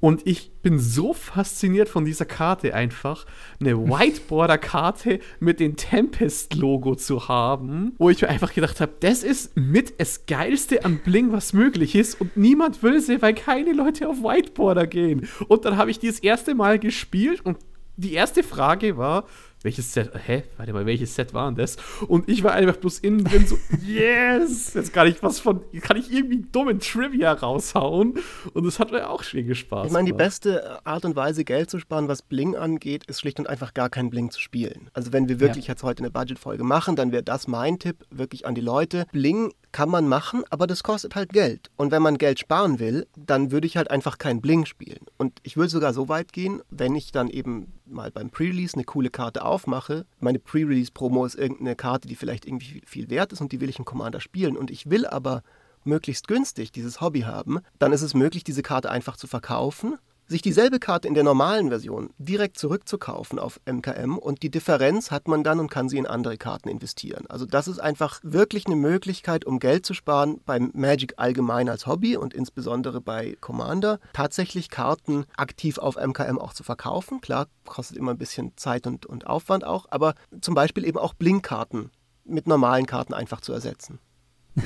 Und 0.00 0.26
ich 0.26 0.50
bin 0.62 0.78
so 0.78 1.12
fasziniert 1.12 1.88
von 1.88 2.04
dieser 2.04 2.24
Karte 2.24 2.74
einfach, 2.74 3.26
eine 3.60 3.78
Whiteboarder-Karte 3.78 5.20
mit 5.40 5.60
dem 5.60 5.76
Tempest-Logo 5.76 6.94
zu 6.94 7.28
haben, 7.28 7.92
wo 7.98 8.10
ich 8.10 8.22
mir 8.22 8.28
einfach 8.28 8.52
gedacht 8.54 8.80
habe, 8.80 8.92
das 9.00 9.22
ist 9.22 9.56
mit 9.56 10.00
das 10.00 10.26
Geilste 10.26 10.84
an 10.84 11.00
Bling, 11.04 11.32
was 11.32 11.52
möglich 11.52 11.94
ist 11.94 12.20
und 12.20 12.36
niemand 12.36 12.82
will 12.82 13.00
sie, 13.00 13.20
weil 13.20 13.34
keine 13.34 13.72
Leute 13.72 14.08
auf 14.08 14.22
Whiteboarder 14.22 14.86
gehen. 14.86 15.28
Und 15.48 15.64
dann 15.64 15.76
habe 15.76 15.90
ich 15.90 15.98
die 15.98 16.08
das 16.08 16.20
erste 16.20 16.54
Mal 16.54 16.78
gespielt 16.78 17.44
und 17.44 17.58
die 17.96 18.14
erste 18.14 18.42
Frage 18.42 18.96
war, 18.96 19.26
welches 19.62 19.92
Set, 19.92 20.10
hä, 20.26 20.44
warte 20.56 20.72
mal, 20.72 20.86
welches 20.86 21.14
Set 21.14 21.34
war 21.34 21.50
denn 21.50 21.56
das? 21.56 21.76
Und 22.08 22.28
ich 22.28 22.42
war 22.42 22.52
einfach 22.52 22.76
bloß 22.76 23.00
innen 23.00 23.24
drin 23.24 23.46
so, 23.46 23.58
yes, 23.86 24.74
jetzt 24.74 24.92
kann 24.92 25.06
ich 25.06 25.22
was 25.22 25.38
von, 25.38 25.60
kann 25.82 25.98
ich 25.98 26.10
irgendwie 26.10 26.42
dummen 26.50 26.80
Trivia 26.80 27.32
raushauen. 27.32 28.14
Und 28.54 28.64
das 28.64 28.78
hat 28.78 28.90
mir 28.90 29.08
auch 29.08 29.22
schwer 29.22 29.54
Spaß 29.54 29.86
Ich 29.86 29.92
meine, 29.92 30.06
die 30.06 30.12
beste 30.12 30.84
Art 30.86 31.04
und 31.04 31.16
Weise, 31.16 31.44
Geld 31.44 31.70
zu 31.70 31.78
sparen, 31.78 32.08
was 32.08 32.22
Bling 32.22 32.56
angeht, 32.56 33.04
ist 33.04 33.20
schlicht 33.20 33.38
und 33.38 33.48
einfach 33.48 33.74
gar 33.74 33.90
kein 33.90 34.10
Bling 34.10 34.30
zu 34.30 34.40
spielen. 34.40 34.90
Also 34.92 35.12
wenn 35.12 35.28
wir 35.28 35.40
wirklich 35.40 35.66
jetzt 35.66 35.82
heute 35.82 36.02
eine 36.02 36.10
Budgetfolge 36.10 36.64
machen, 36.64 36.96
dann 36.96 37.12
wäre 37.12 37.22
das 37.22 37.46
mein 37.46 37.78
Tipp 37.78 38.06
wirklich 38.10 38.46
an 38.46 38.54
die 38.54 38.60
Leute. 38.60 39.06
Bling 39.12 39.52
kann 39.72 39.88
man 39.88 40.08
machen, 40.08 40.42
aber 40.50 40.66
das 40.66 40.82
kostet 40.82 41.14
halt 41.14 41.32
Geld. 41.32 41.70
Und 41.76 41.92
wenn 41.92 42.02
man 42.02 42.18
Geld 42.18 42.40
sparen 42.40 42.78
will, 42.78 43.06
dann 43.16 43.50
würde 43.50 43.66
ich 43.66 43.76
halt 43.76 43.90
einfach 43.90 44.18
kein 44.18 44.40
Bling 44.40 44.66
spielen. 44.66 45.06
Und 45.16 45.38
ich 45.42 45.56
würde 45.56 45.68
sogar 45.68 45.92
so 45.92 46.08
weit 46.08 46.32
gehen, 46.32 46.62
wenn 46.70 46.94
ich 46.94 47.12
dann 47.12 47.28
eben 47.28 47.72
mal 47.90 48.10
beim 48.10 48.30
Pre-Release 48.30 48.74
eine 48.74 48.84
coole 48.84 49.10
Karte 49.10 49.44
aufmache. 49.44 50.06
Meine 50.18 50.38
Pre-Release-Promo 50.38 51.24
ist 51.24 51.34
irgendeine 51.34 51.76
Karte, 51.76 52.08
die 52.08 52.16
vielleicht 52.16 52.46
irgendwie 52.46 52.82
viel 52.86 53.10
wert 53.10 53.32
ist 53.32 53.40
und 53.40 53.52
die 53.52 53.60
will 53.60 53.68
ich 53.68 53.78
im 53.78 53.84
Commander 53.84 54.20
spielen. 54.20 54.56
Und 54.56 54.70
ich 54.70 54.88
will 54.88 55.06
aber 55.06 55.42
möglichst 55.84 56.28
günstig 56.28 56.72
dieses 56.72 57.00
Hobby 57.00 57.20
haben, 57.20 57.60
dann 57.78 57.92
ist 57.92 58.02
es 58.02 58.14
möglich, 58.14 58.44
diese 58.44 58.62
Karte 58.62 58.90
einfach 58.90 59.16
zu 59.16 59.26
verkaufen, 59.26 59.98
sich 60.30 60.42
dieselbe 60.42 60.78
Karte 60.78 61.08
in 61.08 61.14
der 61.14 61.24
normalen 61.24 61.70
Version 61.70 62.10
direkt 62.18 62.56
zurückzukaufen 62.56 63.40
auf 63.40 63.60
MKM 63.66 64.16
und 64.16 64.44
die 64.44 64.50
Differenz 64.50 65.10
hat 65.10 65.26
man 65.26 65.42
dann 65.42 65.58
und 65.58 65.68
kann 65.68 65.88
sie 65.88 65.98
in 65.98 66.06
andere 66.06 66.38
Karten 66.38 66.68
investieren. 66.68 67.26
Also 67.28 67.46
das 67.46 67.66
ist 67.66 67.80
einfach 67.80 68.20
wirklich 68.22 68.66
eine 68.66 68.76
Möglichkeit, 68.76 69.44
um 69.44 69.58
Geld 69.58 69.84
zu 69.84 69.92
sparen 69.92 70.40
beim 70.46 70.70
Magic 70.72 71.14
allgemein 71.16 71.68
als 71.68 71.88
Hobby 71.88 72.16
und 72.16 72.32
insbesondere 72.32 73.00
bei 73.00 73.36
Commander, 73.40 73.98
tatsächlich 74.12 74.70
Karten 74.70 75.26
aktiv 75.36 75.78
auf 75.78 75.96
MKM 75.96 76.38
auch 76.38 76.52
zu 76.52 76.62
verkaufen. 76.62 77.20
Klar, 77.20 77.48
kostet 77.66 77.96
immer 77.96 78.12
ein 78.12 78.18
bisschen 78.18 78.52
Zeit 78.56 78.86
und, 78.86 79.06
und 79.06 79.26
Aufwand 79.26 79.64
auch, 79.64 79.86
aber 79.90 80.14
zum 80.40 80.54
Beispiel 80.54 80.86
eben 80.86 80.98
auch 80.98 81.14
Blinkkarten 81.14 81.90
mit 82.24 82.46
normalen 82.46 82.86
Karten 82.86 83.14
einfach 83.14 83.40
zu 83.40 83.52
ersetzen. 83.52 83.98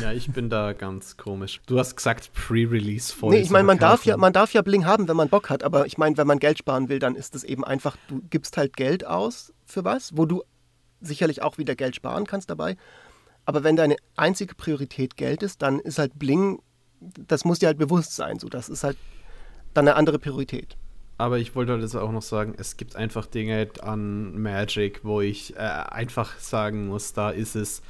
Ja, 0.01 0.13
ich 0.13 0.31
bin 0.33 0.49
da 0.49 0.73
ganz 0.73 1.17
komisch. 1.17 1.61
Du 1.67 1.79
hast 1.79 1.97
gesagt 1.97 2.33
Pre-Release 2.33 3.15
voll. 3.15 3.35
Nee, 3.35 3.41
ich 3.43 3.51
meine, 3.51 3.65
man 3.65 3.79
darf 3.79 4.05
ja, 4.05 4.17
man 4.17 4.33
darf 4.33 4.53
ja 4.55 4.63
Bling 4.63 4.87
haben, 4.87 5.09
wenn 5.09 5.17
man 5.17 5.29
Bock 5.29 5.51
hat, 5.51 5.63
aber 5.63 5.87
ich 5.87 5.99
meine, 5.99 6.17
wenn 6.17 6.27
man 6.27 6.39
Geld 6.39 6.59
sparen 6.59 6.89
will, 6.89 6.99
dann 6.99 7.17
ist 7.17 7.35
es 7.35 7.45
eben 7.45 7.65
einfach, 7.65 7.97
du 8.09 8.23
gibst 8.31 8.57
halt 8.57 8.77
Geld 8.77 9.07
aus 9.07 9.53
für 9.67 9.85
was, 9.85 10.17
wo 10.17 10.25
du 10.27 10.43
sicherlich 11.01 11.43
auch 11.43 11.59
wieder 11.59 11.75
Geld 11.75 11.97
sparen 11.97 12.27
kannst 12.27 12.51
dabei. 12.51 12.77
Aber 13.45 13.63
wenn 13.63 13.77
deine 13.77 13.97
einzige 14.17 14.55
Priorität 14.55 15.17
Geld 15.17 15.43
ist, 15.43 15.61
dann 15.61 15.81
ist 15.81 15.99
halt 15.99 16.19
Bling, 16.19 16.63
das 17.01 17.45
muss 17.45 17.59
dir 17.59 17.67
halt 17.67 17.79
bewusst 17.79 18.17
sein, 18.17 18.39
so 18.39 18.49
das 18.49 18.71
ist 18.71 18.85
halt 18.85 18.97
dann 19.75 19.87
eine 19.87 19.97
andere 19.97 20.19
Priorität. 20.19 20.77
Aber 21.19 21.39
ich 21.39 21.55
wollte 21.55 21.75
jetzt 21.75 21.95
auch 21.95 22.11
noch 22.11 22.23
sagen, 22.23 22.55
es 22.57 22.77
gibt 22.77 22.97
einfach 22.97 23.27
Dinge 23.27 23.69
an 23.83 24.41
Magic, 24.41 25.05
wo 25.05 25.21
ich 25.21 25.55
äh, 25.55 25.59
einfach 25.59 26.39
sagen 26.39 26.89
muss, 26.89 27.13
da 27.13 27.31
ist 27.31 27.55
es 27.55 27.83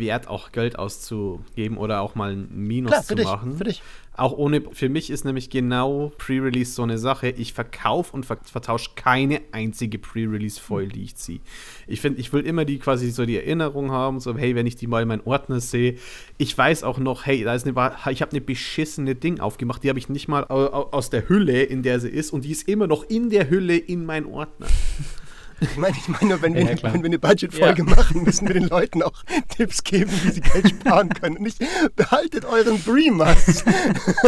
wert, 0.00 0.26
auch 0.28 0.50
Geld 0.52 0.78
auszugeben 0.78 1.76
oder 1.76 2.00
auch 2.00 2.14
mal 2.14 2.32
ein 2.32 2.48
Minus 2.66 2.90
Klar, 2.92 3.04
zu 3.04 3.14
dich, 3.14 3.24
machen. 3.26 3.56
für 3.56 3.64
dich. 3.64 3.82
Auch 4.16 4.32
ohne, 4.36 4.60
für 4.72 4.90
mich 4.90 5.08
ist 5.08 5.24
nämlich 5.24 5.48
genau 5.48 6.12
Pre-Release 6.18 6.72
so 6.72 6.82
eine 6.82 6.98
Sache. 6.98 7.28
Ich 7.30 7.54
verkaufe 7.54 8.12
und 8.12 8.26
ver 8.26 8.36
vertausche 8.42 8.90
keine 8.94 9.40
einzige 9.52 9.98
Pre-Release-Foil, 9.98 10.88
die 10.88 11.04
ich 11.04 11.16
ziehe. 11.16 11.40
Ich 11.86 12.02
finde, 12.02 12.20
ich 12.20 12.30
will 12.32 12.42
immer 12.44 12.66
die 12.66 12.78
quasi 12.78 13.10
so 13.12 13.24
die 13.24 13.36
Erinnerung 13.36 13.92
haben, 13.92 14.20
so, 14.20 14.36
hey, 14.36 14.54
wenn 14.54 14.66
ich 14.66 14.76
die 14.76 14.88
mal 14.88 15.00
in 15.02 15.08
meinen 15.08 15.22
Ordner 15.24 15.60
sehe, 15.60 15.96
ich 16.36 16.58
weiß 16.58 16.82
auch 16.82 16.98
noch, 16.98 17.24
hey, 17.24 17.44
da 17.44 17.54
ist 17.54 17.66
eine, 17.66 17.92
ich 18.10 18.20
habe 18.20 18.32
eine 18.32 18.40
beschissene 18.42 19.14
Ding 19.14 19.40
aufgemacht, 19.40 19.82
die 19.84 19.88
habe 19.88 19.98
ich 19.98 20.10
nicht 20.10 20.28
mal 20.28 20.44
au- 20.44 20.66
au- 20.66 20.90
aus 20.90 21.08
der 21.08 21.26
Hülle, 21.28 21.62
in 21.62 21.82
der 21.82 21.98
sie 22.00 22.10
ist, 22.10 22.30
und 22.32 22.44
die 22.44 22.50
ist 22.50 22.68
immer 22.68 22.88
noch 22.88 23.04
in 23.08 23.30
der 23.30 23.48
Hülle 23.48 23.76
in 23.76 24.04
meinen 24.04 24.26
Ordner. 24.26 24.66
Ich 25.60 25.76
meine, 25.76 25.96
ich 25.96 26.08
meine 26.08 26.30
nur, 26.30 26.42
wenn, 26.42 26.54
Ja, 26.54 26.68
wir, 26.68 26.82
wenn 26.82 27.02
wir 27.02 27.06
eine 27.06 27.18
Budgetfolge 27.18 27.84
machen, 27.84 28.24
müssen 28.24 28.48
wir 28.48 28.54
den 28.54 28.68
Leuten 28.68 29.02
auch 29.02 29.22
Tipps 29.48 29.84
geben, 29.84 30.10
wie 30.22 30.30
sie 30.30 30.40
Geld 30.40 30.70
sparen 30.70 31.10
können. 31.10 31.36
Und 31.36 31.42
nicht, 31.42 31.62
behaltet 31.96 32.44
euren 32.44 32.80
Bremas. 32.80 33.64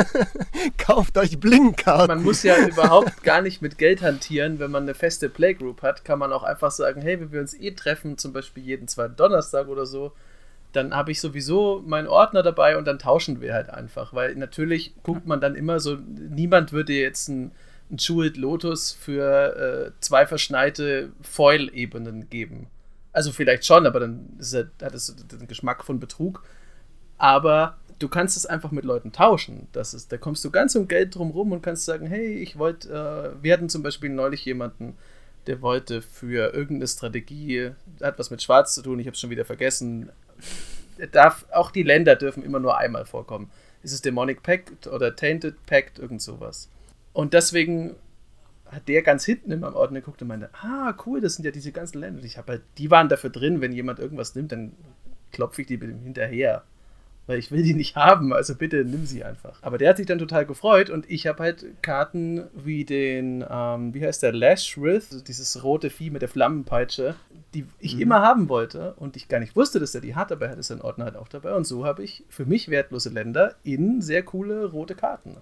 Kauft 0.78 1.16
euch 1.16 1.40
Blinkkarten. 1.40 2.08
Man 2.08 2.22
muss 2.22 2.42
ja 2.42 2.56
überhaupt 2.66 3.22
gar 3.22 3.40
nicht 3.40 3.62
mit 3.62 3.78
Geld 3.78 4.02
hantieren, 4.02 4.58
wenn 4.58 4.70
man 4.70 4.82
eine 4.82 4.94
feste 4.94 5.28
Playgroup 5.28 5.82
hat, 5.82 6.04
kann 6.04 6.18
man 6.18 6.32
auch 6.32 6.42
einfach 6.42 6.70
sagen, 6.70 7.00
hey, 7.00 7.20
wenn 7.20 7.32
wir 7.32 7.40
uns 7.40 7.54
eh 7.54 7.70
treffen, 7.72 8.18
zum 8.18 8.32
Beispiel 8.32 8.62
jeden 8.62 8.88
zweiten 8.88 9.16
Donnerstag 9.16 9.68
oder 9.68 9.86
so, 9.86 10.12
dann 10.72 10.94
habe 10.94 11.12
ich 11.12 11.20
sowieso 11.20 11.82
meinen 11.86 12.08
Ordner 12.08 12.42
dabei 12.42 12.76
und 12.76 12.86
dann 12.86 12.98
tauschen 12.98 13.40
wir 13.40 13.54
halt 13.54 13.70
einfach. 13.70 14.14
Weil 14.14 14.34
natürlich 14.36 14.94
guckt 15.02 15.26
man 15.26 15.40
dann 15.40 15.54
immer 15.54 15.80
so, 15.80 15.96
niemand 15.96 16.72
würde 16.72 16.92
jetzt 16.92 17.28
ein, 17.28 17.52
ein 17.92 17.98
Jeweled 17.98 18.36
Lotus 18.36 18.92
für 18.92 19.92
äh, 19.94 20.00
zwei 20.00 20.26
verschneite 20.26 21.12
Foil-Ebenen 21.20 22.28
geben. 22.30 22.68
Also 23.12 23.30
vielleicht 23.30 23.66
schon, 23.66 23.86
aber 23.86 24.00
dann 24.00 24.30
ist 24.38 24.54
er, 24.54 24.70
hat 24.82 24.94
es 24.94 25.14
den 25.14 25.46
Geschmack 25.46 25.84
von 25.84 26.00
Betrug. 26.00 26.42
Aber 27.18 27.76
du 27.98 28.08
kannst 28.08 28.36
es 28.36 28.46
einfach 28.46 28.70
mit 28.70 28.84
Leuten 28.84 29.12
tauschen. 29.12 29.68
Das 29.72 29.94
ist, 29.94 30.10
da 30.10 30.16
kommst 30.16 30.44
du 30.44 30.50
ganz 30.50 30.74
um 30.74 30.88
Geld 30.88 31.14
drum 31.14 31.30
rum 31.30 31.52
und 31.52 31.62
kannst 31.62 31.84
sagen, 31.84 32.06
hey, 32.06 32.34
ich 32.34 32.58
wollte, 32.58 33.36
äh, 33.38 33.42
wir 33.42 33.52
hatten 33.52 33.68
zum 33.68 33.82
Beispiel 33.82 34.10
neulich 34.10 34.44
jemanden, 34.44 34.96
der 35.46 35.60
wollte 35.60 36.02
für 36.02 36.54
irgendeine 36.54 36.88
Strategie, 36.88 37.72
hat 38.00 38.18
was 38.18 38.30
mit 38.30 38.42
Schwarz 38.42 38.74
zu 38.74 38.82
tun, 38.82 38.98
ich 38.98 39.06
habe 39.06 39.14
es 39.14 39.20
schon 39.20 39.30
wieder 39.30 39.44
vergessen. 39.44 40.10
Er 40.98 41.08
darf, 41.08 41.46
auch 41.52 41.70
die 41.70 41.82
Länder 41.82 42.16
dürfen 42.16 42.42
immer 42.42 42.60
nur 42.60 42.78
einmal 42.78 43.04
vorkommen. 43.04 43.50
Ist 43.82 43.92
es 43.92 44.02
Demonic 44.02 44.42
Pact 44.42 44.86
oder 44.86 45.14
Tainted 45.16 45.66
Pact, 45.66 45.98
irgend 45.98 46.22
sowas. 46.22 46.68
Und 47.12 47.34
deswegen 47.34 47.96
hat 48.72 48.88
der 48.88 49.02
ganz 49.02 49.24
hinten 49.24 49.52
in 49.52 49.60
meinem 49.60 49.74
Ordner 49.74 50.00
geguckt 50.00 50.22
und 50.22 50.28
meinte, 50.28 50.50
ah, 50.54 50.94
cool, 51.04 51.20
das 51.20 51.34
sind 51.34 51.44
ja 51.44 51.50
diese 51.50 51.72
ganzen 51.72 52.00
Länder. 52.00 52.20
Und 52.20 52.26
ich 52.26 52.38
habe 52.38 52.52
halt, 52.52 52.62
die 52.78 52.90
waren 52.90 53.08
dafür 53.08 53.30
drin, 53.30 53.60
wenn 53.60 53.72
jemand 53.72 53.98
irgendwas 53.98 54.34
nimmt, 54.34 54.52
dann 54.52 54.72
klopfe 55.30 55.62
ich 55.62 55.66
die 55.66 55.76
mit 55.76 55.90
dem 55.90 56.00
hinterher. 56.00 56.64
Weil 57.26 57.38
ich 57.38 57.52
will 57.52 57.62
die 57.62 57.74
nicht 57.74 57.94
haben, 57.94 58.32
also 58.32 58.56
bitte 58.56 58.84
nimm 58.84 59.06
sie 59.06 59.22
einfach. 59.22 59.62
Aber 59.62 59.78
der 59.78 59.90
hat 59.90 59.98
sich 59.98 60.06
dann 60.06 60.18
total 60.18 60.44
gefreut 60.44 60.90
und 60.90 61.08
ich 61.08 61.28
habe 61.28 61.42
halt 61.44 61.64
Karten 61.80 62.48
wie 62.52 62.84
den, 62.84 63.44
ähm, 63.48 63.94
wie 63.94 64.04
heißt 64.04 64.24
der, 64.24 64.32
Lashwrith, 64.32 65.12
also 65.12 65.22
dieses 65.22 65.62
rote 65.62 65.88
Vieh 65.88 66.10
mit 66.10 66.22
der 66.22 66.28
Flammenpeitsche, 66.28 67.14
die 67.54 67.64
ich 67.78 68.00
immer 68.00 68.22
haben 68.22 68.48
wollte 68.48 68.94
und 68.94 69.16
ich 69.16 69.28
gar 69.28 69.38
nicht 69.38 69.54
wusste, 69.54 69.78
dass 69.78 69.94
er 69.94 70.00
die 70.00 70.16
hat, 70.16 70.32
aber 70.32 70.46
er 70.46 70.52
hatte 70.52 70.64
seinen 70.64 70.80
Ordner 70.80 71.04
halt 71.04 71.16
auch 71.16 71.28
dabei. 71.28 71.54
Und 71.54 71.64
so 71.64 71.84
habe 71.84 72.02
ich 72.02 72.24
für 72.28 72.44
mich 72.44 72.70
wertlose 72.70 73.10
Länder 73.10 73.54
in 73.62 74.02
sehr 74.02 74.24
coole 74.24 74.64
rote 74.64 74.96
Karten 74.96 75.36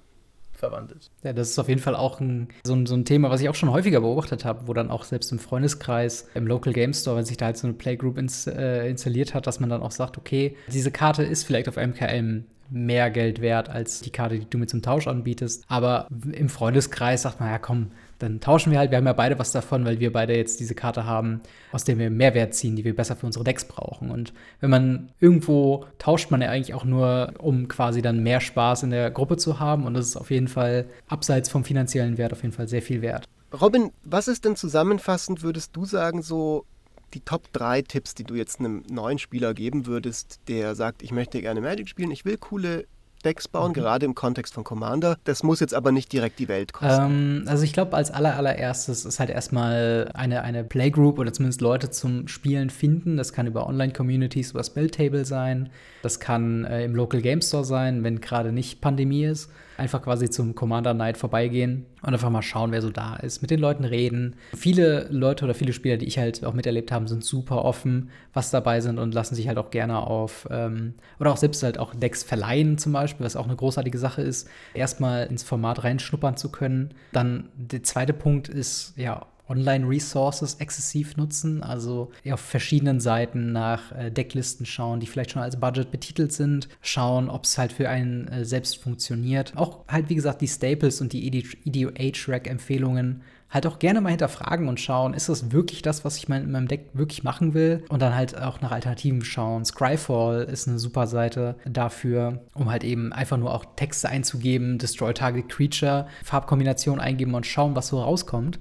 verwandelt. 0.61 1.11
Ja, 1.25 1.33
das 1.33 1.51
ist 1.51 1.59
auf 1.59 1.69
jeden 1.69 1.81
Fall 1.81 1.97
auch 1.97 2.21
ein, 2.21 2.49
so, 2.65 2.75
ein, 2.75 2.87
so 2.87 2.95
ein 2.95 3.05
Thema, 3.05 3.31
was 3.31 3.41
ich 3.41 3.49
auch 3.49 3.55
schon 3.55 3.71
häufiger 3.71 4.01
beobachtet 4.01 4.45
habe, 4.45 4.69
wo 4.69 4.73
dann 4.73 4.91
auch 4.91 5.05
selbst 5.05 5.33
im 5.33 5.39
Freundeskreis, 5.39 6.29
im 6.35 6.47
Local 6.47 6.73
Game 6.73 6.95
Store, 6.95 7.17
wenn 7.17 7.25
sich 7.25 7.37
da 7.37 7.47
halt 7.47 7.57
so 7.57 7.67
eine 7.67 7.75
Playgroup 7.75 8.19
ins, 8.19 8.47
äh, 8.47 8.89
installiert 8.89 9.35
hat, 9.35 9.47
dass 9.47 9.59
man 9.59 9.69
dann 9.69 9.83
auch 9.83 9.91
sagt, 9.91 10.19
okay, 10.19 10.57
diese 10.69 10.91
Karte 10.91 11.25
ist 11.25 11.45
vielleicht 11.45 11.69
auf 11.69 11.77
MKM 11.77 12.45
mehr 12.71 13.11
Geld 13.11 13.41
wert 13.41 13.69
als 13.69 14.01
die 14.01 14.11
Karte, 14.11 14.39
die 14.39 14.49
du 14.49 14.59
mir 14.59 14.67
zum 14.67 14.83
Tausch 14.83 15.09
anbietest. 15.09 15.65
Aber 15.69 16.07
im 16.33 16.49
Freundeskreis 16.49 17.23
sagt 17.23 17.41
man, 17.41 17.51
ja 17.51 17.59
komm, 17.59 17.91
dann 18.23 18.41
tauschen 18.41 18.71
wir 18.71 18.79
halt. 18.79 18.91
Wir 18.91 18.99
haben 18.99 19.07
ja 19.07 19.13
beide 19.13 19.39
was 19.39 19.53
davon, 19.53 19.85
weil 19.85 19.99
wir 19.99 20.13
beide 20.13 20.37
jetzt 20.37 20.61
diese 20.61 20.75
Karte 20.75 21.05
haben, 21.05 21.41
aus 21.73 21.85
der 21.85 21.99
wir 21.99 22.11
Mehrwert 22.11 22.55
ziehen, 22.55 22.77
die 22.77 22.85
wir 22.85 22.95
besser 22.95 23.17
für 23.17 23.27
unsere 23.27 23.45
Decks 23.45 23.65
brauchen. 23.65 24.11
Und 24.11 24.33
wenn 24.61 24.71
man 24.71 25.11
irgendwo 25.21 25.87
tauscht 25.99 26.31
man 26.31 26.43
ja 26.43 26.49
eigentlich 26.49 26.75
auch 26.75 26.85
nur, 26.85 27.35
um 27.39 27.69
quasi 27.69 28.03
dann 28.03 28.23
mehr 28.23 28.41
Spaß 28.41 28.85
in 28.85 28.91
der 28.91 29.11
Gruppe 29.11 29.37
zu 29.37 29.59
haben. 29.59 29.85
Und 29.85 29.95
das 29.95 30.07
ist 30.07 30.17
auf 30.17 30.31
jeden 30.31 30.49
Fall 30.49 30.87
abseits 31.09 31.49
vom 31.49 31.65
finanziellen 31.65 32.19
Wert 32.19 32.33
auf 32.33 32.43
jeden 32.43 32.55
Fall 32.55 32.69
sehr 32.69 32.83
viel 32.83 33.03
wert. 33.03 33.25
Robin, 33.61 33.91
was 34.05 34.29
ist 34.29 34.45
denn 34.45 34.55
zusammenfassend, 34.55 35.43
würdest 35.43 35.75
du 35.75 35.85
sagen, 35.85 36.23
so 36.23 36.67
die 37.15 37.21
Top 37.21 37.53
3 37.53 37.83
Tipps, 37.83 38.15
die 38.15 38.25
du 38.25 38.35
jetzt 38.35 38.61
einem 38.61 38.85
neuen 38.89 39.19
Spieler 39.19 39.55
geben 39.55 39.87
würdest, 39.87 40.41
der 40.47 40.77
sagt, 40.77 41.03
ich 41.03 41.11
möchte 41.11 41.41
gerne 41.41 41.61
Magic 41.61 41.89
spielen, 41.89 42.13
ich 42.13 42.25
will 42.25 42.37
coole 42.37 42.87
Decks 43.25 43.49
bauen, 43.49 43.71
mhm. 43.71 43.75
gerade 43.75 44.07
im 44.07 44.15
Kontext 44.15 44.55
von 44.55 44.65
Commander. 44.65 45.17
Das 45.25 45.43
muss 45.43 45.61
jetzt 45.61 45.75
aber 45.75 45.93
nicht 45.93 46.13
direkt 46.13 46.39
die 46.39 46.49
Welt 46.49 46.73
kosten. 46.73 47.43
Ähm, 47.43 47.45
also 47.47 47.65
ich 47.65 47.73
glaube, 47.73 47.97
als 47.97 48.11
aller, 48.11 48.37
allererstes 48.37 49.05
ist 49.05 49.21
halt 49.21 49.31
erstmal 49.31 50.11
eine, 50.15 50.43
eine 50.43 50.65
Playgroup 50.65 51.19
oder 51.19 51.33
zumindest 51.33 51.61
Leute 51.61 51.91
zum 51.91 52.29
Spielen 52.29 52.71
finden. 52.71 53.17
Das 53.17 53.33
kann 53.33 53.47
über 53.47 53.67
Online-Communities, 53.67 54.53
über 54.53 54.65
Spelltable 54.65 55.25
sein. 55.25 55.71
Das 56.03 56.21
kann 56.21 56.65
äh, 56.65 56.85
im 56.85 56.95
Local 56.95 57.21
Game 57.21 57.43
Store 57.43 57.65
sein, 57.65 58.05
wenn 58.05 58.21
gerade 58.21 58.53
nicht 58.53 58.81
Pandemie 58.81 59.25
ist 59.25 59.51
einfach 59.81 60.03
quasi 60.03 60.31
zum 60.31 60.55
Commander 60.55 60.95
Night 60.95 61.17
vorbeigehen 61.17 61.87
und 62.03 62.13
einfach 62.13 62.31
mal 62.31 62.43
schauen, 62.43 62.71
wer 62.71 62.83
so 62.83 62.91
da 62.91 63.17
ist, 63.17 63.43
mit 63.43 63.51
den 63.51 63.59
Leuten 63.59 63.85
reden. 63.85 64.37
Viele 64.55 65.09
Leute 65.11 65.45
oder 65.45 65.55
viele 65.55 65.73
Spieler, 65.73 65.97
die 65.97 66.07
ich 66.07 66.19
halt 66.19 66.45
auch 66.45 66.55
miterlebt 66.55 66.93
habe, 66.93 67.09
sind 67.09 67.25
super 67.25 67.65
offen, 67.65 68.11
was 68.33 68.51
dabei 68.51 68.81
sind 68.81 68.99
und 68.99 69.15
lassen 69.15 69.35
sich 69.35 69.49
halt 69.49 69.59
auch 69.59 69.71
gerne 69.71 69.99
auf 69.99 70.47
ähm, 70.51 70.95
oder 71.19 71.33
auch 71.33 71.37
selbst 71.37 71.63
halt 71.63 71.79
auch 71.79 71.95
Decks 71.95 72.23
verleihen 72.23 72.79
zum 72.79 72.93
Beispiel, 72.93 73.25
was 73.25 73.37
auch 73.37 73.47
eine 73.47 73.57
großartige 73.57 73.99
Sache 73.99 74.23
ist, 74.23 74.49
erstmal 74.75 75.27
ins 75.27 75.43
Format 75.43 75.83
reinschnuppern 75.83 76.37
zu 76.37 76.51
können. 76.53 76.91
Dann 77.13 77.49
der 77.57 77.83
zweite 77.83 78.13
Punkt 78.13 78.49
ist 78.49 78.95
ja 78.97 79.27
Online-Resources 79.51 80.55
exzessiv 80.55 81.17
nutzen, 81.17 81.63
also 81.63 82.11
auf 82.31 82.41
verschiedenen 82.41 83.01
Seiten 83.01 83.53
nach 83.53 83.93
äh, 83.93 84.11
Decklisten 84.11 84.65
schauen, 84.65 85.01
die 85.01 85.07
vielleicht 85.07 85.33
schon 85.33 85.43
als 85.43 85.59
Budget 85.59 85.91
betitelt 85.91 86.33
sind, 86.33 86.69
schauen, 86.81 87.29
ob 87.29 87.45
es 87.45 87.59
halt 87.59 87.73
für 87.73 87.89
einen 87.89 88.29
äh, 88.29 88.45
selbst 88.45 88.79
funktioniert. 88.79 89.53
Auch 89.57 89.87
halt, 89.89 90.09
wie 90.09 90.15
gesagt, 90.15 90.41
die 90.41 90.49
Staples 90.49 91.01
und 91.01 91.13
die 91.13 91.27
EDO-H-Rack-Empfehlungen 91.67 93.23
halt 93.51 93.67
auch 93.67 93.79
gerne 93.81 94.01
mal 94.01 94.11
hinterfragen 94.11 94.69
und 94.69 94.79
schauen, 94.79 95.13
ist 95.13 95.29
das 95.29 95.51
wirklich 95.51 95.83
das, 95.83 96.05
was 96.05 96.17
ich 96.17 96.29
mein, 96.29 96.45
in 96.45 96.53
meinem 96.53 96.69
Deck 96.69 96.91
wirklich 96.93 97.25
machen 97.25 97.53
will? 97.53 97.83
Und 97.89 98.01
dann 98.01 98.15
halt 98.15 98.41
auch 98.41 98.61
nach 98.61 98.71
Alternativen 98.71 99.25
schauen. 99.25 99.65
Scryfall 99.65 100.45
ist 100.45 100.69
eine 100.69 100.79
super 100.79 101.07
Seite 101.07 101.57
dafür, 101.67 102.45
um 102.55 102.71
halt 102.71 102.85
eben 102.85 103.13
einfach 103.13 103.37
nur 103.37 103.53
auch 103.53 103.65
Texte 103.77 104.09
einzugeben, 104.09 104.79
Destroy 104.79 105.13
Target 105.13 105.49
Creature, 105.49 106.07
Farbkombination 106.25 107.01
eingeben 107.01 107.35
und 107.35 107.47
schauen, 107.47 107.75
was 107.75 107.89
so 107.89 108.01
rauskommt. 108.01 108.61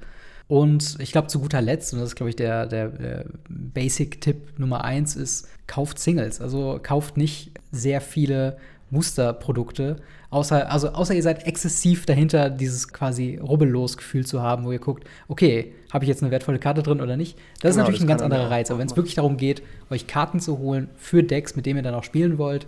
Und 0.49 0.97
ich 0.99 1.11
glaube, 1.11 1.27
zu 1.27 1.39
guter 1.39 1.61
Letzt, 1.61 1.93
und 1.93 1.99
das 1.99 2.09
ist, 2.09 2.15
glaube 2.15 2.31
ich, 2.31 2.35
der, 2.35 2.65
der, 2.65 2.89
der 2.89 3.25
Basic-Tipp 3.49 4.57
Nummer 4.57 4.83
eins, 4.83 5.15
ist, 5.15 5.47
kauft 5.67 5.99
Singles. 5.99 6.41
Also 6.41 6.79
kauft 6.81 7.17
nicht 7.17 7.51
sehr 7.71 8.01
viele 8.01 8.57
Musterprodukte, 8.89 9.97
außer, 10.31 10.71
also 10.71 10.89
außer 10.89 11.13
ihr 11.13 11.21
seid 11.21 11.45
exzessiv 11.45 12.07
dahinter, 12.07 12.49
dieses 12.49 12.91
quasi 12.91 13.37
rubbellos 13.37 13.95
Gefühl 13.95 14.25
zu 14.25 14.41
haben, 14.41 14.65
wo 14.65 14.71
ihr 14.71 14.79
guckt, 14.79 15.03
okay, 15.27 15.75
habe 15.93 16.05
ich 16.05 16.09
jetzt 16.09 16.23
eine 16.23 16.31
wertvolle 16.31 16.57
Karte 16.57 16.81
drin 16.81 16.99
oder 16.99 17.15
nicht? 17.15 17.37
Das 17.37 17.43
genau, 17.61 17.69
ist 17.69 17.77
natürlich 17.77 18.01
ein 18.01 18.07
ganz 18.07 18.23
anderer 18.23 18.49
Reiz. 18.49 18.71
Aber 18.71 18.79
wenn 18.79 18.87
es 18.87 18.95
wirklich 18.95 19.13
darum 19.13 19.37
geht, 19.37 19.61
euch 19.91 20.07
Karten 20.07 20.39
zu 20.39 20.57
holen 20.57 20.89
für 20.95 21.21
Decks, 21.21 21.55
mit 21.55 21.67
denen 21.67 21.77
ihr 21.77 21.83
dann 21.83 21.93
auch 21.93 22.03
spielen 22.03 22.39
wollt, 22.39 22.65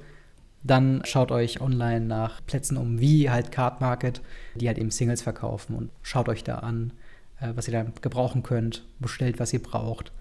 dann 0.62 1.02
schaut 1.06 1.32
euch 1.32 1.62
online 1.62 2.06
nach 2.06 2.46
Plätzen 2.46 2.78
um, 2.78 3.00
wie 3.00 3.32
halt 3.32 3.52
Card 3.52 3.82
Market, 3.82 4.22
die 4.54 4.68
halt 4.68 4.78
eben 4.78 4.92
Singles 4.92 5.24
verkaufen 5.24 5.76
und 5.76 5.90
schaut 6.04 6.30
euch 6.30 6.44
da 6.44 6.60
an, 6.60 6.92
äh, 6.92 7.01
was 7.56 7.68
ihr 7.68 7.74
da 7.74 7.86
gebrauchen 8.02 8.44
könnt, 8.44 8.86
bestellt, 9.00 9.40
was 9.40 9.54
ihr 9.54 9.62
braucht. 9.62 10.12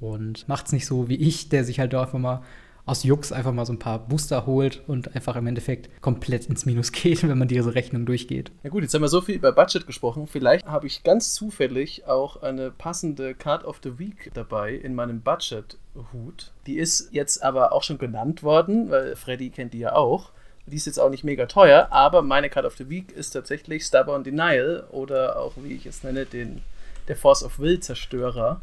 Und 0.00 0.48
macht 0.48 0.66
es 0.66 0.72
nicht 0.72 0.86
so 0.86 1.08
wie 1.08 1.16
ich, 1.16 1.48
der 1.48 1.64
sich 1.64 1.78
halt 1.78 1.94
einfach 1.94 2.18
mal 2.18 2.42
aus 2.86 3.04
Jux 3.04 3.30
einfach 3.30 3.52
mal 3.52 3.66
so 3.66 3.72
ein 3.72 3.78
paar 3.78 3.98
Booster 4.00 4.46
holt 4.46 4.82
und 4.88 5.14
einfach 5.14 5.36
im 5.36 5.46
Endeffekt 5.46 6.02
komplett 6.02 6.46
ins 6.46 6.66
Minus 6.66 6.92
geht, 6.92 7.22
wenn 7.22 7.38
man 7.38 7.46
diese 7.46 7.74
Rechnung 7.74 8.06
durchgeht. 8.06 8.50
Ja 8.62 8.70
gut, 8.70 8.82
jetzt 8.82 8.94
haben 8.94 9.02
wir 9.02 9.08
so 9.08 9.20
viel 9.20 9.36
über 9.36 9.52
Budget 9.52 9.86
gesprochen. 9.86 10.26
Vielleicht 10.26 10.66
habe 10.66 10.86
ich 10.86 11.04
ganz 11.04 11.34
zufällig 11.34 12.06
auch 12.06 12.42
eine 12.42 12.70
passende 12.70 13.34
Card 13.34 13.64
of 13.64 13.80
the 13.82 13.98
Week 13.98 14.30
dabei 14.34 14.74
in 14.74 14.94
meinem 14.94 15.20
Budget-Hut. 15.20 16.52
Die 16.66 16.78
ist 16.78 17.10
jetzt 17.12 17.42
aber 17.42 17.72
auch 17.72 17.82
schon 17.82 17.98
genannt 17.98 18.42
worden, 18.42 18.90
weil 18.90 19.14
Freddy 19.14 19.50
kennt 19.50 19.72
die 19.74 19.78
ja 19.78 19.94
auch. 19.94 20.32
Die 20.70 20.76
ist 20.76 20.86
jetzt 20.86 21.00
auch 21.00 21.10
nicht 21.10 21.24
mega 21.24 21.46
teuer, 21.46 21.88
aber 21.90 22.22
meine 22.22 22.48
Card 22.48 22.64
of 22.64 22.76
the 22.76 22.88
Week 22.88 23.10
ist 23.12 23.30
tatsächlich 23.30 23.84
Stubborn 23.84 24.22
Denial 24.22 24.84
oder 24.90 25.40
auch, 25.40 25.52
wie 25.56 25.74
ich 25.74 25.86
es 25.86 26.04
nenne, 26.04 26.26
den, 26.26 26.62
der 27.08 27.16
Force 27.16 27.42
of 27.42 27.58
Will 27.58 27.80
Zerstörer. 27.80 28.60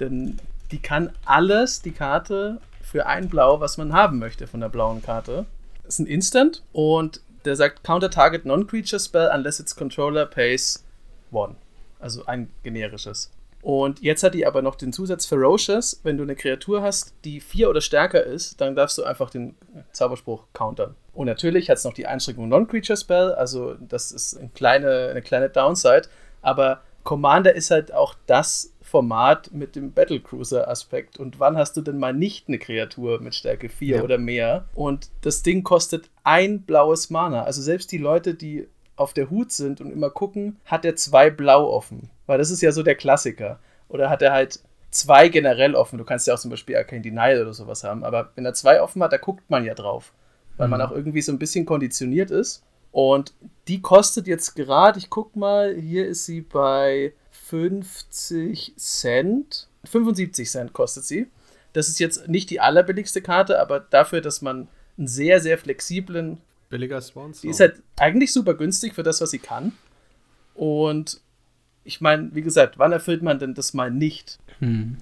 Denn 0.00 0.38
die 0.72 0.80
kann 0.80 1.12
alles, 1.24 1.80
die 1.80 1.92
Karte, 1.92 2.60
für 2.82 3.06
ein 3.06 3.28
Blau, 3.28 3.60
was 3.60 3.76
man 3.76 3.92
haben 3.92 4.18
möchte 4.18 4.46
von 4.46 4.60
der 4.60 4.68
blauen 4.68 5.02
Karte. 5.02 5.46
Das 5.84 5.94
ist 5.94 6.00
ein 6.00 6.06
Instant 6.06 6.62
und 6.72 7.20
der 7.44 7.54
sagt 7.54 7.84
Counter 7.84 8.10
Target 8.10 8.44
Non-Creature 8.44 9.00
Spell 9.00 9.30
unless 9.32 9.60
its 9.60 9.76
Controller 9.76 10.26
pays 10.26 10.84
one. 11.30 11.54
Also 12.00 12.24
ein 12.26 12.50
generisches. 12.62 13.30
Und 13.60 14.00
jetzt 14.00 14.22
hat 14.22 14.34
die 14.34 14.46
aber 14.46 14.62
noch 14.62 14.76
den 14.76 14.92
Zusatz 14.92 15.26
Ferocious. 15.26 16.00
Wenn 16.02 16.16
du 16.16 16.22
eine 16.22 16.36
Kreatur 16.36 16.82
hast, 16.82 17.12
die 17.24 17.40
vier 17.40 17.68
oder 17.68 17.80
stärker 17.80 18.22
ist, 18.22 18.60
dann 18.60 18.76
darfst 18.76 18.96
du 18.98 19.04
einfach 19.04 19.30
den 19.30 19.56
Zauberspruch 19.92 20.44
countern. 20.52 20.94
Und 21.18 21.26
natürlich 21.26 21.68
hat 21.68 21.78
es 21.78 21.84
noch 21.84 21.94
die 21.94 22.06
Einschränkung 22.06 22.48
Non-Creature 22.48 22.96
Spell, 22.96 23.32
also 23.32 23.74
das 23.74 24.12
ist 24.12 24.38
eine 24.38 24.50
kleine, 24.50 25.08
eine 25.10 25.20
kleine 25.20 25.50
Downside. 25.50 26.02
Aber 26.42 26.82
Commander 27.02 27.56
ist 27.56 27.72
halt 27.72 27.92
auch 27.92 28.14
das 28.26 28.72
Format 28.82 29.50
mit 29.50 29.74
dem 29.74 29.92
Battlecruiser-Aspekt. 29.92 31.18
Und 31.18 31.40
wann 31.40 31.56
hast 31.56 31.76
du 31.76 31.80
denn 31.80 31.98
mal 31.98 32.14
nicht 32.14 32.46
eine 32.46 32.60
Kreatur 32.60 33.20
mit 33.20 33.34
Stärke 33.34 33.68
4 33.68 33.96
ja. 33.96 34.02
oder 34.04 34.16
mehr? 34.16 34.66
Und 34.76 35.08
das 35.22 35.42
Ding 35.42 35.64
kostet 35.64 36.08
ein 36.22 36.62
blaues 36.62 37.10
Mana. 37.10 37.42
Also 37.42 37.62
selbst 37.62 37.90
die 37.90 37.98
Leute, 37.98 38.34
die 38.34 38.68
auf 38.94 39.12
der 39.12 39.28
Hut 39.28 39.50
sind 39.50 39.80
und 39.80 39.90
immer 39.90 40.10
gucken, 40.10 40.60
hat 40.66 40.84
er 40.84 40.94
zwei 40.94 41.30
Blau 41.30 41.68
offen. 41.68 42.10
Weil 42.26 42.38
das 42.38 42.52
ist 42.52 42.62
ja 42.62 42.70
so 42.70 42.84
der 42.84 42.94
Klassiker. 42.94 43.58
Oder 43.88 44.08
hat 44.08 44.22
er 44.22 44.32
halt 44.32 44.60
zwei 44.92 45.28
generell 45.30 45.74
offen. 45.74 45.98
Du 45.98 46.04
kannst 46.04 46.28
ja 46.28 46.34
auch 46.34 46.38
zum 46.38 46.52
Beispiel 46.52 46.76
Arcane 46.76 47.02
Denial 47.02 47.42
oder 47.42 47.54
sowas 47.54 47.82
haben. 47.82 48.04
Aber 48.04 48.30
wenn 48.36 48.44
er 48.44 48.54
zwei 48.54 48.80
offen 48.80 49.02
hat, 49.02 49.12
da 49.12 49.16
guckt 49.16 49.50
man 49.50 49.64
ja 49.64 49.74
drauf. 49.74 50.12
Weil 50.58 50.66
mhm. 50.66 50.72
man 50.72 50.82
auch 50.82 50.92
irgendwie 50.92 51.22
so 51.22 51.32
ein 51.32 51.38
bisschen 51.38 51.64
konditioniert 51.64 52.30
ist. 52.30 52.62
Und 52.92 53.32
die 53.66 53.80
kostet 53.80 54.26
jetzt 54.26 54.54
gerade, 54.54 54.98
ich 54.98 55.08
guck 55.08 55.36
mal, 55.36 55.74
hier 55.74 56.06
ist 56.06 56.26
sie 56.26 56.42
bei 56.42 57.12
50 57.30 58.74
Cent. 58.76 59.68
75 59.84 60.50
Cent 60.50 60.72
kostet 60.72 61.04
sie. 61.04 61.28
Das 61.72 61.88
ist 61.88 62.00
jetzt 62.00 62.28
nicht 62.28 62.50
die 62.50 62.60
allerbilligste 62.60 63.22
Karte, 63.22 63.60
aber 63.60 63.80
dafür, 63.80 64.20
dass 64.20 64.42
man 64.42 64.68
einen 64.96 65.06
sehr, 65.06 65.40
sehr 65.40 65.58
flexiblen 65.58 66.38
Billiger 66.70 67.00
Sponsor. 67.00 67.42
Die 67.42 67.48
ist 67.48 67.60
halt 67.60 67.82
eigentlich 67.96 68.32
super 68.32 68.54
günstig 68.54 68.94
für 68.94 69.02
das, 69.02 69.20
was 69.20 69.30
sie 69.30 69.38
kann. 69.38 69.72
Und 70.54 71.20
ich 71.84 72.00
meine, 72.00 72.34
wie 72.34 72.42
gesagt, 72.42 72.78
wann 72.78 72.92
erfüllt 72.92 73.22
man 73.22 73.38
denn 73.38 73.54
das 73.54 73.72
mal 73.72 73.90
nicht? 73.90 74.38
Hm. 74.58 74.98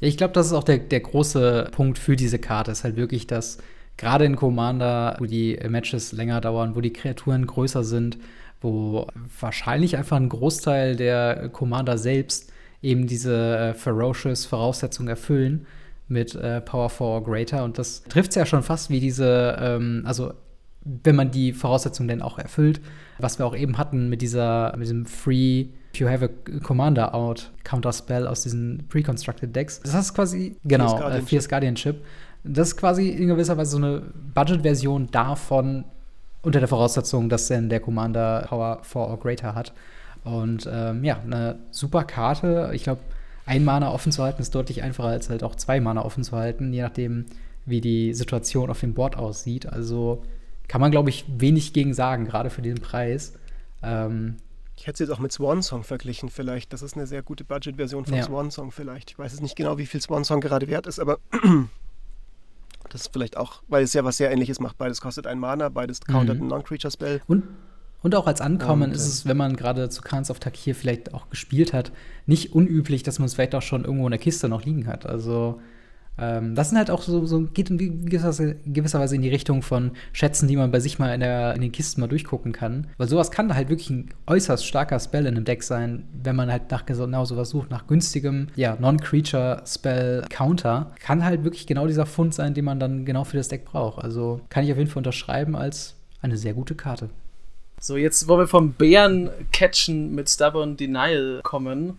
Ich 0.00 0.16
glaube, 0.16 0.32
das 0.32 0.46
ist 0.46 0.52
auch 0.52 0.64
der, 0.64 0.78
der 0.78 1.00
große 1.00 1.68
Punkt 1.70 1.98
für 1.98 2.16
diese 2.16 2.38
Karte, 2.38 2.72
ist 2.72 2.82
halt 2.82 2.96
wirklich, 2.96 3.26
dass 3.26 3.58
gerade 3.96 4.24
in 4.24 4.36
Commander, 4.36 5.16
wo 5.18 5.26
die 5.26 5.58
Matches 5.68 6.12
länger 6.12 6.40
dauern, 6.40 6.74
wo 6.74 6.80
die 6.80 6.92
Kreaturen 6.92 7.46
größer 7.46 7.84
sind, 7.84 8.18
wo 8.60 9.06
wahrscheinlich 9.40 9.96
einfach 9.96 10.16
ein 10.16 10.28
Großteil 10.28 10.96
der 10.96 11.48
Commander 11.50 11.98
selbst 11.98 12.52
eben 12.82 13.06
diese 13.06 13.56
äh, 13.56 13.74
Ferocious 13.74 14.46
Voraussetzungen 14.46 15.08
erfüllen 15.08 15.66
mit 16.08 16.34
äh, 16.34 16.60
Power 16.60 16.90
4 16.90 17.06
or 17.06 17.24
Greater. 17.24 17.64
Und 17.64 17.78
das 17.78 18.02
trifft 18.04 18.30
es 18.30 18.36
ja 18.36 18.46
schon 18.46 18.62
fast 18.62 18.90
wie 18.90 19.00
diese, 19.00 19.56
ähm, 19.58 20.02
also 20.06 20.34
wenn 20.84 21.16
man 21.16 21.30
die 21.30 21.52
Voraussetzungen 21.52 22.08
denn 22.08 22.20
auch 22.20 22.38
erfüllt, 22.38 22.80
was 23.18 23.38
wir 23.38 23.46
auch 23.46 23.56
eben 23.56 23.78
hatten 23.78 24.10
mit 24.10 24.20
dieser, 24.20 24.72
mit 24.76 24.82
diesem 24.82 25.06
Free 25.06 25.66
If 25.94 26.00
you 26.00 26.08
have 26.08 26.24
a 26.24 26.58
Commander 26.58 27.14
out 27.14 27.52
Counter 27.62 27.92
Spell 27.92 28.26
aus 28.26 28.42
diesen 28.42 28.84
pre-constructed 28.88 29.54
Decks. 29.54 29.80
Das 29.80 29.94
ist 29.94 30.12
quasi, 30.12 30.56
genau, 30.64 30.88
Fierce, 30.88 30.98
Guardianship. 31.00 31.22
Äh, 31.22 31.28
Fierce 31.28 31.48
Guardianship. 31.48 32.04
Das 32.44 32.68
ist 32.68 32.76
quasi 32.76 33.08
in 33.08 33.28
gewisser 33.28 33.56
Weise 33.56 33.72
so 33.72 33.76
eine 33.78 34.02
Budget-Version 34.34 35.10
davon, 35.10 35.84
unter 36.42 36.60
der 36.60 36.68
Voraussetzung, 36.68 37.28
dass 37.28 37.48
denn 37.48 37.70
der 37.70 37.80
Commander 37.80 38.44
Power 38.48 38.80
4 38.82 39.00
or 39.00 39.18
Greater 39.18 39.54
hat. 39.54 39.72
Und 40.24 40.68
ähm, 40.70 41.02
ja, 41.04 41.20
eine 41.20 41.58
super 41.70 42.04
Karte. 42.04 42.70
Ich 42.74 42.84
glaube, 42.84 43.00
ein 43.46 43.64
Mana 43.64 43.90
offen 43.90 44.12
zu 44.12 44.22
halten 44.22 44.40
ist 44.40 44.54
deutlich 44.54 44.82
einfacher 44.82 45.08
als 45.08 45.28
halt 45.28 45.42
auch 45.42 45.54
zwei 45.54 45.80
Mana 45.80 46.04
offen 46.04 46.24
zu 46.24 46.36
halten, 46.36 46.72
je 46.72 46.82
nachdem, 46.82 47.26
wie 47.66 47.80
die 47.80 48.14
Situation 48.14 48.70
auf 48.70 48.80
dem 48.80 48.94
Board 48.94 49.16
aussieht. 49.16 49.66
Also 49.66 50.22
kann 50.68 50.80
man, 50.80 50.90
glaube 50.90 51.10
ich, 51.10 51.24
wenig 51.28 51.72
gegen 51.72 51.94
sagen, 51.94 52.24
gerade 52.24 52.50
für 52.50 52.62
diesen 52.62 52.80
Preis. 52.80 53.34
Ähm, 53.82 54.36
ich 54.76 54.86
hätte 54.86 54.94
es 54.94 55.08
jetzt 55.08 55.10
auch 55.10 55.20
mit 55.20 55.32
Swan 55.32 55.62
Song 55.62 55.84
verglichen, 55.84 56.30
vielleicht. 56.30 56.72
Das 56.72 56.82
ist 56.82 56.96
eine 56.96 57.06
sehr 57.06 57.22
gute 57.22 57.44
Budget-Version 57.44 58.06
von 58.06 58.16
ja. 58.16 58.24
Swan 58.24 58.50
Song, 58.50 58.70
vielleicht. 58.70 59.12
Ich 59.12 59.18
weiß 59.18 59.32
jetzt 59.32 59.42
nicht 59.42 59.56
genau, 59.56 59.78
wie 59.78 59.86
viel 59.86 60.00
Swan 60.00 60.24
Song 60.24 60.40
gerade 60.40 60.68
wert 60.68 60.86
ist, 60.86 60.98
aber 60.98 61.18
das 62.90 63.02
ist 63.02 63.12
vielleicht 63.12 63.36
auch, 63.36 63.62
weil 63.68 63.82
es 63.84 63.92
ja 63.92 64.04
was 64.04 64.16
sehr 64.16 64.30
ähnliches 64.30 64.60
macht. 64.60 64.78
Beides 64.78 65.00
kostet 65.00 65.26
ein 65.26 65.38
Mana, 65.38 65.68
beides 65.68 66.00
countert 66.00 66.38
mhm. 66.38 66.44
ein 66.44 66.48
Non-Creature-Spell. 66.48 67.22
Und 67.26 67.44
Und 68.02 68.14
auch 68.14 68.26
als 68.26 68.40
Ankommen 68.40 68.90
Und, 68.90 68.96
ist 68.96 69.06
äh, 69.06 69.08
es, 69.08 69.26
wenn 69.26 69.36
man 69.36 69.56
gerade 69.56 69.88
zu 69.88 70.02
Khans 70.02 70.30
of 70.30 70.38
Takir 70.38 70.74
vielleicht 70.74 71.14
auch 71.14 71.30
gespielt 71.30 71.72
hat, 71.72 71.90
nicht 72.26 72.52
unüblich, 72.52 73.02
dass 73.02 73.18
man 73.18 73.26
es 73.26 73.34
vielleicht 73.34 73.54
auch 73.54 73.62
schon 73.62 73.84
irgendwo 73.84 74.06
in 74.06 74.10
der 74.10 74.20
Kiste 74.20 74.48
noch 74.48 74.64
liegen 74.64 74.86
hat. 74.86 75.06
Also 75.06 75.60
ähm, 76.18 76.54
das 76.54 76.68
sind 76.68 76.78
halt 76.78 76.90
auch 76.90 77.02
so, 77.02 77.26
so 77.26 77.42
geht 77.42 77.70
in 77.70 78.06
gewisser, 78.06 79.00
Weise 79.00 79.16
in 79.16 79.22
die 79.22 79.28
Richtung 79.28 79.62
von 79.62 79.92
Schätzen, 80.12 80.46
die 80.48 80.56
man 80.56 80.70
bei 80.70 80.80
sich 80.80 80.98
mal 80.98 81.14
in, 81.14 81.20
der, 81.20 81.54
in 81.54 81.60
den 81.60 81.72
Kisten 81.72 82.00
mal 82.00 82.06
durchgucken 82.06 82.52
kann. 82.52 82.86
Weil 82.96 83.08
sowas 83.08 83.30
kann 83.30 83.54
halt 83.54 83.68
wirklich 83.68 83.90
ein 83.90 84.08
äußerst 84.26 84.66
starker 84.66 84.98
Spell 85.00 85.26
in 85.26 85.36
einem 85.36 85.44
Deck 85.44 85.62
sein, 85.62 86.04
wenn 86.22 86.36
man 86.36 86.50
halt 86.50 86.70
nach 86.70 86.86
genau 86.86 87.24
sowas 87.24 87.50
sucht, 87.50 87.70
nach 87.70 87.86
günstigem, 87.86 88.48
ja, 88.56 88.76
Non-Creature-Spell-Counter. 88.78 90.92
Kann 91.00 91.24
halt 91.24 91.44
wirklich 91.44 91.66
genau 91.66 91.86
dieser 91.86 92.06
Fund 92.06 92.34
sein, 92.34 92.54
den 92.54 92.64
man 92.64 92.80
dann 92.80 93.04
genau 93.04 93.24
für 93.24 93.36
das 93.36 93.48
Deck 93.48 93.64
braucht. 93.64 94.02
Also 94.02 94.40
kann 94.48 94.64
ich 94.64 94.72
auf 94.72 94.78
jeden 94.78 94.90
Fall 94.90 95.00
unterschreiben 95.00 95.56
als 95.56 95.96
eine 96.22 96.36
sehr 96.36 96.54
gute 96.54 96.74
Karte. 96.74 97.10
So, 97.80 97.96
jetzt, 97.96 98.28
wo 98.28 98.38
wir 98.38 98.46
vom 98.46 98.72
Bären-Catchen 98.72 100.14
mit 100.14 100.30
Stubborn 100.30 100.76
Denial 100.76 101.40
kommen, 101.42 101.98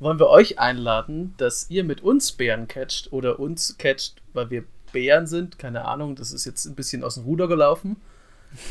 wollen 0.00 0.18
wir 0.18 0.28
euch 0.28 0.58
einladen, 0.58 1.34
dass 1.38 1.68
ihr 1.70 1.84
mit 1.84 2.02
uns 2.02 2.32
Bären 2.32 2.68
catcht 2.68 3.12
oder 3.12 3.38
uns 3.38 3.76
catcht, 3.78 4.22
weil 4.32 4.50
wir 4.50 4.64
Bären 4.92 5.26
sind. 5.26 5.58
Keine 5.58 5.84
Ahnung, 5.84 6.16
das 6.16 6.32
ist 6.32 6.44
jetzt 6.44 6.64
ein 6.66 6.74
bisschen 6.74 7.04
aus 7.04 7.14
dem 7.14 7.24
Ruder 7.24 7.48
gelaufen. 7.48 7.96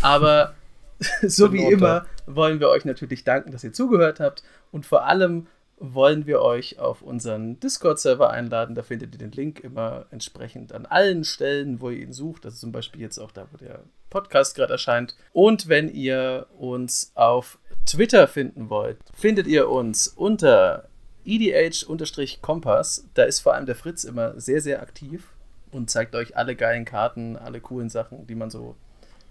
Aber 0.02 0.56
so 1.22 1.54
wie 1.54 1.66
immer 1.66 2.06
wollen 2.26 2.60
wir 2.60 2.70
euch 2.70 2.86
natürlich 2.86 3.24
danken, 3.24 3.52
dass 3.52 3.64
ihr 3.64 3.74
zugehört 3.74 4.20
habt. 4.20 4.44
Und 4.72 4.86
vor 4.86 5.06
allem 5.06 5.48
wollen 5.80 6.26
wir 6.26 6.42
euch 6.42 6.80
auf 6.80 7.04
unseren 7.04 7.60
Discord-Server 7.60 8.32
einladen. 8.32 8.74
Da 8.74 8.82
findet 8.82 9.14
ihr 9.14 9.20
den 9.20 9.32
Link 9.32 9.60
immer 9.60 10.08
entsprechend 10.10 10.74
an 10.74 10.88
allen 10.88 11.24
Stellen, 11.24 11.82
wo 11.82 11.90
ihr 11.90 12.02
ihn 12.02 12.14
sucht. 12.14 12.46
Also 12.46 12.58
zum 12.58 12.72
Beispiel 12.72 13.02
jetzt 13.02 13.20
auch 13.20 13.32
da, 13.32 13.48
wo 13.52 13.58
der 13.58 13.84
Podcast 14.10 14.56
gerade 14.56 14.74
erscheint. 14.74 15.16
Und 15.34 15.68
wenn 15.68 15.90
ihr 15.94 16.48
uns 16.58 17.12
auf 17.14 17.60
Twitter 17.86 18.28
finden 18.28 18.70
wollt, 18.70 18.98
findet 19.14 19.46
ihr 19.46 19.70
uns 19.70 20.08
unter 20.08 20.87
EDH-Kompass. 21.28 23.06
Da 23.14 23.24
ist 23.24 23.40
vor 23.40 23.54
allem 23.54 23.66
der 23.66 23.76
Fritz 23.76 24.04
immer 24.04 24.40
sehr, 24.40 24.62
sehr 24.62 24.82
aktiv 24.82 25.28
und 25.72 25.90
zeigt 25.90 26.16
euch 26.16 26.38
alle 26.38 26.56
geilen 26.56 26.86
Karten, 26.86 27.36
alle 27.36 27.60
coolen 27.60 27.90
Sachen, 27.90 28.26
die 28.28 28.36
man 28.36 28.50
so 28.50 28.76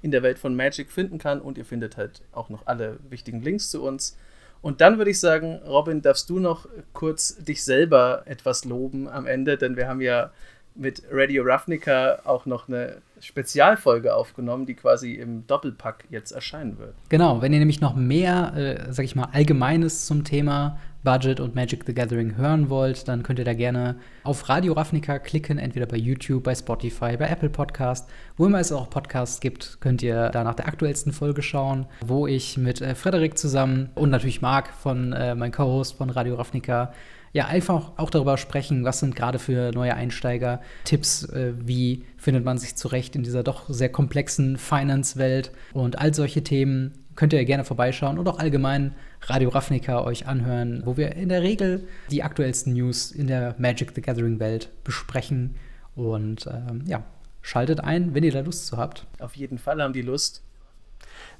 in 0.02 0.10
der 0.10 0.22
Welt 0.22 0.38
von 0.38 0.54
Magic 0.54 0.92
finden 0.92 1.18
kann. 1.18 1.40
Und 1.40 1.58
ihr 1.58 1.64
findet 1.64 1.96
halt 1.96 2.22
auch 2.32 2.50
noch 2.50 2.66
alle 2.66 2.98
wichtigen 3.08 3.42
Links 3.42 3.70
zu 3.70 3.82
uns. 3.82 4.16
Und 4.62 4.80
dann 4.80 4.98
würde 4.98 5.10
ich 5.10 5.20
sagen, 5.20 5.60
Robin, 5.66 6.02
darfst 6.02 6.28
du 6.30 6.38
noch 6.38 6.68
kurz 6.92 7.36
dich 7.36 7.64
selber 7.64 8.22
etwas 8.26 8.64
loben 8.64 9.08
am 9.08 9.26
Ende, 9.26 9.56
denn 9.56 9.76
wir 9.76 9.88
haben 9.88 10.00
ja 10.00 10.30
mit 10.74 11.02
Radio 11.10 11.42
Ravnica 11.44 12.20
auch 12.24 12.46
noch 12.46 12.68
eine 12.68 12.98
Spezialfolge 13.20 14.14
aufgenommen, 14.14 14.66
die 14.66 14.74
quasi 14.74 15.14
im 15.14 15.46
Doppelpack 15.46 16.04
jetzt 16.10 16.32
erscheinen 16.32 16.78
wird. 16.78 16.94
Genau, 17.08 17.40
wenn 17.40 17.52
ihr 17.52 17.58
nämlich 17.58 17.80
noch 17.80 17.96
mehr, 17.96 18.52
äh, 18.54 18.92
sag 18.92 19.04
ich 19.04 19.16
mal, 19.16 19.28
Allgemeines 19.32 20.06
zum 20.06 20.24
Thema 20.24 20.78
Budget 21.06 21.38
und 21.38 21.54
Magic 21.54 21.84
the 21.86 21.94
Gathering 21.94 22.36
hören 22.36 22.68
wollt, 22.68 23.06
dann 23.06 23.22
könnt 23.22 23.38
ihr 23.38 23.44
da 23.44 23.54
gerne 23.54 23.94
auf 24.24 24.48
Radio 24.48 24.72
Ravnica 24.72 25.20
klicken, 25.20 25.56
entweder 25.56 25.86
bei 25.86 25.96
YouTube, 25.96 26.42
bei 26.42 26.52
Spotify, 26.52 27.16
bei 27.16 27.28
Apple 27.28 27.48
Podcast. 27.48 28.08
Wo 28.36 28.46
immer 28.46 28.58
es 28.58 28.72
auch 28.72 28.90
Podcasts 28.90 29.38
gibt, 29.38 29.80
könnt 29.80 30.02
ihr 30.02 30.30
da 30.30 30.42
nach 30.42 30.56
der 30.56 30.66
aktuellsten 30.66 31.12
Folge 31.12 31.42
schauen, 31.42 31.86
wo 32.04 32.26
ich 32.26 32.58
mit 32.58 32.80
äh, 32.80 32.96
Frederik 32.96 33.38
zusammen 33.38 33.90
und 33.94 34.10
natürlich 34.10 34.42
Marc 34.42 34.68
von 34.68 35.12
äh, 35.12 35.36
mein 35.36 35.52
Co-Host 35.52 35.96
von 35.96 36.10
Radio 36.10 36.34
Ravnica 36.34 36.92
ja, 37.32 37.46
einfach 37.46 37.92
auch 37.98 38.10
darüber 38.10 38.36
sprechen, 38.36 38.84
was 38.84 38.98
sind 38.98 39.14
gerade 39.14 39.38
für 39.38 39.70
neue 39.72 39.94
Einsteiger 39.94 40.60
Tipps, 40.82 41.22
äh, 41.28 41.52
wie 41.56 42.04
findet 42.16 42.44
man 42.44 42.58
sich 42.58 42.74
zurecht 42.74 43.14
in 43.14 43.22
dieser 43.22 43.44
doch 43.44 43.68
sehr 43.68 43.90
komplexen 43.90 44.56
Finance-Welt 44.56 45.52
und 45.72 46.00
all 46.00 46.12
solche 46.14 46.42
Themen 46.42 46.94
könnt 47.14 47.32
ihr 47.32 47.44
gerne 47.44 47.64
vorbeischauen 47.64 48.18
und 48.18 48.28
auch 48.28 48.38
allgemein 48.38 48.92
Radio 49.28 49.48
Ravnica 49.48 50.04
euch 50.04 50.26
anhören, 50.26 50.82
wo 50.84 50.96
wir 50.96 51.16
in 51.16 51.28
der 51.28 51.42
Regel 51.42 51.88
die 52.10 52.22
aktuellsten 52.22 52.72
News 52.74 53.10
in 53.10 53.26
der 53.26 53.54
Magic 53.58 53.92
the 53.94 54.00
Gathering 54.00 54.38
Welt 54.38 54.70
besprechen 54.84 55.56
und 55.96 56.46
ähm, 56.46 56.84
ja, 56.86 57.04
schaltet 57.42 57.80
ein, 57.80 58.14
wenn 58.14 58.22
ihr 58.22 58.32
da 58.32 58.40
Lust 58.40 58.66
zu 58.66 58.76
habt. 58.76 59.06
Auf 59.18 59.34
jeden 59.36 59.58
Fall 59.58 59.82
haben 59.82 59.92
die 59.92 60.02
Lust. 60.02 60.42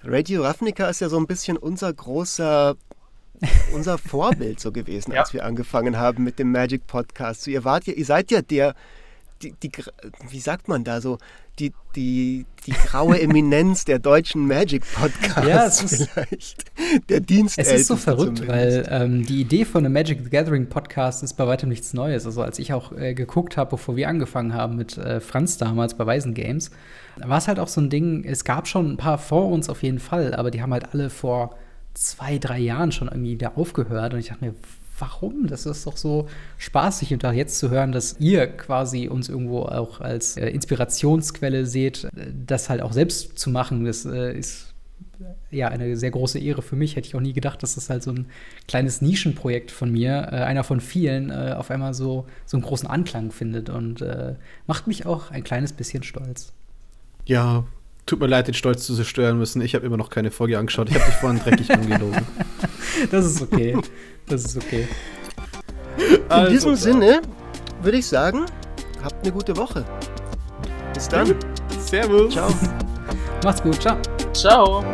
Radio 0.03 0.43
Ravnica 0.43 0.89
ist 0.89 1.01
ja 1.01 1.09
so 1.09 1.17
ein 1.17 1.27
bisschen 1.27 1.57
unser 1.57 1.93
großer 1.93 2.77
unser 3.75 3.99
Vorbild 3.99 4.59
so 4.61 4.73
gewesen, 4.73 5.13
Ja. 5.13 5.21
als 5.21 5.35
wir 5.35 5.45
angefangen 5.45 5.99
haben 5.99 6.25
mit 6.25 6.39
dem 6.39 6.51
Magic 6.51 6.87
Podcast. 6.87 7.43
So, 7.43 7.51
ihr 7.51 7.65
wart 7.65 7.87
ja, 7.87 7.93
ihr 7.93 8.05
seid 8.07 8.31
ja 8.31 8.41
der, 8.41 8.75
die, 9.63 9.69
die, 9.69 9.71
wie 10.31 10.41
sagt 10.41 10.69
man 10.69 10.85
da 10.85 11.01
so, 11.01 11.19
die, 11.59 11.73
die, 11.95 12.45
die 12.67 12.73
graue 12.73 13.21
Eminenz 13.21 13.85
der 13.87 13.99
deutschen 13.99 14.47
Magic 14.47 14.83
Podcasts 14.95 15.47
Ja, 15.49 15.67
es 15.67 15.83
ist- 16.01 16.11
vielleicht. 16.11 16.65
Der 17.09 17.21
Dienst. 17.21 17.59
Es 17.59 17.73
ist 17.73 17.87
so 17.87 17.97
verrückt, 17.97 18.47
weil 18.47 18.87
ähm, 18.91 19.25
die 19.25 19.41
Idee 19.41 19.65
von 19.65 19.85
einem 19.85 19.95
Magic 19.95 20.21
the 20.25 20.31
Gathering 20.31 20.69
Podcast 20.69 21.23
ist 21.23 21.35
bei 21.35 21.47
weitem 21.47 21.69
nichts 21.71 21.95
Neues. 21.95 22.27
Also 22.27 22.43
als 22.43 22.59
ich 22.59 22.73
auch 22.75 22.93
äh, 22.93 23.15
geguckt 23.15 23.57
habe, 23.57 23.71
bevor 23.71 23.97
wir 23.97 24.09
angefangen 24.09 24.53
haben 24.53 24.77
mit 24.77 24.99
äh, 24.99 25.21
Franz 25.21 25.57
damals 25.57 25.95
bei 25.95 26.05
Weisen 26.07 26.35
Games, 26.35 26.71
war 27.17 27.39
es 27.39 27.49
halt 27.49 27.59
auch 27.59 27.69
so 27.69 27.81
ein 27.81 27.89
Ding, 27.89 28.25
es 28.25 28.45
gab 28.45 28.69
schon 28.69 28.93
ein 28.93 28.97
paar 28.99 29.17
vor 29.19 29.49
uns 29.51 29.69
auf 29.71 29.83
jeden 29.83 29.99
Fall, 30.01 30.35
aber 30.35 30.51
die 30.51 30.61
haben 30.61 30.73
halt 30.75 30.93
alle 30.93 31.09
vor 31.09 31.57
zwei, 31.95 32.37
drei 32.37 32.59
Jahren 32.59 32.93
schon 32.93 33.09
irgendwie 33.09 33.33
wieder 33.33 33.57
aufgehört. 33.57 34.13
Und 34.13 34.21
ich 34.21 34.29
dachte 34.29 34.45
mir, 34.45 34.55
warum? 34.99 35.47
Das 35.47 35.67
ist 35.67 35.87
doch 35.87 35.97
so 35.97 36.29
spaßig 36.59 37.13
und 37.13 37.25
auch 37.25 37.33
jetzt 37.33 37.59
zu 37.59 37.71
hören, 37.71 37.93
dass 37.93 38.17
ihr 38.19 38.47
quasi 38.47 39.09
uns 39.09 39.29
irgendwo 39.29 39.63
auch 39.63 40.01
als 40.01 40.37
äh, 40.37 40.49
Inspirationsquelle 40.49 41.67
seht, 41.67 42.05
äh, 42.05 42.33
das 42.47 42.69
halt 42.69 42.83
auch 42.83 42.93
selbst 42.93 43.39
zu 43.39 43.51
machen, 43.51 43.85
das 43.85 44.05
äh, 44.05 44.37
ist 44.37 44.75
ja, 45.51 45.69
eine 45.69 45.97
sehr 45.97 46.11
große 46.11 46.39
Ehre 46.39 46.63
für 46.63 46.77
mich. 46.77 46.97
Hätte 46.97 47.09
ich 47.09 47.15
auch 47.15 47.21
nie 47.21 47.33
gedacht, 47.33 47.63
dass 47.63 47.75
das 47.75 47.89
halt 47.89 48.03
so 48.03 48.11
ein 48.11 48.27
kleines 48.69 49.01
Nischenprojekt 49.01 49.71
von 49.71 49.91
mir, 49.91 50.29
äh, 50.31 50.37
einer 50.37 50.65
von 50.65 50.81
vielen, 50.81 51.31
äh, 51.31 51.55
auf 51.57 51.71
einmal 51.71 51.95
so, 51.95 52.27
so 52.45 52.57
einen 52.57 52.65
großen 52.65 52.89
Anklang 52.89 53.31
findet 53.31 53.71
und 53.71 54.03
äh, 54.03 54.35
macht 54.67 54.87
mich 54.87 55.07
auch 55.07 55.31
ein 55.31 55.45
kleines 55.45 55.73
bisschen 55.73 56.03
stolz. 56.03 56.53
Ja, 57.25 57.65
tut 58.07 58.21
mir 58.21 58.29
leid, 58.29 58.47
den 58.47 58.55
Stolz 58.55 58.87
zu 58.87 58.95
zerstören 58.95 59.39
müssen. 59.39 59.61
Ich 59.61 59.75
habe 59.75 59.85
immer 59.85 59.97
noch 59.97 60.11
keine 60.11 60.31
Folge 60.31 60.59
angeschaut. 60.59 60.89
Ich 60.89 60.95
habe 60.95 61.05
dich 61.05 61.15
vorhin 61.17 61.41
dreckig 61.41 61.71
angelogen. 61.73 62.27
Das 63.11 63.27
ist 63.27 63.43
okay. 63.43 63.77
Das 64.27 64.45
ist 64.45 64.57
okay. 64.57 64.89
In 66.31 66.49
diesem 66.51 66.77
Sinne 66.77 67.21
würde 67.83 67.99
ich 67.99 68.07
sagen, 68.07 68.47
habt 69.03 69.25
eine 69.25 69.33
gute 69.33 69.57
Woche. 69.57 69.85
Bis 70.95 71.09
dann. 71.09 71.35
Servus. 71.79 72.33
Ciao. 72.33 72.49
Macht's 73.45 73.63
gut. 73.63 73.81
Ciao. 73.81 73.99
Ciao. 74.33 74.85